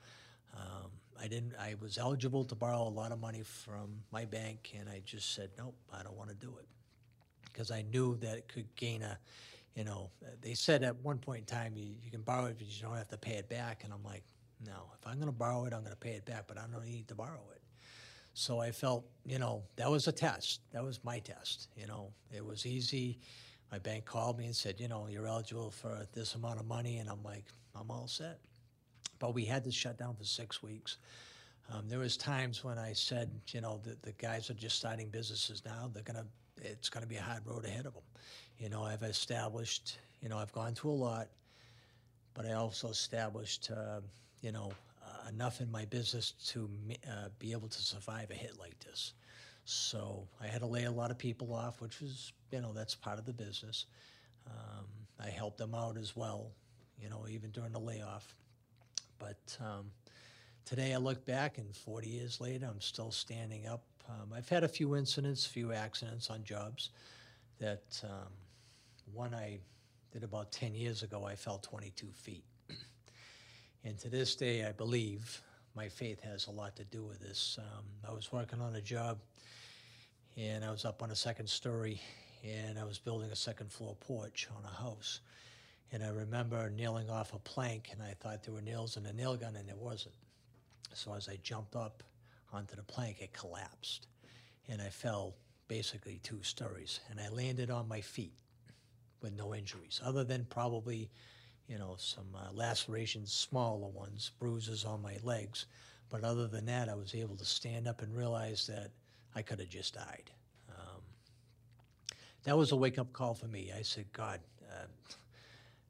Um, 0.56 0.92
I 1.22 1.28
didn't. 1.28 1.54
I 1.60 1.76
was 1.82 1.98
eligible 1.98 2.44
to 2.46 2.56
borrow 2.56 2.84
a 2.84 2.90
lot 2.90 3.12
of 3.12 3.20
money 3.20 3.44
from 3.44 4.02
my 4.12 4.26
bank, 4.26 4.74
and 4.80 4.90
I 4.90 5.02
just 5.06 5.36
said, 5.36 5.50
nope, 5.58 5.76
I 5.94 6.04
don't 6.04 6.18
want 6.18 6.30
to 6.30 6.36
do 6.36 6.54
it 6.60 6.68
because 7.54 7.72
I 7.72 7.84
knew 7.84 8.18
that 8.18 8.38
it 8.38 8.48
could 8.48 8.76
gain 8.76 9.04
a, 9.04 9.18
you 9.76 9.84
know, 9.84 10.10
they 10.42 10.56
said 10.56 10.84
at 10.84 10.96
one 11.04 11.20
point 11.20 11.40
in 11.40 11.46
time 11.46 11.74
you, 11.76 11.86
you 12.04 12.12
can 12.12 12.22
borrow 12.22 12.46
it, 12.46 12.56
but 12.58 12.68
you 12.68 12.82
don't 12.82 12.98
have 12.98 13.10
to 13.10 13.18
pay 13.18 13.34
it 13.34 13.48
back. 13.48 13.84
And 13.84 13.94
I'm 13.94 14.04
like, 14.04 14.24
no, 14.66 14.92
if 15.00 15.08
I'm 15.08 15.16
going 15.16 15.28
to 15.28 15.32
borrow 15.32 15.66
it, 15.66 15.74
I'm 15.74 15.82
going 15.82 15.92
to 15.92 15.98
pay 15.98 16.12
it 16.12 16.26
back, 16.26 16.46
but 16.48 16.58
I 16.58 16.64
don't 16.72 16.86
need 16.86 17.08
to 17.10 17.16
borrow 17.16 17.42
it. 17.54 17.62
So 18.34 18.60
I 18.60 18.72
felt, 18.72 19.06
you 19.26 19.38
know, 19.38 19.62
that 19.76 19.90
was 19.90 20.08
a 20.08 20.12
test. 20.12 20.62
That 20.72 20.84
was 20.84 21.00
my 21.04 21.20
test. 21.20 21.70
You 21.78 21.86
know, 21.86 22.12
it 22.36 22.44
was 22.44 22.66
easy. 22.66 23.20
My 23.74 23.80
bank 23.80 24.06
called 24.06 24.38
me 24.38 24.46
and 24.46 24.56
said, 24.56 24.80
you 24.80 24.88
know, 24.88 25.08
you're 25.10 25.26
eligible 25.26 25.72
for 25.72 26.06
this 26.14 26.36
amount 26.36 26.60
of 26.60 26.68
money. 26.68 26.98
And 26.98 27.10
I'm 27.10 27.24
like, 27.24 27.46
I'm 27.76 27.90
all 27.90 28.08
set. 28.08 28.38
But 29.18 29.34
we 29.34 29.46
had 29.46 29.64
to 29.64 29.72
shut 29.72 29.98
down 29.98 30.14
for 30.16 30.24
six 30.24 30.62
weeks. 30.62 30.98
Um, 31.74 31.90
there 31.90 31.98
was 31.98 32.16
times 32.16 32.64
when 32.64 32.78
I 32.78 32.94
said, 32.94 33.32
you 33.48 33.62
know, 33.62 33.80
the, 33.84 33.98
the 34.04 34.12
guys 34.12 34.52
are 34.52 34.54
just 34.54 34.78
starting 34.78 35.10
businesses 35.10 35.64
now. 35.66 35.90
They're 35.92 36.04
to 36.04 36.24
it's 36.62 36.88
going 36.90 37.02
to 37.02 37.10
be 37.10 37.16
a 37.16 37.22
hard 37.24 37.48
road 37.48 37.66
ahead 37.66 37.88
of 37.88 37.96
them. 37.96 38.04
You 38.60 38.70
know, 38.70 38.84
I've 38.84 39.02
established, 39.02 39.98
you 40.22 40.30
know, 40.30 40.38
I've 40.38 40.52
gone 40.52 40.76
through 40.76 40.92
a 40.92 41.02
lot, 41.10 41.30
but 42.36 42.46
I 42.46 42.52
also 42.52 42.90
established, 42.90 43.72
uh, 43.76 44.02
you 44.42 44.52
know, 44.52 44.72
uh, 45.04 45.30
enough 45.30 45.62
in 45.62 45.72
my 45.72 45.86
business 45.86 46.34
to 46.50 46.70
uh, 47.10 47.30
be 47.40 47.54
able 47.54 47.70
to 47.70 47.82
survive 47.82 48.30
a 48.30 48.36
hit 48.36 48.60
like 48.60 48.80
this. 48.82 49.14
So 49.66 50.28
I 50.42 50.48
had 50.48 50.62
to 50.62 50.68
lay 50.68 50.84
a 50.84 50.92
lot 50.92 51.12
of 51.12 51.18
people 51.18 51.54
off, 51.54 51.82
which 51.82 52.02
was, 52.02 52.34
you 52.52 52.62
know, 52.62 52.74
that's 52.74 52.96
part 52.96 53.18
of 53.20 53.26
the 53.26 53.34
business. 53.34 53.86
Um, 54.48 54.86
I 55.20 55.30
helped 55.30 55.58
them 55.58 55.74
out 55.74 55.98
as 55.98 56.16
well, 56.16 56.52
you 57.02 57.10
know, 57.10 57.26
even 57.30 57.52
during 57.52 57.72
the 57.72 57.80
layoff. 57.80 58.36
But 59.20 59.58
um, 59.62 59.92
today 60.66 60.94
I 60.94 60.98
look 60.98 61.26
back, 61.26 61.58
and 61.58 61.74
40 61.74 62.10
years 62.10 62.42
later, 62.42 62.68
I'm 62.70 62.82
still 62.82 63.12
standing 63.12 63.68
up 63.68 63.84
um, 64.10 64.34
I've 64.36 64.50
had 64.50 64.64
a 64.64 64.68
few 64.68 64.96
incidents, 64.96 65.46
a 65.46 65.50
few 65.50 65.72
accidents 65.72 66.30
on 66.30 66.44
jobs 66.44 66.90
that 67.60 68.02
um, 68.04 68.32
one 69.14 69.34
I 69.34 69.60
did 70.12 70.24
about 70.24 70.52
10 70.52 70.76
years 70.76 71.04
ago, 71.04 71.26
I 71.26 71.36
fell 71.36 71.58
22 71.60 72.08
feet. 72.14 72.44
and 73.86 73.98
to 74.00 74.10
this 74.10 74.36
day, 74.36 74.66
I 74.66 74.72
believe 74.72 75.42
my 75.76 75.90
faith 75.90 76.22
has 76.22 76.48
a 76.48 76.52
lot 76.52 76.76
to 76.76 76.84
do 76.86 77.04
with 77.04 77.20
this. 77.20 77.58
Um, 77.60 77.86
I 78.08 78.14
was 78.14 78.32
working 78.32 78.62
on 78.62 78.76
a 78.76 78.82
job 78.82 79.20
and 80.38 80.64
I 80.64 80.72
was 80.72 80.86
up 80.86 81.02
on 81.02 81.12
a 81.12 81.16
second 81.16 81.48
story 81.48 82.02
and 82.44 82.78
I 82.78 82.84
was 82.84 83.00
building 83.00 83.32
a 83.32 83.36
second 83.36 83.72
floor 83.72 83.96
porch 84.00 84.48
on 84.58 84.64
a 84.66 84.82
house. 84.84 85.22
And 85.92 86.04
I 86.04 86.10
remember 86.10 86.70
nailing 86.70 87.10
off 87.10 87.34
a 87.34 87.40
plank 87.40 87.90
and 87.92 88.02
I 88.02 88.14
thought 88.20 88.44
there 88.44 88.54
were 88.54 88.62
nails 88.62 88.98
in 88.98 89.06
a 89.06 89.14
nail 89.14 89.36
gun 89.36 89.56
and 89.56 89.68
there 89.68 89.76
wasn't. 89.76 90.16
So 90.94 91.14
as 91.14 91.30
I 91.30 91.38
jumped 91.44 91.76
up, 91.76 92.04
onto 92.54 92.76
the 92.76 92.84
plank, 92.84 93.18
it 93.20 93.34
collapsed. 93.34 94.08
And 94.70 94.82
I 94.82 94.90
fell 94.90 95.34
basically 95.68 96.20
two 96.24 96.42
stories. 96.44 97.00
And 97.10 97.20
I 97.20 97.30
landed 97.30 97.70
on 97.70 97.88
my 97.88 98.00
feet 98.00 98.36
with 99.22 99.36
no 99.36 99.56
injuries, 99.56 100.00
other 100.04 100.24
than 100.24 100.46
probably, 100.50 101.10
you 101.68 101.78
know, 101.78 101.96
some 101.98 102.28
uh, 102.36 102.52
lacerations, 102.54 103.32
smaller 103.32 103.88
ones, 103.88 104.32
bruises 104.40 104.86
on 104.86 105.02
my 105.02 105.18
legs. 105.24 105.66
But 106.10 106.24
other 106.24 106.48
than 106.48 106.66
that, 106.66 106.90
I 106.90 106.96
was 106.96 107.16
able 107.16 107.36
to 107.38 107.46
stand 107.46 107.88
up 107.88 108.02
and 108.02 108.16
realize 108.16 108.68
that 108.68 108.92
I 109.36 109.42
could 109.42 109.60
have 109.60 109.70
just 109.70 109.96
died. 109.96 110.30
Um, 110.70 111.02
that 112.44 112.58
was 112.58 112.72
a 112.72 112.76
wake 112.76 113.00
up 113.00 113.12
call 113.14 113.34
for 113.34 113.48
me. 113.48 113.72
I 113.76 113.82
said, 113.82 114.06
God, 114.14 114.40
uh, 114.70 114.86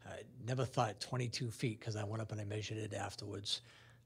I 0.10 0.20
never 0.48 0.66
thought 0.66 1.00
22 1.00 1.50
feet 1.52 1.80
because 1.80 1.96
I 1.96 2.04
went 2.04 2.22
up 2.22 2.32
and 2.32 2.40
I 2.40 2.46
measured 2.46 2.78
it 2.78 2.94
afterwards. 2.94 3.62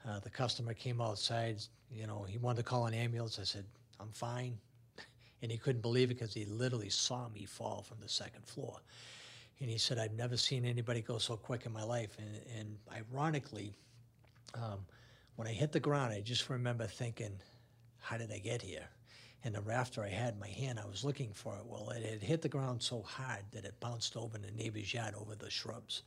Uh, 0.08 0.20
the 0.20 0.30
customer 0.30 0.74
came 0.74 1.02
outside, 1.02 1.58
you 1.92 2.08
know, 2.08 2.24
he 2.28 2.38
wanted 2.38 2.58
to 2.58 2.64
call 2.64 2.86
an 2.86 2.94
ambulance. 2.94 3.40
I 3.40 3.44
said, 3.44 3.66
I'm 4.00 4.12
fine. 4.12 4.58
And 5.44 5.52
he 5.52 5.60
couldn't 5.60 5.84
believe 5.84 6.10
it 6.10 6.16
because 6.16 6.34
he 6.34 6.46
literally 6.46 6.90
saw 6.90 7.30
me 7.30 7.46
fall 7.46 7.84
from 7.84 7.98
the 8.02 8.10
second 8.10 8.44
floor. 8.48 8.80
And 9.60 9.70
he 9.70 9.78
said, 9.78 9.98
I've 9.98 10.14
never 10.14 10.38
seen 10.38 10.66
anybody 10.66 11.02
go 11.02 11.18
so 11.18 11.36
quick 11.36 11.66
in 11.66 11.74
my 11.74 11.84
life. 11.84 12.16
And, 12.20 12.42
and 12.60 12.78
ironically, 12.96 13.74
um, 14.54 14.86
when 15.36 15.48
I 15.48 15.52
hit 15.52 15.72
the 15.72 15.80
ground, 15.80 16.14
I 16.14 16.22
just 16.22 16.50
remember 16.50 16.86
thinking, 16.86 17.32
how 18.00 18.18
did 18.18 18.32
I 18.32 18.40
get 18.40 18.62
here? 18.62 18.88
And 19.44 19.56
the 19.56 19.62
rafter 19.62 20.04
I 20.04 20.10
had 20.10 20.34
in 20.34 20.40
my 20.40 20.48
hand, 20.48 20.80
I 20.80 20.86
was 20.86 21.04
looking 21.04 21.32
for 21.34 21.56
it. 21.56 21.66
Well, 21.66 21.90
it 21.90 22.04
had 22.04 22.22
hit 22.22 22.42
the 22.42 22.50
ground 22.50 22.82
so 22.82 23.02
hard 23.02 23.44
that 23.52 23.66
it 23.66 23.80
bounced 23.80 24.16
over 24.16 24.36
in 24.36 24.44
the 24.44 24.52
neighbor's 24.52 24.94
yard 24.94 25.16
over 25.16 25.36
the 25.36 25.50
shrubs. 25.50 26.04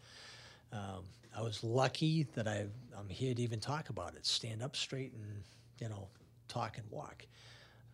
Um, 0.73 1.05
I 1.37 1.43
was 1.43 1.63
lucky 1.63 2.27
that 2.35 2.47
I, 2.47 2.67
I'm 2.99 3.09
here 3.09 3.35
to 3.35 3.43
even 3.43 3.61
talk 3.61 3.89
about 3.89 4.15
it, 4.15 4.27
stand 4.27 4.63
up 4.63 4.77
straight 4.77 5.13
and, 5.13 5.43
you 5.81 5.89
know, 5.89 6.09
talk 6.49 6.79
and 6.79 6.87
walk. 6.91 7.27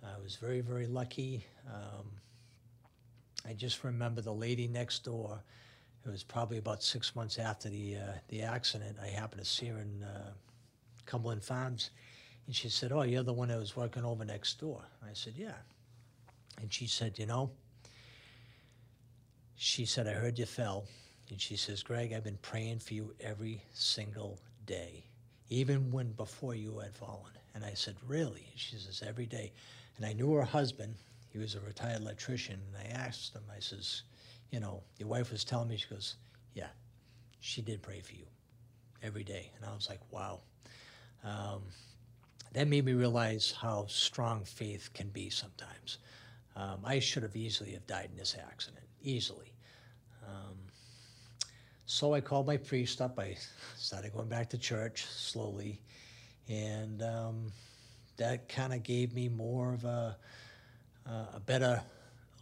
I 0.02 0.20
was 0.22 0.36
very, 0.36 0.60
very 0.60 0.86
lucky. 0.86 1.44
Um, 1.66 2.06
I 3.46 3.52
just 3.52 3.84
remember 3.84 4.20
the 4.20 4.32
lady 4.32 4.66
next 4.66 5.04
door. 5.04 5.40
It 6.04 6.10
was 6.10 6.22
probably 6.22 6.58
about 6.58 6.82
six 6.82 7.14
months 7.14 7.38
after 7.38 7.68
the 7.68 7.96
uh, 7.96 8.12
the 8.28 8.42
accident. 8.42 8.96
I 9.02 9.08
happened 9.08 9.42
to 9.42 9.48
see 9.48 9.66
her 9.66 9.78
in 9.78 10.02
uh, 10.02 10.32
Cumberland 11.04 11.42
Farms, 11.42 11.90
and 12.46 12.54
she 12.54 12.68
said, 12.68 12.92
"Oh, 12.92 13.02
you're 13.02 13.22
the 13.22 13.32
one 13.32 13.48
that 13.48 13.58
was 13.58 13.76
working 13.76 14.04
over 14.04 14.24
next 14.24 14.60
door." 14.60 14.82
I 15.02 15.14
said, 15.14 15.34
"Yeah," 15.36 15.56
and 16.60 16.72
she 16.72 16.86
said, 16.86 17.18
"You 17.18 17.26
know," 17.26 17.50
she 19.56 19.84
said, 19.84 20.06
"I 20.06 20.12
heard 20.12 20.38
you 20.38 20.46
fell." 20.46 20.86
And 21.30 21.40
she 21.40 21.56
says, 21.56 21.82
Greg, 21.82 22.12
I've 22.12 22.24
been 22.24 22.38
praying 22.40 22.78
for 22.80 22.94
you 22.94 23.14
every 23.20 23.62
single 23.72 24.38
day, 24.64 25.04
even 25.48 25.90
when 25.90 26.12
before 26.12 26.54
you 26.54 26.78
had 26.78 26.94
fallen. 26.94 27.32
And 27.54 27.64
I 27.64 27.74
said, 27.74 27.96
Really? 28.06 28.46
She 28.54 28.76
says, 28.76 29.02
Every 29.06 29.26
day. 29.26 29.52
And 29.96 30.06
I 30.06 30.12
knew 30.12 30.32
her 30.34 30.44
husband, 30.44 30.94
he 31.36 31.42
was 31.42 31.54
a 31.54 31.60
retired 31.60 32.00
electrician. 32.00 32.58
And 32.66 32.88
I 32.88 32.98
asked 32.98 33.34
him, 33.34 33.42
I 33.54 33.60
says, 33.60 34.04
You 34.50 34.58
know, 34.58 34.82
your 34.98 35.08
wife 35.08 35.30
was 35.30 35.44
telling 35.44 35.68
me, 35.68 35.76
she 35.76 35.86
goes, 35.86 36.16
Yeah, 36.54 36.68
she 37.40 37.60
did 37.60 37.82
pray 37.82 38.00
for 38.00 38.14
you 38.14 38.24
every 39.02 39.22
day. 39.22 39.52
And 39.56 39.66
I 39.70 39.74
was 39.74 39.86
like, 39.90 40.00
Wow. 40.10 40.40
Um, 41.22 41.62
that 42.54 42.68
made 42.68 42.86
me 42.86 42.94
realize 42.94 43.52
how 43.60 43.84
strong 43.86 44.44
faith 44.44 44.88
can 44.94 45.08
be 45.10 45.28
sometimes. 45.28 45.98
Um, 46.56 46.80
I 46.84 47.00
should 47.00 47.22
have 47.22 47.36
easily 47.36 47.72
have 47.72 47.86
died 47.86 48.08
in 48.10 48.16
this 48.16 48.34
accident, 48.50 48.86
easily. 49.02 49.52
Um, 50.26 50.56
so 51.84 52.14
I 52.14 52.22
called 52.22 52.46
my 52.46 52.56
priest 52.56 53.02
up. 53.02 53.18
I 53.18 53.36
started 53.76 54.14
going 54.14 54.28
back 54.28 54.48
to 54.50 54.58
church 54.58 55.04
slowly. 55.04 55.82
And 56.48 57.02
um, 57.02 57.52
that 58.16 58.48
kind 58.48 58.72
of 58.72 58.82
gave 58.82 59.12
me 59.12 59.28
more 59.28 59.74
of 59.74 59.84
a, 59.84 60.16
uh, 61.08 61.26
a 61.34 61.40
better 61.40 61.82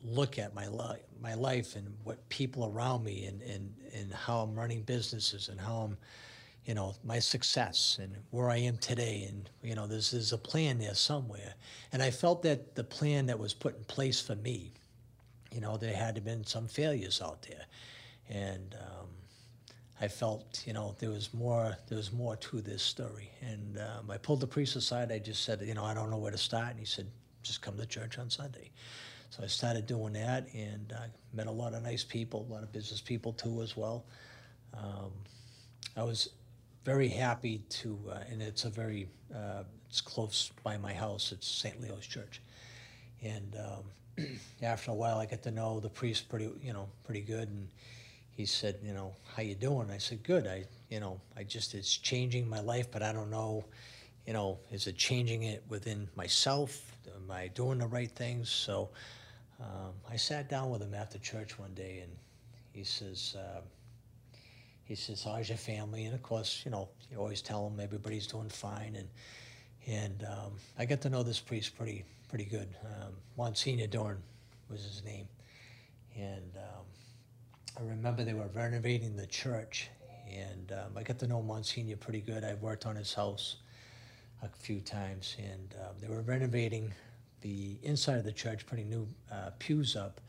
look 0.04 0.38
at 0.38 0.54
my 0.54 0.66
life, 0.66 1.00
my 1.20 1.34
life 1.34 1.76
and 1.76 1.94
what 2.04 2.28
people 2.28 2.66
around 2.66 3.04
me 3.04 3.24
and, 3.24 3.40
and, 3.42 3.74
and 3.94 4.12
how 4.12 4.40
I'm 4.40 4.54
running 4.54 4.82
businesses 4.82 5.48
and 5.48 5.58
how 5.58 5.76
I'm, 5.76 5.96
you 6.66 6.74
know, 6.74 6.94
my 7.04 7.18
success 7.18 7.98
and 8.00 8.14
where 8.30 8.50
I 8.50 8.56
am 8.58 8.76
today. 8.78 9.26
And, 9.28 9.48
you 9.62 9.74
know, 9.74 9.86
there's, 9.86 10.10
there's 10.10 10.32
a 10.32 10.38
plan 10.38 10.78
there 10.78 10.94
somewhere. 10.94 11.54
And 11.92 12.02
I 12.02 12.10
felt 12.10 12.42
that 12.42 12.74
the 12.74 12.84
plan 12.84 13.26
that 13.26 13.38
was 13.38 13.54
put 13.54 13.76
in 13.76 13.84
place 13.84 14.20
for 14.20 14.34
me, 14.34 14.72
you 15.50 15.60
know, 15.60 15.76
there 15.76 15.94
had 15.94 16.16
to 16.16 16.20
been 16.20 16.44
some 16.44 16.68
failures 16.68 17.22
out 17.22 17.42
there. 17.42 17.64
And, 18.28 18.74
um, 18.74 19.08
I 20.00 20.08
felt, 20.08 20.64
you 20.66 20.72
know, 20.72 20.94
there 20.98 21.10
was 21.10 21.32
more, 21.32 21.76
there 21.88 21.96
was 21.96 22.12
more 22.12 22.36
to 22.36 22.60
this 22.60 22.82
story. 22.82 23.30
And 23.40 23.78
um, 23.78 24.10
I 24.10 24.18
pulled 24.18 24.40
the 24.40 24.46
priest 24.46 24.74
aside. 24.76 25.12
I 25.12 25.18
just 25.18 25.44
said, 25.44 25.62
you 25.62 25.72
know, 25.74 25.84
I 25.84 25.94
don't 25.94 26.10
know 26.10 26.18
where 26.18 26.32
to 26.32 26.38
start. 26.38 26.70
And 26.70 26.78
he 26.80 26.84
said, 26.84 27.06
just 27.44 27.62
come 27.62 27.76
to 27.76 27.86
church 27.86 28.18
on 28.18 28.30
Sunday. 28.30 28.70
So 29.30 29.42
I 29.42 29.46
started 29.46 29.86
doing 29.86 30.14
that 30.14 30.48
and 30.54 30.92
uh, 30.92 31.06
met 31.32 31.46
a 31.46 31.52
lot 31.52 31.74
of 31.74 31.82
nice 31.82 32.02
people, 32.02 32.46
a 32.48 32.52
lot 32.52 32.62
of 32.62 32.72
business 32.72 33.00
people 33.00 33.32
too 33.32 33.62
as 33.62 33.76
well. 33.76 34.04
Um, 34.76 35.12
I 35.96 36.02
was 36.02 36.30
very 36.84 37.08
happy 37.08 37.58
to, 37.68 37.98
uh, 38.10 38.18
and 38.30 38.42
it's 38.42 38.64
a 38.64 38.70
very, 38.70 39.08
uh, 39.34 39.64
it's 39.88 40.00
close 40.00 40.50
by 40.62 40.76
my 40.76 40.92
house. 40.92 41.32
It's 41.32 41.46
St. 41.46 41.80
Leo's 41.80 42.06
Church, 42.06 42.42
and 43.22 43.56
um, 43.56 44.26
after 44.62 44.90
a 44.90 44.94
while, 44.94 45.18
I 45.18 45.26
got 45.26 45.42
to 45.44 45.50
know 45.50 45.80
the 45.80 45.88
priest 45.88 46.28
pretty, 46.28 46.50
you 46.62 46.72
know, 46.72 46.88
pretty 47.04 47.20
good, 47.20 47.48
and 47.48 47.68
he 48.30 48.46
said, 48.46 48.78
you 48.82 48.92
know, 48.92 49.14
how 49.34 49.42
you 49.42 49.54
doing? 49.54 49.90
I 49.90 49.98
said, 49.98 50.22
good. 50.24 50.46
I, 50.46 50.64
you 50.90 51.00
know, 51.00 51.20
I 51.36 51.44
just 51.44 51.74
it's 51.74 51.96
changing 51.96 52.48
my 52.48 52.60
life, 52.60 52.90
but 52.90 53.02
I 53.02 53.12
don't 53.12 53.30
know, 53.30 53.64
you 54.26 54.32
know, 54.32 54.58
is 54.70 54.86
it 54.86 54.96
changing 54.96 55.44
it 55.44 55.62
within 55.68 56.08
myself? 56.16 56.93
Am 57.14 57.30
I 57.30 57.48
doing 57.48 57.78
the 57.78 57.86
right 57.86 58.10
things? 58.10 58.48
So 58.50 58.90
um, 59.60 59.92
I 60.10 60.16
sat 60.16 60.48
down 60.48 60.70
with 60.70 60.82
him 60.82 60.94
after 60.94 61.18
church 61.18 61.58
one 61.58 61.74
day, 61.74 62.00
and 62.02 62.12
he 62.72 62.84
says, 62.84 63.36
uh, 63.38 63.60
he 64.84 64.94
says, 64.94 65.24
how's 65.24 65.48
your 65.48 65.58
family? 65.58 66.04
And 66.04 66.14
of 66.14 66.22
course, 66.22 66.62
you 66.64 66.70
know, 66.70 66.88
you 67.10 67.18
always 67.18 67.42
tell 67.42 67.66
him 67.66 67.80
everybody's 67.80 68.26
doing 68.26 68.48
fine, 68.48 68.96
and 68.96 69.08
and 69.86 70.24
um, 70.24 70.52
I 70.78 70.86
got 70.86 71.02
to 71.02 71.10
know 71.10 71.22
this 71.22 71.40
priest 71.40 71.76
pretty 71.76 72.04
pretty 72.28 72.44
good. 72.44 72.68
Um, 72.84 73.12
Monsignor 73.36 73.86
Dorn 73.86 74.22
was 74.70 74.82
his 74.82 75.04
name, 75.04 75.28
and 76.16 76.56
um, 76.56 76.84
I 77.78 77.88
remember 77.88 78.24
they 78.24 78.34
were 78.34 78.48
renovating 78.54 79.16
the 79.16 79.26
church, 79.26 79.90
and 80.30 80.72
um, 80.72 80.96
I 80.96 81.02
got 81.02 81.18
to 81.20 81.26
know 81.26 81.42
Monsignor 81.42 81.96
pretty 81.96 82.20
good. 82.20 82.44
I 82.44 82.54
worked 82.54 82.86
on 82.86 82.96
his 82.96 83.12
house 83.14 83.56
a 84.42 84.48
few 84.48 84.80
times, 84.80 85.36
and 85.38 85.74
um, 85.80 85.96
they 86.00 86.08
were 86.08 86.22
renovating 86.22 86.92
the 87.40 87.78
inside 87.82 88.18
of 88.18 88.24
the 88.24 88.32
church, 88.32 88.66
putting 88.66 88.88
new 88.88 89.06
uh, 89.30 89.50
pews 89.58 89.96
up. 89.96 90.20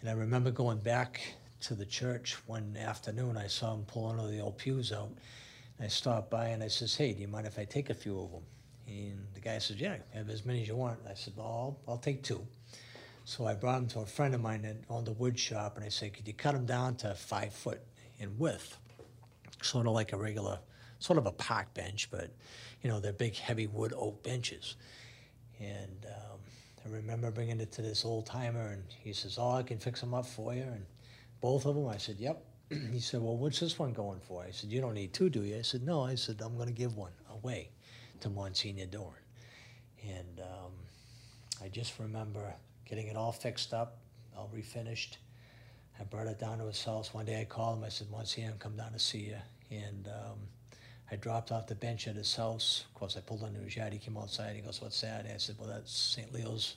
And 0.00 0.08
I 0.08 0.12
remember 0.12 0.50
going 0.50 0.78
back 0.78 1.20
to 1.60 1.74
the 1.74 1.86
church 1.86 2.36
one 2.46 2.76
afternoon. 2.76 3.36
I 3.36 3.46
saw 3.46 3.74
him 3.74 3.84
pulling 3.86 4.18
all 4.18 4.26
the 4.26 4.40
old 4.40 4.58
pews 4.58 4.92
out. 4.92 5.10
And 5.78 5.86
I 5.86 5.88
stopped 5.88 6.30
by 6.30 6.48
and 6.48 6.62
I 6.62 6.68
says, 6.68 6.94
"Hey, 6.94 7.12
do 7.12 7.20
you 7.20 7.28
mind 7.28 7.46
if 7.46 7.58
I 7.58 7.64
take 7.64 7.90
a 7.90 7.94
few 7.94 8.20
of 8.20 8.30
them?" 8.30 8.42
And 8.86 9.26
the 9.34 9.40
guy 9.40 9.58
says, 9.58 9.76
"Yeah, 9.76 9.96
have 10.12 10.28
as 10.28 10.44
many 10.44 10.62
as 10.62 10.68
you 10.68 10.76
want." 10.76 10.98
I 11.08 11.14
said, 11.14 11.34
"Well, 11.36 11.46
I'll, 11.46 11.92
I'll 11.92 11.98
take 11.98 12.22
two. 12.22 12.46
So 13.24 13.46
I 13.46 13.54
brought 13.54 13.76
them 13.76 13.88
to 13.88 14.00
a 14.00 14.06
friend 14.06 14.34
of 14.34 14.40
mine 14.40 14.62
that 14.62 14.76
owned 14.88 15.08
a 15.08 15.12
wood 15.12 15.38
shop, 15.38 15.76
and 15.76 15.84
I 15.84 15.88
said, 15.88 16.12
"Could 16.12 16.26
you 16.26 16.34
cut 16.34 16.52
them 16.52 16.66
down 16.66 16.96
to 16.96 17.14
five 17.14 17.52
foot 17.52 17.80
in 18.18 18.38
width, 18.38 18.76
sort 19.62 19.86
of 19.86 19.92
like 19.92 20.12
a 20.12 20.16
regular, 20.16 20.58
sort 21.00 21.18
of 21.18 21.26
a 21.26 21.32
park 21.32 21.74
bench, 21.74 22.08
but 22.10 22.30
you 22.82 22.88
know 22.88 23.00
they're 23.00 23.12
big, 23.12 23.36
heavy 23.36 23.66
wood 23.66 23.92
oak 23.96 24.22
benches." 24.22 24.76
And 25.58 26.06
um, 26.06 26.38
I 26.86 26.88
remember 26.88 27.30
bringing 27.30 27.60
it 27.60 27.72
to 27.72 27.82
this 27.82 28.04
old 28.04 28.26
timer, 28.26 28.68
and 28.68 28.84
he 29.02 29.12
says, 29.12 29.36
"Oh, 29.38 29.50
I 29.50 29.62
can 29.64 29.78
fix 29.78 30.00
them 30.00 30.14
up 30.14 30.26
for 30.26 30.54
you." 30.54 30.62
And 30.62 30.86
both 31.40 31.66
of 31.66 31.74
them, 31.74 31.88
I 31.88 31.96
said, 31.96 32.16
"Yep." 32.18 32.44
he 32.92 33.00
said, 33.00 33.20
"Well, 33.20 33.36
what's 33.36 33.58
this 33.58 33.78
one 33.78 33.92
going 33.92 34.20
for?" 34.20 34.44
I 34.44 34.52
said, 34.52 34.70
"You 34.70 34.80
don't 34.80 34.94
need 34.94 35.12
two, 35.12 35.28
do 35.28 35.42
you?" 35.42 35.58
I 35.58 35.62
said, 35.62 35.82
"No." 35.82 36.02
I 36.02 36.14
said, 36.14 36.40
"I'm 36.40 36.54
going 36.54 36.68
to 36.68 36.74
give 36.74 36.96
one 36.96 37.12
away 37.30 37.70
to 38.20 38.30
Monsignor 38.30 38.86
Dorn." 38.86 39.14
And 40.06 40.40
um, 40.40 40.72
I 41.62 41.68
just 41.68 41.98
remember 41.98 42.54
getting 42.88 43.08
it 43.08 43.16
all 43.16 43.32
fixed 43.32 43.74
up, 43.74 43.98
all 44.36 44.50
refinished. 44.54 45.16
I 45.98 46.04
brought 46.04 46.26
it 46.26 46.38
down 46.38 46.58
to 46.58 46.64
his 46.64 46.82
house. 46.82 47.12
One 47.12 47.26
day 47.26 47.40
I 47.40 47.44
called 47.44 47.78
him. 47.78 47.84
I 47.84 47.90
said, 47.90 48.10
Monsignor, 48.10 48.52
I'm 48.52 48.58
come 48.58 48.76
down 48.76 48.92
to 48.92 48.98
see 48.98 49.18
you. 49.18 49.36
And 49.70 50.08
um, 50.08 50.38
I 51.10 51.16
dropped 51.16 51.50
off 51.50 51.66
the 51.66 51.74
bench 51.74 52.06
at 52.06 52.14
his 52.14 52.34
house. 52.36 52.84
Of 52.88 52.94
course, 52.94 53.16
I 53.16 53.20
pulled 53.20 53.42
into 53.42 53.60
his 53.60 53.74
yard. 53.74 53.92
He 53.92 53.98
came 53.98 54.16
outside. 54.16 54.54
He 54.54 54.62
goes, 54.62 54.80
What's 54.80 55.00
that? 55.00 55.26
I 55.26 55.36
said, 55.38 55.56
Well, 55.58 55.68
that's 55.68 55.92
St. 55.92 56.32
Leo's 56.32 56.76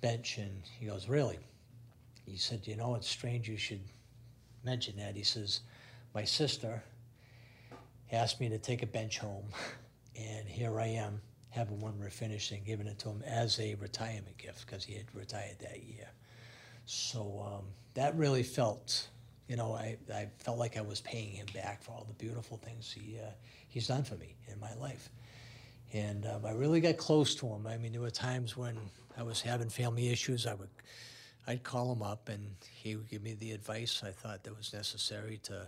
bench. 0.00 0.38
And 0.38 0.62
he 0.78 0.86
goes, 0.86 1.08
Really? 1.08 1.38
He 2.24 2.36
said, 2.36 2.66
You 2.66 2.76
know, 2.76 2.94
it's 2.94 3.08
strange 3.08 3.48
you 3.48 3.56
should 3.56 3.80
mention 4.64 4.96
that. 4.96 5.16
He 5.16 5.24
says, 5.24 5.60
My 6.14 6.24
sister 6.24 6.82
asked 8.12 8.40
me 8.40 8.48
to 8.48 8.58
take 8.58 8.82
a 8.82 8.86
bench 8.86 9.18
home, 9.18 9.46
and 10.16 10.48
here 10.48 10.78
I 10.78 10.86
am 10.86 11.20
having 11.50 11.80
one 11.80 11.94
refinished 11.94 12.52
and 12.52 12.64
giving 12.64 12.86
it 12.86 12.98
to 13.00 13.08
him 13.08 13.22
as 13.26 13.58
a 13.58 13.74
retirement 13.76 14.36
gift 14.38 14.66
because 14.66 14.84
he 14.84 14.94
had 14.94 15.06
retired 15.14 15.58
that 15.60 15.82
year. 15.82 16.08
So 16.86 17.44
um, 17.44 17.64
that 17.94 18.16
really 18.16 18.42
felt, 18.42 19.08
you 19.48 19.56
know, 19.56 19.72
I, 19.72 19.96
I 20.12 20.28
felt 20.38 20.58
like 20.58 20.76
I 20.76 20.82
was 20.82 21.00
paying 21.00 21.32
him 21.32 21.46
back 21.54 21.82
for 21.82 21.92
all 21.92 22.06
the 22.06 22.14
beautiful 22.14 22.58
things 22.58 22.92
he 22.92 23.16
uh, 23.18 23.30
he's 23.68 23.88
done 23.88 24.04
for 24.04 24.16
me 24.16 24.36
in 24.52 24.60
my 24.60 24.74
life. 24.74 25.08
And 25.92 26.26
um, 26.26 26.44
I 26.44 26.52
really 26.52 26.80
got 26.80 26.98
close 26.98 27.34
to 27.36 27.46
him. 27.46 27.66
I 27.66 27.78
mean, 27.78 27.92
there 27.92 28.00
were 28.02 28.10
times 28.10 28.56
when 28.56 28.76
I 29.16 29.22
was 29.22 29.40
having 29.40 29.70
family 29.70 30.10
issues. 30.10 30.46
I 30.46 30.52
would, 30.52 30.68
I'd 31.46 31.62
call 31.62 31.90
him 31.90 32.02
up, 32.02 32.28
and 32.28 32.56
he 32.70 32.94
would 32.96 33.08
give 33.08 33.22
me 33.22 33.34
the 33.34 33.52
advice 33.52 34.02
I 34.04 34.10
thought 34.10 34.44
that 34.44 34.54
was 34.54 34.74
necessary 34.74 35.40
to, 35.44 35.66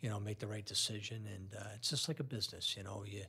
you 0.00 0.08
know, 0.08 0.18
make 0.18 0.38
the 0.38 0.46
right 0.46 0.64
decision. 0.64 1.28
And 1.34 1.60
uh, 1.60 1.66
it's 1.74 1.90
just 1.90 2.08
like 2.08 2.18
a 2.18 2.24
business, 2.24 2.76
you 2.78 2.82
know. 2.82 3.04
You 3.06 3.24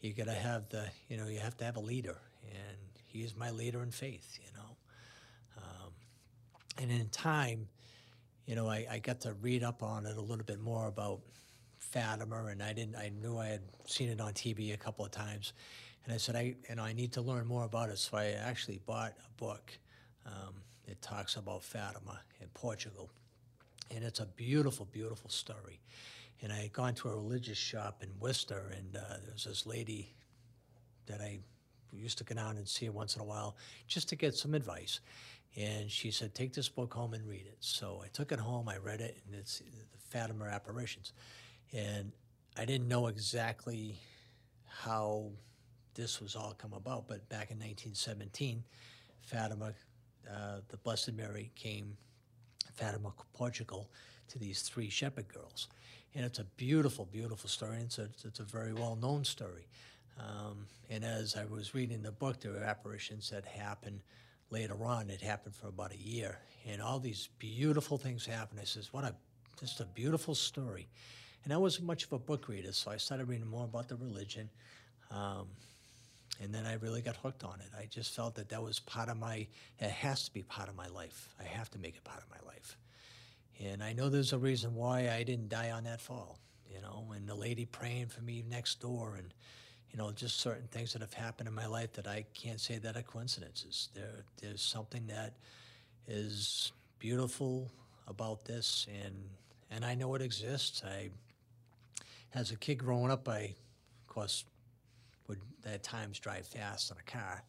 you 0.00 0.12
got 0.12 0.26
to 0.26 0.34
have 0.34 0.68
the, 0.68 0.86
you 1.08 1.16
know, 1.16 1.26
you 1.26 1.40
have 1.40 1.56
to 1.56 1.64
have 1.64 1.76
a 1.76 1.80
leader, 1.80 2.18
and 2.48 2.78
he 3.04 3.22
is 3.22 3.36
my 3.36 3.50
leader 3.50 3.82
in 3.82 3.90
faith, 3.90 4.38
you 4.40 4.52
know. 4.56 4.76
Um, 5.58 5.92
and 6.78 6.92
in 6.92 7.08
time, 7.08 7.66
you 8.50 8.56
know, 8.56 8.68
I, 8.68 8.84
I 8.90 8.98
got 8.98 9.20
to 9.20 9.34
read 9.34 9.62
up 9.62 9.80
on 9.80 10.06
it 10.06 10.16
a 10.16 10.20
little 10.20 10.44
bit 10.44 10.60
more 10.60 10.88
about 10.88 11.20
Fatima, 11.78 12.46
and 12.46 12.60
I 12.60 12.72
didn't, 12.72 12.96
I 12.96 13.12
knew 13.22 13.38
I 13.38 13.46
had 13.46 13.60
seen 13.86 14.08
it 14.08 14.20
on 14.20 14.32
TV 14.32 14.74
a 14.74 14.76
couple 14.76 15.04
of 15.04 15.12
times, 15.12 15.52
and 16.04 16.12
I 16.12 16.16
said, 16.16 16.34
I, 16.34 16.56
you 16.68 16.74
know, 16.74 16.82
I 16.82 16.92
need 16.92 17.12
to 17.12 17.20
learn 17.20 17.46
more 17.46 17.62
about 17.62 17.90
it. 17.90 17.98
So 17.98 18.16
I 18.16 18.30
actually 18.30 18.80
bought 18.86 19.12
a 19.24 19.40
book. 19.40 19.78
Um, 20.26 20.54
it 20.88 21.00
talks 21.00 21.36
about 21.36 21.62
Fatima 21.62 22.18
in 22.40 22.48
Portugal, 22.52 23.08
and 23.94 24.02
it's 24.02 24.18
a 24.18 24.26
beautiful, 24.26 24.84
beautiful 24.90 25.30
story. 25.30 25.78
And 26.42 26.52
I 26.52 26.56
had 26.56 26.72
gone 26.72 26.94
to 26.94 27.08
a 27.08 27.12
religious 27.12 27.56
shop 27.56 28.02
in 28.02 28.08
Worcester, 28.18 28.72
and 28.76 28.96
uh, 28.96 29.18
there 29.22 29.32
was 29.32 29.44
this 29.44 29.64
lady 29.64 30.12
that 31.06 31.20
I 31.20 31.38
used 31.92 32.18
to 32.18 32.24
go 32.24 32.34
down 32.34 32.56
and 32.56 32.66
see 32.66 32.86
her 32.86 32.92
once 32.92 33.14
in 33.14 33.22
a 33.22 33.24
while 33.24 33.56
just 33.86 34.08
to 34.08 34.16
get 34.16 34.34
some 34.34 34.54
advice. 34.54 34.98
And 35.56 35.90
she 35.90 36.10
said, 36.10 36.34
Take 36.34 36.52
this 36.52 36.68
book 36.68 36.94
home 36.94 37.14
and 37.14 37.26
read 37.26 37.46
it. 37.46 37.56
So 37.60 38.02
I 38.04 38.08
took 38.08 38.32
it 38.32 38.38
home, 38.38 38.68
I 38.68 38.76
read 38.76 39.00
it, 39.00 39.18
and 39.26 39.34
it's 39.34 39.58
the 39.58 39.98
Fatima 40.08 40.44
apparitions. 40.44 41.12
And 41.72 42.12
I 42.56 42.64
didn't 42.64 42.88
know 42.88 43.08
exactly 43.08 43.98
how 44.66 45.30
this 45.94 46.20
was 46.20 46.36
all 46.36 46.54
come 46.56 46.72
about, 46.72 47.08
but 47.08 47.28
back 47.28 47.50
in 47.50 47.58
1917, 47.58 48.62
Fatima, 49.22 49.72
uh, 50.30 50.60
the 50.68 50.76
Blessed 50.78 51.12
Mary, 51.12 51.50
came, 51.54 51.96
Fatima, 52.74 53.12
Portugal, 53.32 53.90
to 54.28 54.38
these 54.38 54.62
three 54.62 54.88
shepherd 54.88 55.28
girls. 55.28 55.68
And 56.14 56.24
it's 56.24 56.38
a 56.38 56.44
beautiful, 56.44 57.04
beautiful 57.04 57.48
story. 57.48 57.76
And 57.76 57.84
it's 57.84 57.98
a, 57.98 58.08
it's 58.24 58.40
a 58.40 58.44
very 58.44 58.72
well 58.72 58.96
known 58.96 59.24
story. 59.24 59.68
Um, 60.18 60.66
and 60.88 61.04
as 61.04 61.36
I 61.36 61.44
was 61.44 61.74
reading 61.74 62.02
the 62.02 62.12
book, 62.12 62.40
there 62.40 62.52
were 62.52 62.62
apparitions 62.62 63.30
that 63.30 63.44
happened 63.44 64.00
later 64.50 64.84
on. 64.84 65.10
It 65.10 65.20
happened 65.20 65.54
for 65.54 65.68
about 65.68 65.92
a 65.92 65.98
year. 65.98 66.38
And 66.68 66.82
all 66.82 66.98
these 66.98 67.28
beautiful 67.38 67.98
things 67.98 68.26
happened. 68.26 68.60
I 68.60 68.64
says, 68.64 68.92
what 68.92 69.04
a, 69.04 69.14
just 69.58 69.80
a 69.80 69.84
beautiful 69.86 70.34
story. 70.34 70.88
And 71.44 71.52
I 71.52 71.56
wasn't 71.56 71.86
much 71.86 72.04
of 72.04 72.12
a 72.12 72.18
book 72.18 72.48
reader, 72.48 72.72
so 72.72 72.90
I 72.90 72.98
started 72.98 73.28
reading 73.28 73.46
more 73.46 73.64
about 73.64 73.88
the 73.88 73.96
religion. 73.96 74.50
Um, 75.10 75.46
and 76.42 76.54
then 76.54 76.66
I 76.66 76.74
really 76.74 77.02
got 77.02 77.16
hooked 77.16 77.44
on 77.44 77.60
it. 77.60 77.68
I 77.78 77.86
just 77.86 78.14
felt 78.14 78.34
that 78.34 78.50
that 78.50 78.62
was 78.62 78.78
part 78.80 79.08
of 79.08 79.16
my, 79.16 79.46
it 79.78 79.90
has 79.90 80.24
to 80.24 80.32
be 80.32 80.42
part 80.42 80.68
of 80.68 80.76
my 80.76 80.88
life. 80.88 81.28
I 81.40 81.44
have 81.44 81.70
to 81.70 81.78
make 81.78 81.96
it 81.96 82.04
part 82.04 82.22
of 82.22 82.30
my 82.30 82.46
life. 82.46 82.76
And 83.62 83.82
I 83.82 83.92
know 83.92 84.08
there's 84.08 84.32
a 84.32 84.38
reason 84.38 84.74
why 84.74 85.10
I 85.10 85.22
didn't 85.22 85.48
die 85.48 85.70
on 85.70 85.84
that 85.84 86.00
fall, 86.00 86.38
you 86.70 86.80
know, 86.80 87.12
and 87.14 87.28
the 87.28 87.34
lady 87.34 87.64
praying 87.66 88.06
for 88.06 88.22
me 88.22 88.44
next 88.48 88.80
door 88.80 89.16
and, 89.16 89.32
you 89.90 89.98
know, 89.98 90.12
just 90.12 90.40
certain 90.40 90.68
things 90.68 90.92
that 90.92 91.02
have 91.02 91.12
happened 91.12 91.48
in 91.48 91.54
my 91.54 91.66
life 91.66 91.92
that 91.94 92.06
I 92.06 92.24
can't 92.34 92.60
say 92.60 92.78
that 92.78 92.96
are 92.96 93.02
coincidences. 93.02 93.88
There, 93.94 94.24
there's 94.40 94.62
something 94.62 95.06
that 95.08 95.34
is 96.06 96.72
beautiful 96.98 97.70
about 98.06 98.44
this, 98.44 98.86
and 99.04 99.14
and 99.70 99.84
I 99.84 99.94
know 99.94 100.14
it 100.14 100.22
exists. 100.22 100.82
I, 100.84 101.10
as 102.34 102.50
a 102.50 102.56
kid 102.56 102.76
growing 102.76 103.10
up, 103.10 103.28
I, 103.28 103.54
of 104.02 104.06
course, 104.08 104.44
would 105.28 105.38
at 105.64 105.82
times 105.82 106.18
drive 106.18 106.46
fast 106.46 106.90
in 106.90 106.96
a 106.98 107.10
car. 107.10 107.42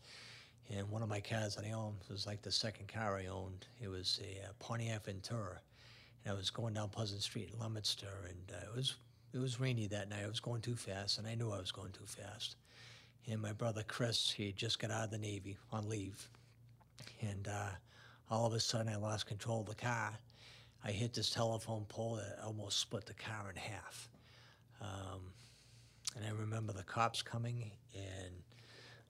And 0.73 0.89
one 0.89 1.03
of 1.03 1.09
my 1.09 1.19
cars 1.19 1.55
that 1.55 1.65
I 1.65 1.71
owned 1.71 1.97
was 2.09 2.25
like 2.25 2.41
the 2.41 2.51
second 2.51 2.87
car 2.87 3.17
I 3.17 3.25
owned. 3.25 3.65
It 3.81 3.89
was 3.89 4.21
a 4.23 4.53
Pontiac 4.63 5.05
Ventura, 5.05 5.59
and 6.23 6.33
I 6.33 6.37
was 6.37 6.49
going 6.49 6.75
down 6.75 6.89
Pleasant 6.89 7.21
Street 7.21 7.49
in 7.53 7.59
Leominster, 7.59 8.07
and 8.29 8.55
uh, 8.55 8.71
it 8.71 8.75
was 8.75 8.95
it 9.33 9.39
was 9.39 9.59
rainy 9.59 9.87
that 9.87 10.09
night. 10.09 10.23
I 10.23 10.27
was 10.27 10.39
going 10.39 10.61
too 10.61 10.75
fast, 10.75 11.17
and 11.17 11.27
I 11.27 11.35
knew 11.35 11.51
I 11.51 11.59
was 11.59 11.71
going 11.71 11.91
too 11.91 12.05
fast. 12.05 12.55
And 13.27 13.41
my 13.41 13.53
brother 13.53 13.83
Chris, 13.87 14.31
he 14.31 14.51
just 14.51 14.79
got 14.79 14.91
out 14.91 15.05
of 15.05 15.11
the 15.11 15.17
Navy 15.17 15.57
on 15.71 15.87
leave, 15.87 16.29
and 17.21 17.47
uh, 17.47 17.69
all 18.29 18.45
of 18.45 18.53
a 18.53 18.59
sudden 18.59 18.91
I 18.91 18.97
lost 18.97 19.27
control 19.27 19.61
of 19.61 19.67
the 19.67 19.75
car. 19.75 20.13
I 20.83 20.91
hit 20.91 21.13
this 21.13 21.29
telephone 21.29 21.85
pole 21.87 22.15
that 22.15 22.39
almost 22.43 22.79
split 22.79 23.05
the 23.05 23.13
car 23.13 23.51
in 23.51 23.55
half. 23.55 24.09
Um, 24.81 25.21
and 26.15 26.25
I 26.25 26.31
remember 26.31 26.73
the 26.73 26.83
cops 26.83 27.21
coming, 27.21 27.71
and 27.93 28.33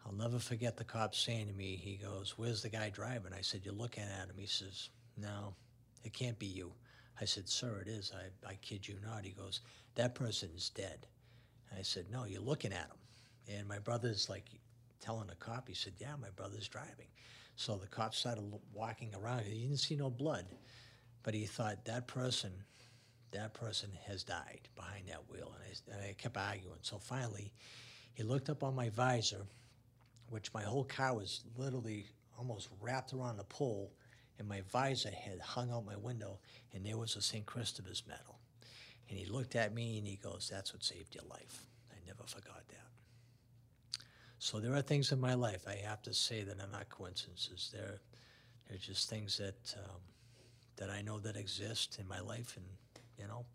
I'll 0.06 0.14
never 0.14 0.40
forget 0.40 0.76
the 0.76 0.84
cop 0.84 1.16
saying 1.16 1.48
to 1.48 1.54
me, 1.54 1.76
he 1.82 1.96
goes, 1.96 2.38
Where's 2.38 2.62
the 2.62 2.70
guy 2.70 2.90
driving? 2.90 3.34
I 3.34 3.42
said, 3.42 3.62
You're 3.64 3.74
looking 3.74 4.04
at 4.04 4.28
him. 4.28 4.36
He 4.38 4.48
says, 4.48 4.90
No, 5.18 5.56
it 6.04 6.14
can't 6.14 6.38
be 6.38 6.48
you. 6.48 6.74
I 7.22 7.26
said, 7.26 7.48
Sir, 7.48 7.84
it 7.86 7.88
is. 7.88 8.12
I, 8.16 8.50
I 8.50 8.56
kid 8.56 8.88
you 8.88 8.96
not. 9.06 9.24
He 9.24 9.32
goes, 9.32 9.62
That 9.96 10.16
person's 10.16 10.70
dead. 10.70 11.08
I 11.78 11.84
said, 11.84 12.06
No, 12.12 12.26
you're 12.26 12.42
looking 12.42 12.74
at 12.74 12.88
him. 12.88 13.58
And 13.58 13.68
my 13.68 13.80
brother's 13.80 14.30
like 14.30 14.46
telling 15.00 15.28
the 15.28 15.36
cop, 15.36 15.68
he 15.68 15.76
said, 15.76 15.94
Yeah, 16.00 16.16
my 16.20 16.30
brother's 16.36 16.68
driving. 16.68 17.08
So 17.56 17.76
the 17.76 17.88
cop 17.88 18.16
started 18.16 18.44
walking 18.74 19.14
around. 19.16 19.44
He 19.44 19.62
didn't 19.62 19.78
see 19.78 19.96
no 19.96 20.10
blood, 20.10 20.46
but 21.22 21.34
he 21.34 21.46
thought 21.46 21.86
that 21.86 22.08
person 22.08 22.52
that 23.32 23.54
person 23.54 23.90
has 24.08 24.24
died 24.24 24.68
behind 24.76 25.08
that 25.08 25.30
wheel. 25.30 25.54
And 25.56 25.64
I, 25.64 25.96
and 25.96 26.10
I 26.10 26.14
kept 26.14 26.38
arguing. 26.38 26.80
So 26.82 26.98
finally, 26.98 27.52
he 28.14 28.24
looked 28.24 28.50
up 28.50 28.64
on 28.64 28.76
my 28.76 28.90
visor, 28.90 29.46
which 30.30 30.54
my 30.54 30.64
whole 30.64 30.84
car 30.84 31.16
was 31.16 31.44
literally 31.58 32.06
almost 32.38 32.70
wrapped 32.82 33.14
around 33.14 33.38
the 33.38 33.44
pole, 33.46 33.92
and 34.42 34.50
my 34.50 34.62
visor 34.72 35.12
had 35.12 35.40
hung 35.40 35.72
out 35.72 35.86
my 35.86 35.96
window, 35.96 36.40
and 36.74 36.84
there 36.84 36.98
was 36.98 37.16
a 37.16 37.22
St. 37.22 37.46
Christopher's 37.46 38.02
medal. 38.08 38.40
And 39.08 39.20
he 39.20 39.26
looked 39.26 39.56
at 39.56 39.72
me 39.72 40.00
and 40.00 40.08
he 40.08 40.16
goes, 40.16 40.50
That's 40.52 40.74
what 40.74 40.84
saved 40.84 41.14
your 41.14 41.26
life. 41.30 41.68
I 41.92 41.96
never 42.08 42.24
forgot 42.26 42.64
that. 42.70 44.02
So 44.40 44.60
there 44.60 44.74
are 44.74 44.82
things 44.82 45.12
in 45.12 45.22
my 45.22 45.36
life 45.36 45.66
I 45.68 45.76
have 45.88 46.02
to 46.04 46.14
say 46.16 46.42
that 46.42 46.60
are 46.60 46.72
not 46.72 46.90
coincidences. 46.90 47.70
They're, 47.72 48.02
they're 48.68 48.80
just 48.80 49.12
things 49.12 49.38
that, 49.38 49.76
um, 49.78 50.02
that 50.78 50.90
I 50.90 51.04
know 51.04 51.20
that 51.20 51.36
exist 51.36 52.00
in 52.00 52.08
my 52.08 52.20
life, 52.20 52.58
and 52.58 52.66
you 53.20 53.28
know, 53.28 53.46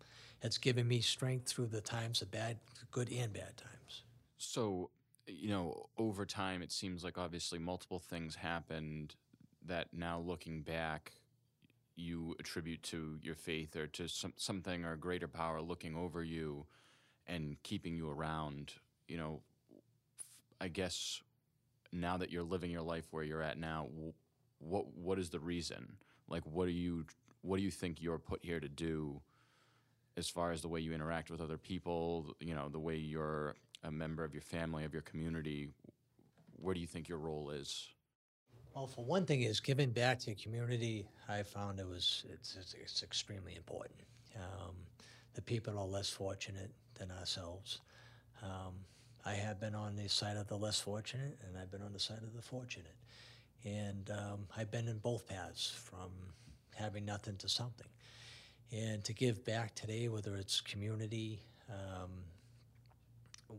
it's 0.40 0.58
given 0.58 0.86
me 0.86 1.00
strength 1.00 1.48
through 1.48 1.66
the 1.66 1.80
times 1.80 2.22
of 2.22 2.30
bad, 2.30 2.58
good 2.92 3.10
and 3.10 3.32
bad 3.32 3.56
times. 3.56 4.04
So, 4.38 4.90
you 5.26 5.48
know, 5.48 5.88
over 5.98 6.24
time, 6.24 6.62
it 6.62 6.70
seems 6.70 7.02
like 7.02 7.18
obviously 7.18 7.58
multiple 7.58 7.98
things 7.98 8.36
happened 8.36 9.16
that 9.66 9.88
now 9.92 10.18
looking 10.18 10.62
back, 10.62 11.12
you 11.96 12.36
attribute 12.38 12.82
to 12.84 13.18
your 13.22 13.34
faith 13.34 13.74
or 13.76 13.86
to 13.86 14.08
some, 14.08 14.34
something 14.36 14.84
or 14.84 14.96
greater 14.96 15.28
power 15.28 15.60
looking 15.60 15.96
over 15.96 16.22
you 16.22 16.66
and 17.26 17.56
keeping 17.62 17.96
you 17.96 18.10
around. 18.10 18.74
You 19.08 19.16
know, 19.16 19.40
I 20.60 20.68
guess 20.68 21.22
now 21.92 22.16
that 22.18 22.30
you're 22.30 22.42
living 22.42 22.70
your 22.70 22.82
life 22.82 23.06
where 23.10 23.24
you're 23.24 23.42
at 23.42 23.58
now, 23.58 23.88
what 24.58 24.86
what 24.94 25.18
is 25.18 25.30
the 25.30 25.40
reason? 25.40 25.96
Like, 26.28 26.44
what 26.44 26.66
do 26.66 26.72
you 26.72 27.06
what 27.42 27.56
do 27.58 27.62
you 27.62 27.70
think 27.70 28.02
you're 28.02 28.18
put 28.18 28.44
here 28.44 28.60
to 28.60 28.68
do? 28.68 29.20
as 30.16 30.28
far 30.28 30.50
as 30.50 30.62
the 30.62 30.68
way 30.68 30.80
you 30.80 30.92
interact 30.92 31.30
with 31.30 31.40
other 31.40 31.58
people, 31.58 32.34
you 32.40 32.54
know, 32.54 32.68
the 32.68 32.78
way 32.78 32.96
you're 32.96 33.54
a 33.84 33.90
member 33.90 34.24
of 34.24 34.32
your 34.32 34.42
family, 34.42 34.84
of 34.84 34.92
your 34.92 35.02
community, 35.02 35.68
where 36.56 36.74
do 36.74 36.80
you 36.80 36.86
think 36.86 37.08
your 37.08 37.18
role 37.18 37.50
is? 37.50 37.88
Well, 38.76 38.86
for 38.86 39.06
one 39.06 39.24
thing, 39.24 39.40
is 39.40 39.58
giving 39.58 39.88
back 39.88 40.18
to 40.18 40.26
your 40.26 40.36
community. 40.36 41.08
I 41.30 41.42
found 41.44 41.80
it 41.80 41.88
was 41.88 42.26
it's, 42.30 42.56
it's, 42.60 42.74
it's 42.74 43.02
extremely 43.02 43.56
important. 43.56 43.98
Um, 44.36 44.74
the 45.32 45.40
people 45.40 45.78
are 45.78 45.86
less 45.86 46.10
fortunate 46.10 46.70
than 46.98 47.10
ourselves. 47.10 47.80
Um, 48.42 48.74
I 49.24 49.32
have 49.32 49.58
been 49.58 49.74
on 49.74 49.96
the 49.96 50.10
side 50.10 50.36
of 50.36 50.46
the 50.48 50.58
less 50.58 50.78
fortunate, 50.78 51.38
and 51.48 51.56
I've 51.56 51.70
been 51.70 51.80
on 51.80 51.94
the 51.94 51.98
side 51.98 52.18
of 52.18 52.36
the 52.36 52.42
fortunate, 52.42 52.96
and 53.64 54.10
um, 54.10 54.40
I've 54.54 54.70
been 54.70 54.88
in 54.88 54.98
both 54.98 55.26
paths, 55.26 55.74
from 55.82 56.10
having 56.74 57.06
nothing 57.06 57.36
to 57.36 57.48
something 57.48 57.88
and 58.72 59.02
to 59.04 59.14
give 59.14 59.42
back 59.42 59.74
today, 59.74 60.08
whether 60.08 60.36
it's 60.36 60.60
community, 60.60 61.40
um, 61.70 62.10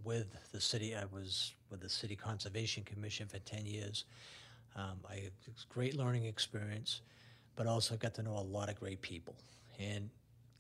with 0.03 0.27
the 0.51 0.61
city, 0.61 0.95
I 0.95 1.05
was 1.05 1.55
with 1.71 1.81
the 1.81 1.89
City 1.89 2.15
Conservation 2.15 2.83
Commission 2.83 3.27
for 3.27 3.39
10 3.39 3.65
years. 3.65 4.05
Um, 4.75 4.99
I 5.09 5.15
had 5.15 5.31
a 5.47 5.73
great 5.73 5.95
learning 5.95 6.25
experience, 6.25 7.01
but 7.55 7.67
also 7.67 7.95
got 7.95 8.13
to 8.15 8.23
know 8.23 8.37
a 8.37 8.41
lot 8.41 8.69
of 8.69 8.79
great 8.79 9.01
people. 9.01 9.35
And 9.79 10.09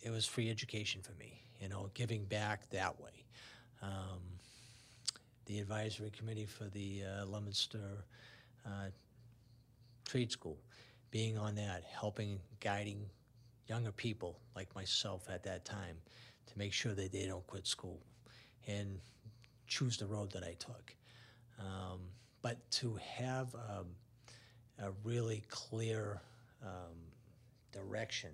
it 0.01 0.09
was 0.09 0.25
free 0.25 0.49
education 0.49 1.01
for 1.01 1.13
me, 1.13 1.41
you 1.59 1.69
know, 1.69 1.89
giving 1.93 2.25
back 2.25 2.69
that 2.71 2.99
way. 2.99 3.25
Um, 3.81 4.21
the 5.45 5.59
advisory 5.59 6.09
committee 6.09 6.45
for 6.45 6.65
the 6.65 7.03
uh, 7.05 7.25
uh, 8.65 8.89
Trade 10.05 10.31
School, 10.31 10.57
being 11.11 11.37
on 11.37 11.55
that, 11.55 11.83
helping, 11.83 12.39
guiding 12.59 13.05
younger 13.67 13.91
people 13.91 14.39
like 14.55 14.73
myself 14.75 15.29
at 15.29 15.43
that 15.43 15.65
time 15.65 15.97
to 16.47 16.57
make 16.57 16.73
sure 16.73 16.93
that 16.93 17.11
they 17.11 17.25
don't 17.25 17.45
quit 17.47 17.67
school 17.67 17.99
and 18.67 18.99
choose 19.67 19.97
the 19.97 20.05
road 20.05 20.31
that 20.31 20.43
I 20.43 20.55
took. 20.59 20.95
Um, 21.59 21.99
but 22.47 22.71
to 22.71 22.97
have 23.17 23.53
um, 23.55 23.87
a 24.79 24.89
really 25.03 25.43
clear 25.49 26.21
um, 26.63 26.95
direction 27.73 28.29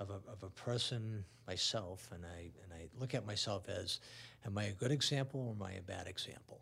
of 0.00 0.08
a, 0.08 0.14
of 0.32 0.42
a 0.42 0.48
person, 0.48 1.22
myself, 1.46 2.08
and 2.14 2.24
I, 2.24 2.50
and 2.62 2.72
I 2.72 2.88
look 2.98 3.14
at 3.14 3.26
myself 3.26 3.68
as, 3.68 4.00
am 4.46 4.56
I 4.56 4.64
a 4.64 4.72
good 4.72 4.90
example 4.90 5.40
or 5.40 5.54
am 5.54 5.74
I 5.74 5.76
a 5.76 5.82
bad 5.82 6.06
example? 6.06 6.58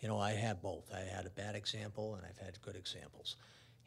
You 0.00 0.08
know, 0.08 0.18
I 0.18 0.32
have 0.32 0.60
both. 0.60 0.90
I 0.92 1.02
had 1.02 1.24
a 1.24 1.30
bad 1.30 1.54
example 1.54 2.16
and 2.16 2.26
I've 2.28 2.44
had 2.44 2.60
good 2.62 2.74
examples. 2.74 3.36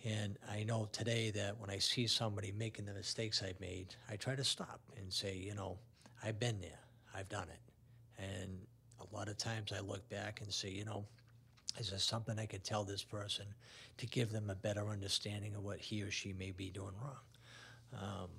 And 0.05 0.37
I 0.49 0.63
know 0.63 0.87
today 0.93 1.31
that 1.31 1.59
when 1.59 1.69
I 1.69 1.79
see 1.79 2.07
somebody 2.07 2.53
making 2.53 2.85
the 2.85 2.93
mistakes 2.93 3.43
I've 3.43 3.59
made, 3.59 3.87
I 4.09 4.15
try 4.15 4.35
to 4.35 4.43
stop 4.45 4.79
and 4.95 5.11
say, 5.11 5.35
you 5.35 5.53
know, 5.53 5.77
I've 6.23 6.39
been 6.39 6.61
there, 6.61 6.79
I've 7.13 7.27
done 7.27 7.47
it. 7.49 8.23
And 8.23 8.57
a 9.01 9.15
lot 9.15 9.27
of 9.27 9.37
times 9.37 9.73
I 9.75 9.81
look 9.81 10.07
back 10.07 10.39
and 10.39 10.53
say, 10.53 10.69
you 10.69 10.85
know, 10.85 11.05
is 11.79 11.89
there 11.89 11.99
something 11.99 12.37
I 12.37 12.45
could 12.45 12.63
tell 12.63 12.83
this 12.83 13.03
person 13.03 13.45
to 13.97 14.05
give 14.05 14.31
them 14.31 14.49
a 14.49 14.55
better 14.55 14.89
understanding 14.89 15.55
of 15.55 15.63
what 15.63 15.79
he 15.79 16.01
or 16.01 16.11
she 16.11 16.33
may 16.33 16.51
be 16.51 16.69
doing 16.69 16.93
wrong? 17.01 17.17
Um, 17.93 18.29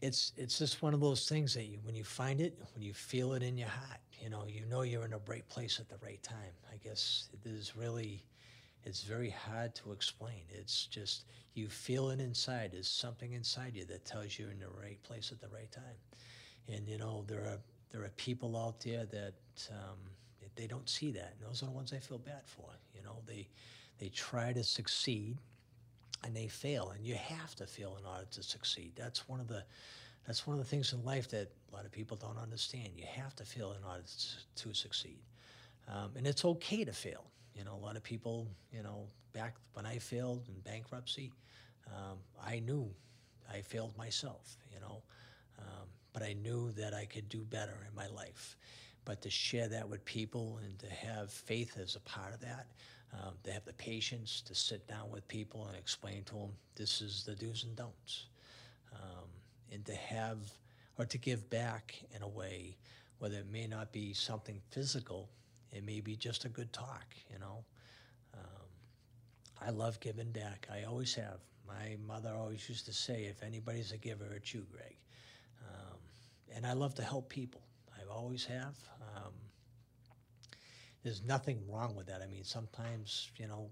it's 0.00 0.32
it's 0.36 0.58
just 0.58 0.82
one 0.82 0.92
of 0.92 1.00
those 1.00 1.28
things 1.28 1.54
that 1.54 1.64
you, 1.64 1.78
when 1.82 1.94
you 1.94 2.04
find 2.04 2.40
it, 2.40 2.58
when 2.74 2.82
you 2.82 2.92
feel 2.92 3.32
it 3.34 3.42
in 3.42 3.56
your 3.56 3.68
heart, 3.68 4.00
you 4.20 4.28
know, 4.28 4.44
you 4.46 4.64
know 4.66 4.82
you're 4.82 5.04
in 5.04 5.12
a 5.12 5.20
right 5.26 5.46
place 5.48 5.80
at 5.80 5.88
the 5.88 5.96
right 6.04 6.22
time. 6.22 6.52
I 6.72 6.76
guess 6.76 7.28
it 7.32 7.48
is 7.48 7.76
really 7.76 8.24
it's 8.84 9.02
very 9.02 9.30
hard 9.30 9.74
to 9.76 9.92
explain. 9.92 10.42
It's 10.50 10.86
just 10.86 11.24
you 11.54 11.68
feel 11.68 12.10
it 12.10 12.20
inside. 12.20 12.72
There's 12.72 12.88
something 12.88 13.32
inside 13.32 13.74
you 13.74 13.84
that 13.86 14.04
tells 14.04 14.38
you're 14.38 14.50
in 14.50 14.58
the 14.60 14.68
right 14.82 15.02
place 15.02 15.32
at 15.32 15.40
the 15.40 15.48
right 15.48 15.70
time. 15.70 15.96
And 16.68 16.86
you 16.88 16.98
know 16.98 17.24
there 17.26 17.40
are 17.40 17.58
there 17.90 18.02
are 18.02 18.10
people 18.16 18.56
out 18.56 18.80
there 18.80 19.06
that 19.06 19.34
um, 19.70 19.98
they 20.56 20.66
don't 20.66 20.88
see 20.88 21.10
that. 21.12 21.34
And 21.38 21.48
those 21.48 21.62
are 21.62 21.66
the 21.66 21.72
ones 21.72 21.92
I 21.92 21.98
feel 21.98 22.18
bad 22.18 22.42
for. 22.46 22.68
You 22.94 23.02
know 23.02 23.16
they 23.26 23.48
they 23.98 24.08
try 24.08 24.52
to 24.52 24.64
succeed 24.64 25.38
and 26.24 26.34
they 26.34 26.48
fail. 26.48 26.92
And 26.94 27.06
you 27.06 27.14
have 27.14 27.54
to 27.56 27.66
fail 27.66 27.96
in 28.00 28.06
order 28.06 28.26
to 28.32 28.42
succeed. 28.42 28.92
That's 28.96 29.28
one 29.28 29.40
of 29.40 29.48
the 29.48 29.62
that's 30.26 30.46
one 30.46 30.58
of 30.58 30.62
the 30.62 30.68
things 30.68 30.92
in 30.92 31.04
life 31.04 31.28
that 31.30 31.50
a 31.70 31.76
lot 31.76 31.84
of 31.84 31.92
people 31.92 32.16
don't 32.16 32.38
understand. 32.38 32.88
You 32.96 33.04
have 33.14 33.36
to 33.36 33.44
fail 33.44 33.74
in 33.78 33.84
order 33.86 34.02
to, 34.56 34.74
succeed. 34.74 35.18
Um, 35.86 36.12
and 36.16 36.26
it's 36.26 36.44
okay 36.46 36.82
to 36.84 36.92
fail. 36.92 37.24
You 37.54 37.64
know, 37.64 37.74
a 37.74 37.84
lot 37.84 37.96
of 37.96 38.02
people, 38.02 38.48
you 38.72 38.82
know, 38.82 39.06
back 39.34 39.54
when 39.74 39.84
I 39.84 39.98
failed 39.98 40.48
in 40.48 40.60
bankruptcy, 40.60 41.30
um, 41.88 42.18
I 42.42 42.60
knew 42.60 42.88
I 43.52 43.60
failed 43.60 43.96
myself, 43.98 44.56
you 44.72 44.80
know, 44.80 45.02
um, 45.58 45.86
but 46.14 46.22
I 46.22 46.32
knew 46.32 46.72
that 46.72 46.94
I 46.94 47.04
could 47.04 47.28
do 47.28 47.40
better 47.50 47.76
in 47.86 47.94
my 47.94 48.06
life. 48.06 48.56
But 49.04 49.20
to 49.22 49.30
share 49.30 49.68
that 49.68 49.88
with 49.88 50.04
people 50.04 50.58
and 50.64 50.78
to 50.78 50.88
have 50.88 51.30
faith 51.30 51.78
as 51.78 51.96
a 51.96 52.00
part 52.00 52.32
of 52.32 52.40
that, 52.40 52.66
um, 53.12 53.34
to 53.44 53.52
have 53.52 53.64
the 53.64 53.74
patience 53.74 54.40
to 54.46 54.54
sit 54.54 54.86
down 54.88 55.10
with 55.10 55.26
people 55.28 55.66
and 55.68 55.76
explain 55.76 56.24
to 56.24 56.34
them 56.34 56.50
this 56.74 57.00
is 57.00 57.22
the 57.24 57.34
do's 57.34 57.64
and 57.64 57.76
don'ts, 57.76 58.26
um, 58.92 59.28
and 59.72 59.84
to 59.84 59.94
have 59.94 60.38
or 60.98 61.04
to 61.04 61.18
give 61.18 61.50
back 61.50 61.94
in 62.14 62.22
a 62.22 62.28
way, 62.28 62.76
whether 63.18 63.36
it 63.36 63.50
may 63.50 63.66
not 63.66 63.92
be 63.92 64.12
something 64.12 64.60
physical 64.70 65.28
it 65.74 65.84
may 65.84 66.00
be 66.00 66.14
just 66.14 66.44
a 66.44 66.48
good 66.48 66.72
talk, 66.72 67.04
you 67.30 67.38
know. 67.38 67.64
Um, 68.32 69.66
I 69.66 69.70
love 69.70 69.98
giving 69.98 70.30
back. 70.30 70.68
I 70.72 70.84
always 70.84 71.14
have. 71.16 71.40
My 71.66 71.96
mother 72.06 72.32
always 72.32 72.68
used 72.68 72.86
to 72.86 72.92
say, 72.92 73.24
if 73.24 73.42
anybody's 73.42 73.90
a 73.90 73.96
giver, 73.96 74.32
it's 74.36 74.54
you, 74.54 74.66
Greg. 74.70 74.96
Um, 75.68 75.98
and 76.54 76.66
I 76.66 76.74
love 76.74 76.94
to 76.96 77.02
help 77.02 77.28
people. 77.28 77.62
Always 78.14 78.44
have. 78.44 78.76
Um, 79.16 79.32
there's 81.02 81.22
nothing 81.22 81.58
wrong 81.68 81.94
with 81.96 82.06
that. 82.06 82.22
I 82.22 82.26
mean, 82.26 82.44
sometimes, 82.44 83.30
you 83.36 83.48
know, 83.48 83.68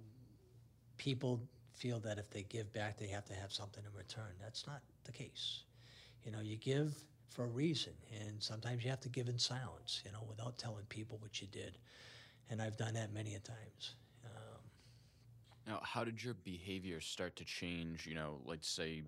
people 0.98 1.40
feel 1.72 2.00
that 2.00 2.18
if 2.18 2.28
they 2.28 2.42
give 2.42 2.72
back, 2.72 2.98
they 2.98 3.06
have 3.06 3.24
to 3.26 3.34
have 3.34 3.52
something 3.52 3.82
in 3.84 3.96
return. 3.96 4.32
That's 4.40 4.66
not 4.66 4.82
the 5.04 5.12
case. 5.12 5.62
You 6.24 6.32
know, 6.32 6.40
you 6.40 6.56
give 6.56 6.94
for 7.30 7.44
a 7.44 7.48
reason, 7.48 7.92
and 8.20 8.42
sometimes 8.42 8.84
you 8.84 8.90
have 8.90 9.00
to 9.00 9.08
give 9.08 9.28
in 9.28 9.38
silence, 9.38 10.02
you 10.04 10.12
know, 10.12 10.24
without 10.28 10.58
telling 10.58 10.84
people 10.88 11.18
what 11.22 11.40
you 11.40 11.46
did. 11.46 11.78
And 12.50 12.60
I've 12.60 12.76
done 12.76 12.94
that 12.94 13.12
many 13.14 13.34
a 13.34 13.38
times. 13.38 13.94
Um, 14.26 14.60
Now, 15.66 15.80
how 15.82 16.04
did 16.04 16.22
your 16.22 16.34
behavior 16.34 17.00
start 17.00 17.36
to 17.36 17.44
change? 17.44 18.06
You 18.06 18.16
know, 18.16 18.40
let's 18.44 18.68
say 18.68 19.02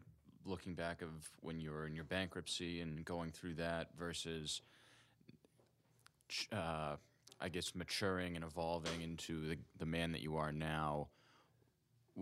looking 0.46 0.74
back 0.74 1.02
of 1.02 1.08
when 1.40 1.60
you 1.60 1.70
were 1.70 1.86
in 1.86 1.94
your 1.94 2.04
bankruptcy 2.04 2.80
and 2.80 3.04
going 3.04 3.32
through 3.32 3.54
that 3.54 3.88
versus, 3.98 4.62
uh, 6.52 6.96
I 7.40 7.48
guess, 7.48 7.74
maturing 7.74 8.36
and 8.36 8.44
evolving 8.44 9.02
into 9.02 9.46
the, 9.48 9.58
the 9.78 9.86
man 9.86 10.12
that 10.12 10.22
you 10.22 10.36
are 10.36 10.52
now. 10.52 11.08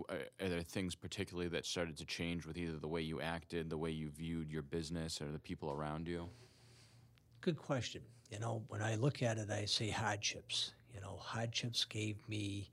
Are 0.08 0.48
there 0.48 0.62
things 0.62 0.94
particularly 0.94 1.48
that 1.50 1.66
started 1.66 1.98
to 1.98 2.06
change 2.06 2.46
with 2.46 2.56
either 2.56 2.78
the 2.78 2.88
way 2.88 3.02
you 3.02 3.20
acted, 3.20 3.68
the 3.68 3.76
way 3.76 3.90
you 3.90 4.08
viewed 4.08 4.50
your 4.50 4.62
business, 4.62 5.20
or 5.20 5.30
the 5.30 5.38
people 5.38 5.70
around 5.70 6.08
you? 6.08 6.30
Good 7.42 7.58
question. 7.58 8.00
You 8.30 8.38
know, 8.38 8.62
when 8.68 8.80
I 8.80 8.94
look 8.94 9.22
at 9.22 9.36
it, 9.36 9.50
I 9.50 9.66
say 9.66 9.90
hardships. 9.90 10.72
You 10.94 11.00
know, 11.02 11.18
hardships 11.20 11.84
gave 11.84 12.16
me 12.26 12.70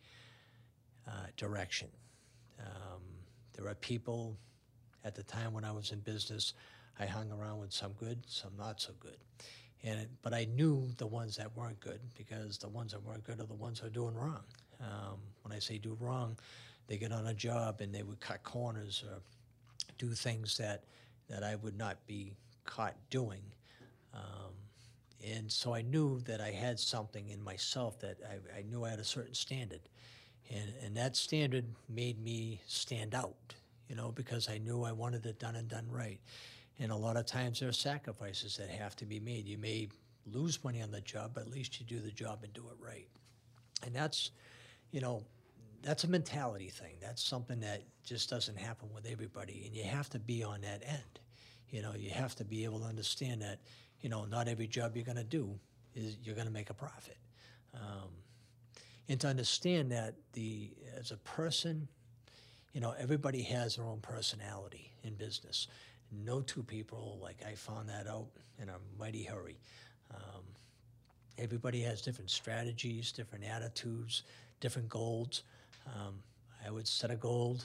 uh, 1.06 1.28
direction. 1.36 1.90
Um, 2.60 3.02
there 3.54 3.68
are 3.68 3.76
people 3.76 4.38
at 5.04 5.16
the 5.16 5.24
time 5.24 5.54
when 5.54 5.64
I 5.64 5.72
was 5.72 5.92
in 5.92 6.00
business, 6.00 6.54
I 7.00 7.06
hung 7.06 7.32
around 7.32 7.60
with 7.60 7.74
some 7.74 7.94
good, 7.94 8.20
some 8.28 8.52
not 8.58 8.82
so 8.82 8.94
good. 9.00 9.18
And 9.84 10.02
it, 10.02 10.10
but 10.22 10.34
I 10.34 10.46
knew 10.46 10.90
the 10.98 11.08
ones 11.08 11.38
that 11.38 11.56
weren't 11.56 11.80
good 11.80 12.02
because 12.18 12.58
the 12.58 12.68
ones 12.68 12.92
that 12.92 13.04
weren't 13.04 13.24
good 13.24 13.40
are 13.40 13.46
the 13.46 13.54
ones 13.54 13.80
who 13.80 13.88
are 13.88 13.92
doing 13.92 14.14
wrong. 14.14 14.44
Um, 14.82 15.20
when 15.44 15.54
I 15.54 15.60
say 15.60 15.78
do 15.78 15.96
wrong, 16.00 16.38
they 16.88 16.98
get 16.98 17.12
on 17.12 17.28
a 17.28 17.34
job 17.34 17.82
and 17.82 17.94
they 17.94 18.04
would 18.04 18.20
cut 18.20 18.44
corners 18.44 19.04
or 19.10 19.20
do 19.98 20.10
things 20.10 20.58
that 20.58 20.84
that 21.30 21.44
I 21.44 21.56
would 21.56 21.78
not 21.78 21.98
be 22.08 22.34
caught 22.66 22.96
doing. 23.10 23.44
Um, 24.14 24.54
and 25.26 25.52
so 25.52 25.74
I 25.74 25.82
knew 25.82 26.20
that 26.22 26.42
I 26.42 26.52
had 26.52 26.80
something 26.80 27.30
in 27.30 27.42
myself 27.44 28.00
that 28.00 28.18
I, 28.28 28.60
I 28.60 28.62
knew 28.64 28.84
I 28.86 28.90
had 28.90 29.00
a 29.00 29.04
certain 29.04 29.34
standard. 29.34 29.82
And, 30.50 30.74
and 30.84 30.98
that 30.98 31.16
standard 31.16 31.66
made 31.88 32.24
me 32.24 32.62
stand 32.68 33.14
out, 33.14 33.54
you 33.88 33.96
know, 33.96 34.12
because 34.12 34.50
I 34.50 34.58
knew 34.58 34.84
I 34.84 34.92
wanted 34.92 35.26
it 35.26 35.40
done 35.40 35.56
and 35.56 35.68
done 35.68 35.86
right. 35.90 36.20
And 36.80 36.92
a 36.92 36.96
lot 36.96 37.18
of 37.18 37.26
times 37.26 37.60
there 37.60 37.70
are 37.70 37.74
sacrifices 37.74 38.58
that 38.58 38.70
have 38.70 38.96
to 38.98 39.06
be 39.06 39.20
made. 39.20 39.48
You 39.48 39.58
may 39.58 39.90
lose 40.26 40.64
money 40.64 40.82
on 40.82 40.92
the 40.92 41.02
job, 41.02 41.32
but 41.34 41.42
at 41.42 41.50
least 41.50 41.80
you 41.80 41.86
do 41.86 42.00
the 42.00 42.12
job 42.12 42.40
and 42.44 42.54
do 42.54 42.64
it 42.70 42.78
right. 42.84 43.08
And 43.86 43.94
that's, 43.94 44.32
you 44.92 45.02
know, 45.02 45.24
that's 45.82 46.04
a 46.04 46.08
mentality 46.08 46.70
thing. 46.70 46.96
That's 47.02 47.24
something 47.24 47.60
that 47.62 47.84
just 48.04 48.30
doesn't 48.30 48.58
happen 48.58 48.90
with 48.94 49.06
everybody. 49.10 49.64
And 49.66 49.76
you 49.76 49.84
have 49.84 50.10
to 50.12 50.20
be 50.20 50.44
on 50.44 50.62
that 50.62 50.84
end. 50.86 51.20
You 51.70 51.82
know, 51.82 51.94
you 51.98 52.10
have 52.10 52.36
to 52.36 52.46
be 52.46 52.64
able 52.64 52.80
to 52.80 52.86
understand 52.86 53.42
that, 53.42 53.60
you 54.02 54.10
know, 54.10 54.26
not 54.26 54.48
every 54.48 54.68
job 54.68 54.96
you're 54.96 55.06
going 55.06 55.18
to 55.18 55.24
do 55.24 55.60
is 55.96 56.18
you're 56.24 56.36
going 56.36 56.48
to 56.48 56.54
make 56.54 56.70
a 56.70 56.74
profit. 56.74 57.18
Um, 57.74 58.10
and 59.08 59.20
to 59.22 59.28
understand 59.28 59.92
that 59.92 60.16
the 60.34 60.72
as 60.98 61.12
a 61.12 61.18
person, 61.18 61.88
you 62.74 62.82
know, 62.82 62.94
everybody 63.00 63.42
has 63.44 63.76
their 63.76 63.86
own 63.86 64.00
personality 64.00 64.92
in 65.04 65.16
business. 65.16 65.68
No 66.12 66.42
two 66.42 66.64
people, 66.64 67.20
like 67.22 67.38
I 67.48 67.54
found 67.54 67.90
that 67.90 68.08
out 68.08 68.28
in 68.62 68.70
a 68.70 68.76
mighty 68.98 69.24
hurry. 69.24 69.60
Um, 70.14 70.44
everybody 71.38 71.82
has 71.82 72.02
different 72.02 72.30
strategies, 72.30 73.12
different 73.12 73.46
attitudes, 73.46 74.24
different 74.60 74.90
goals. 74.90 75.44
Um, 75.86 76.16
I 76.66 76.72
would 76.72 76.88
set 76.88 77.12
a 77.12 77.16
goal, 77.16 77.60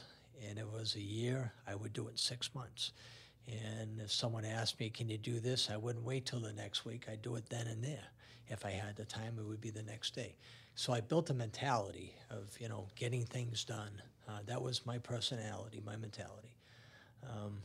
and 0.46 0.58
it 0.58 0.66
was 0.70 0.94
a 0.94 1.00
year. 1.00 1.52
I 1.66 1.74
would 1.74 1.92
do 1.92 2.06
it 2.08 2.12
in 2.12 2.16
six 2.16 2.54
months. 2.54 2.92
And 3.46 4.00
if 4.00 4.12
someone 4.12 4.44
asked 4.44 4.78
me, 4.80 4.90
"Can 4.90 5.08
you 5.08 5.18
do 5.18 5.40
this?" 5.40 5.70
I 5.70 5.76
wouldn't 5.76 6.04
wait 6.04 6.26
till 6.26 6.40
the 6.40 6.52
next 6.52 6.84
week. 6.84 7.08
I'd 7.08 7.22
do 7.22 7.36
it 7.36 7.48
then 7.48 7.66
and 7.66 7.82
there. 7.82 8.08
If 8.48 8.64
I 8.64 8.70
had 8.70 8.96
the 8.96 9.04
time, 9.04 9.38
it 9.38 9.44
would 9.44 9.60
be 9.60 9.70
the 9.70 9.82
next 9.82 10.14
day. 10.14 10.36
So 10.74 10.92
I 10.92 11.00
built 11.00 11.30
a 11.30 11.34
mentality 11.34 12.14
of 12.30 12.58
you 12.60 12.68
know 12.68 12.88
getting 12.94 13.24
things 13.24 13.64
done. 13.64 14.02
Uh, 14.28 14.40
that 14.46 14.62
was 14.62 14.86
my 14.86 14.98
personality, 14.98 15.82
my 15.84 15.96
mentality. 15.96 16.56
Um, 17.22 17.62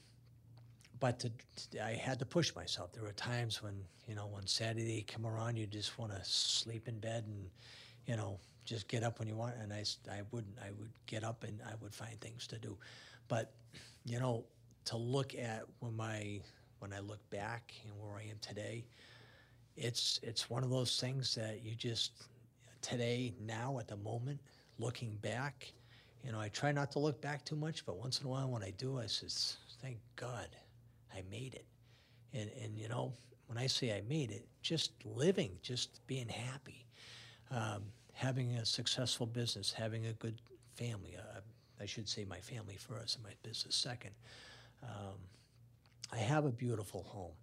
but 0.99 1.19
to, 1.19 1.31
to- 1.71 1.85
I 1.85 1.93
had 1.93 2.19
to 2.19 2.25
push 2.25 2.55
myself. 2.55 2.91
There 2.93 3.03
were 3.03 3.11
times 3.13 3.61
when 3.61 3.75
you 4.07 4.15
know 4.15 4.27
when 4.27 4.45
Saturday 4.47 5.05
come 5.07 5.25
around, 5.25 5.57
you 5.57 5.65
just 5.65 5.97
want 5.99 6.11
to 6.13 6.19
sleep 6.23 6.87
in 6.87 6.99
bed 6.99 7.25
and 7.27 7.49
you 8.05 8.15
know 8.15 8.39
just 8.65 8.87
get 8.87 9.03
up 9.03 9.19
when 9.19 9.27
you 9.27 9.35
want. 9.35 9.55
And 9.61 9.73
I, 9.73 9.83
I 10.11 10.21
wouldn't. 10.31 10.57
I 10.63 10.71
would 10.79 10.91
get 11.07 11.23
up 11.23 11.43
and 11.43 11.59
I 11.67 11.73
would 11.81 11.93
find 11.93 12.19
things 12.21 12.47
to 12.47 12.59
do. 12.59 12.77
But 13.27 13.51
you 14.05 14.19
know 14.19 14.43
to 14.85 14.97
look 14.97 15.35
at 15.35 15.63
when 15.79 15.95
my 15.95 16.41
when 16.79 16.93
I 16.93 16.99
look 16.99 17.27
back 17.29 17.73
and 17.85 17.93
where 18.01 18.17
I 18.17 18.23
am 18.23 18.37
today, 18.41 18.85
it's 19.77 20.19
it's 20.23 20.49
one 20.49 20.63
of 20.63 20.69
those 20.69 20.99
things 20.99 21.35
that 21.35 21.63
you 21.63 21.75
just 21.75 22.27
today 22.81 23.33
now 23.45 23.77
at 23.79 23.87
the 23.87 23.97
moment 23.97 24.39
looking 24.77 25.15
back 25.21 25.71
you 26.23 26.31
know 26.31 26.39
i 26.39 26.47
try 26.49 26.71
not 26.71 26.91
to 26.91 26.99
look 26.99 27.21
back 27.21 27.43
too 27.45 27.55
much 27.55 27.85
but 27.85 27.97
once 27.97 28.19
in 28.19 28.25
a 28.25 28.29
while 28.29 28.49
when 28.49 28.63
i 28.63 28.71
do 28.71 28.99
i 28.99 29.05
says 29.05 29.57
thank 29.81 29.97
god 30.15 30.47
i 31.15 31.23
made 31.29 31.53
it. 31.55 31.65
And 32.33 32.49
and 32.63 32.77
you 32.77 32.87
know 32.87 33.13
when 33.47 33.57
i 33.57 33.67
say 33.67 33.95
i 33.95 34.01
made 34.07 34.31
it 34.31 34.45
just 34.61 34.91
living 35.05 35.51
just 35.61 36.05
being 36.07 36.27
happy 36.29 36.85
um, 37.51 37.83
having 38.13 38.51
a 38.55 38.65
successful 38.65 39.25
business 39.25 39.71
having 39.71 40.05
a 40.07 40.13
good 40.13 40.39
family 40.75 41.15
uh, 41.17 41.39
i 41.81 41.85
should 41.85 42.07
say 42.07 42.25
my 42.25 42.39
family 42.39 42.75
first 42.75 43.15
and 43.15 43.23
my 43.23 43.33
business 43.43 43.75
second. 43.75 44.11
Um, 44.83 45.17
i 46.13 46.17
have 46.17 46.45
a 46.45 46.51
beautiful 46.51 47.03
home. 47.03 47.33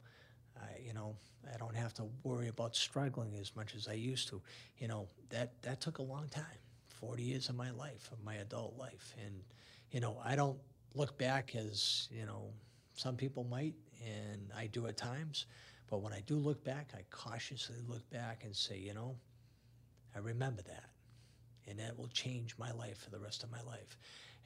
I, 0.57 0.81
you 0.85 0.95
know, 0.95 1.17
I 1.53 1.59
don't 1.59 1.75
have 1.77 1.93
to 1.95 2.05
worry 2.25 2.49
about 2.49 2.75
struggling 2.75 3.35
as 3.37 3.55
much 3.55 3.75
as 3.75 3.89
I 3.89 3.93
used 3.93 4.29
to. 4.29 4.41
You 4.79 4.89
know, 4.89 5.07
that 5.31 5.61
that 5.63 5.81
took 5.81 5.99
a 5.99 6.03
long 6.03 6.29
time, 6.29 6.61
40 6.89 7.23
years 7.23 7.49
of 7.49 7.57
my 7.57 7.71
life, 7.71 8.11
of 8.13 8.23
my 8.25 8.37
adult 8.37 8.77
life, 8.79 9.15
and 9.25 9.43
you 9.91 10.01
know, 10.01 10.21
I 10.25 10.35
don't 10.37 10.59
look 10.95 11.19
back 11.19 11.55
as 11.55 12.09
you 12.11 12.27
know 12.27 12.51
some 12.97 13.17
people 13.17 13.45
might, 13.45 13.75
and 14.05 14.51
I 14.57 14.67
do 14.67 14.87
at 14.87 14.97
times. 14.97 15.47
But 15.89 15.99
when 15.99 16.13
I 16.13 16.21
do 16.27 16.35
look 16.35 16.65
back, 16.65 16.93
I 16.95 17.05
cautiously 17.11 17.77
look 17.87 18.09
back 18.11 18.43
and 18.45 18.55
say, 18.55 18.77
you 18.79 18.95
know, 18.95 19.17
I 20.15 20.19
remember 20.19 20.63
that, 20.63 20.91
and 21.69 21.79
that 21.79 21.97
will 21.97 22.09
change 22.09 22.57
my 22.59 22.73
life 22.73 22.99
for 22.99 23.11
the 23.11 23.19
rest 23.19 23.45
of 23.45 23.53
my 23.53 23.63
life. 23.63 23.97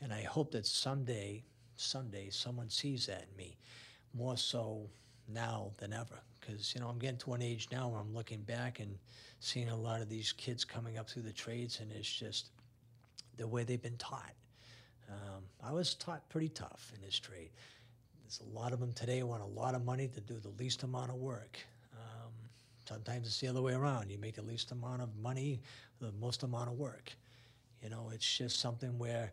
And 0.03 0.12
I 0.12 0.22
hope 0.22 0.51
that 0.53 0.66
someday, 0.66 1.44
someday, 1.76 2.28
someone 2.30 2.68
sees 2.68 3.07
that 3.07 3.26
in 3.30 3.36
me, 3.36 3.57
more 4.12 4.36
so 4.36 4.90
now 5.28 5.70
than 5.78 5.92
ever. 5.92 6.18
Because 6.40 6.74
you 6.74 6.80
know, 6.80 6.88
I'm 6.88 6.98
getting 6.98 7.18
to 7.18 7.34
an 7.34 7.42
age 7.42 7.68
now 7.70 7.88
where 7.88 8.01
I'm 8.01 8.14
looking 8.14 8.40
back 8.42 8.80
and 8.80 8.98
seeing 9.38 9.68
a 9.68 9.76
lot 9.76 10.01
of 10.01 10.09
these 10.09 10.32
kids 10.32 10.64
coming 10.64 10.98
up 10.98 11.09
through 11.09 11.22
the 11.22 11.32
trades, 11.32 11.80
and 11.80 11.92
it's 11.92 12.12
just 12.12 12.51
the 13.36 13.46
way 13.46 13.62
they've 13.62 13.80
been 13.80 13.96
taught. 13.96 14.34
Um, 15.09 15.42
I 15.62 15.72
was 15.72 15.94
taught 15.94 16.28
pretty 16.28 16.48
tough 16.48 16.92
in 16.94 17.01
this 17.01 17.18
trade. 17.18 17.51
There's 18.31 18.49
a 18.49 18.57
lot 18.57 18.72
of 18.72 18.78
them 18.78 18.93
today 18.93 19.24
want 19.24 19.43
a 19.43 19.47
lot 19.47 19.74
of 19.74 19.85
money 19.85 20.07
to 20.07 20.20
do 20.20 20.39
the 20.39 20.51
least 20.51 20.85
amount 20.85 21.11
of 21.11 21.16
work. 21.16 21.59
Um, 21.93 22.33
sometimes 22.89 23.26
it's 23.26 23.41
the 23.41 23.49
other 23.49 23.61
way 23.61 23.72
around. 23.72 24.09
You 24.09 24.18
make 24.18 24.37
the 24.37 24.43
least 24.43 24.70
amount 24.70 25.03
of 25.03 25.16
money, 25.16 25.61
the 25.99 26.12
most 26.12 26.45
amount 26.45 26.68
of 26.68 26.76
work. 26.76 27.12
You 27.83 27.91
know, 27.91 28.11
it's 28.14 28.39
just 28.39 28.61
something 28.61 28.99
where, 28.99 29.33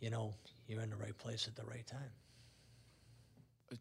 you 0.00 0.08
know, 0.08 0.34
you're 0.66 0.80
in 0.80 0.88
the 0.88 0.96
right 0.96 1.16
place 1.18 1.46
at 1.46 1.56
the 1.56 1.64
right 1.64 1.86
time. 1.86 2.10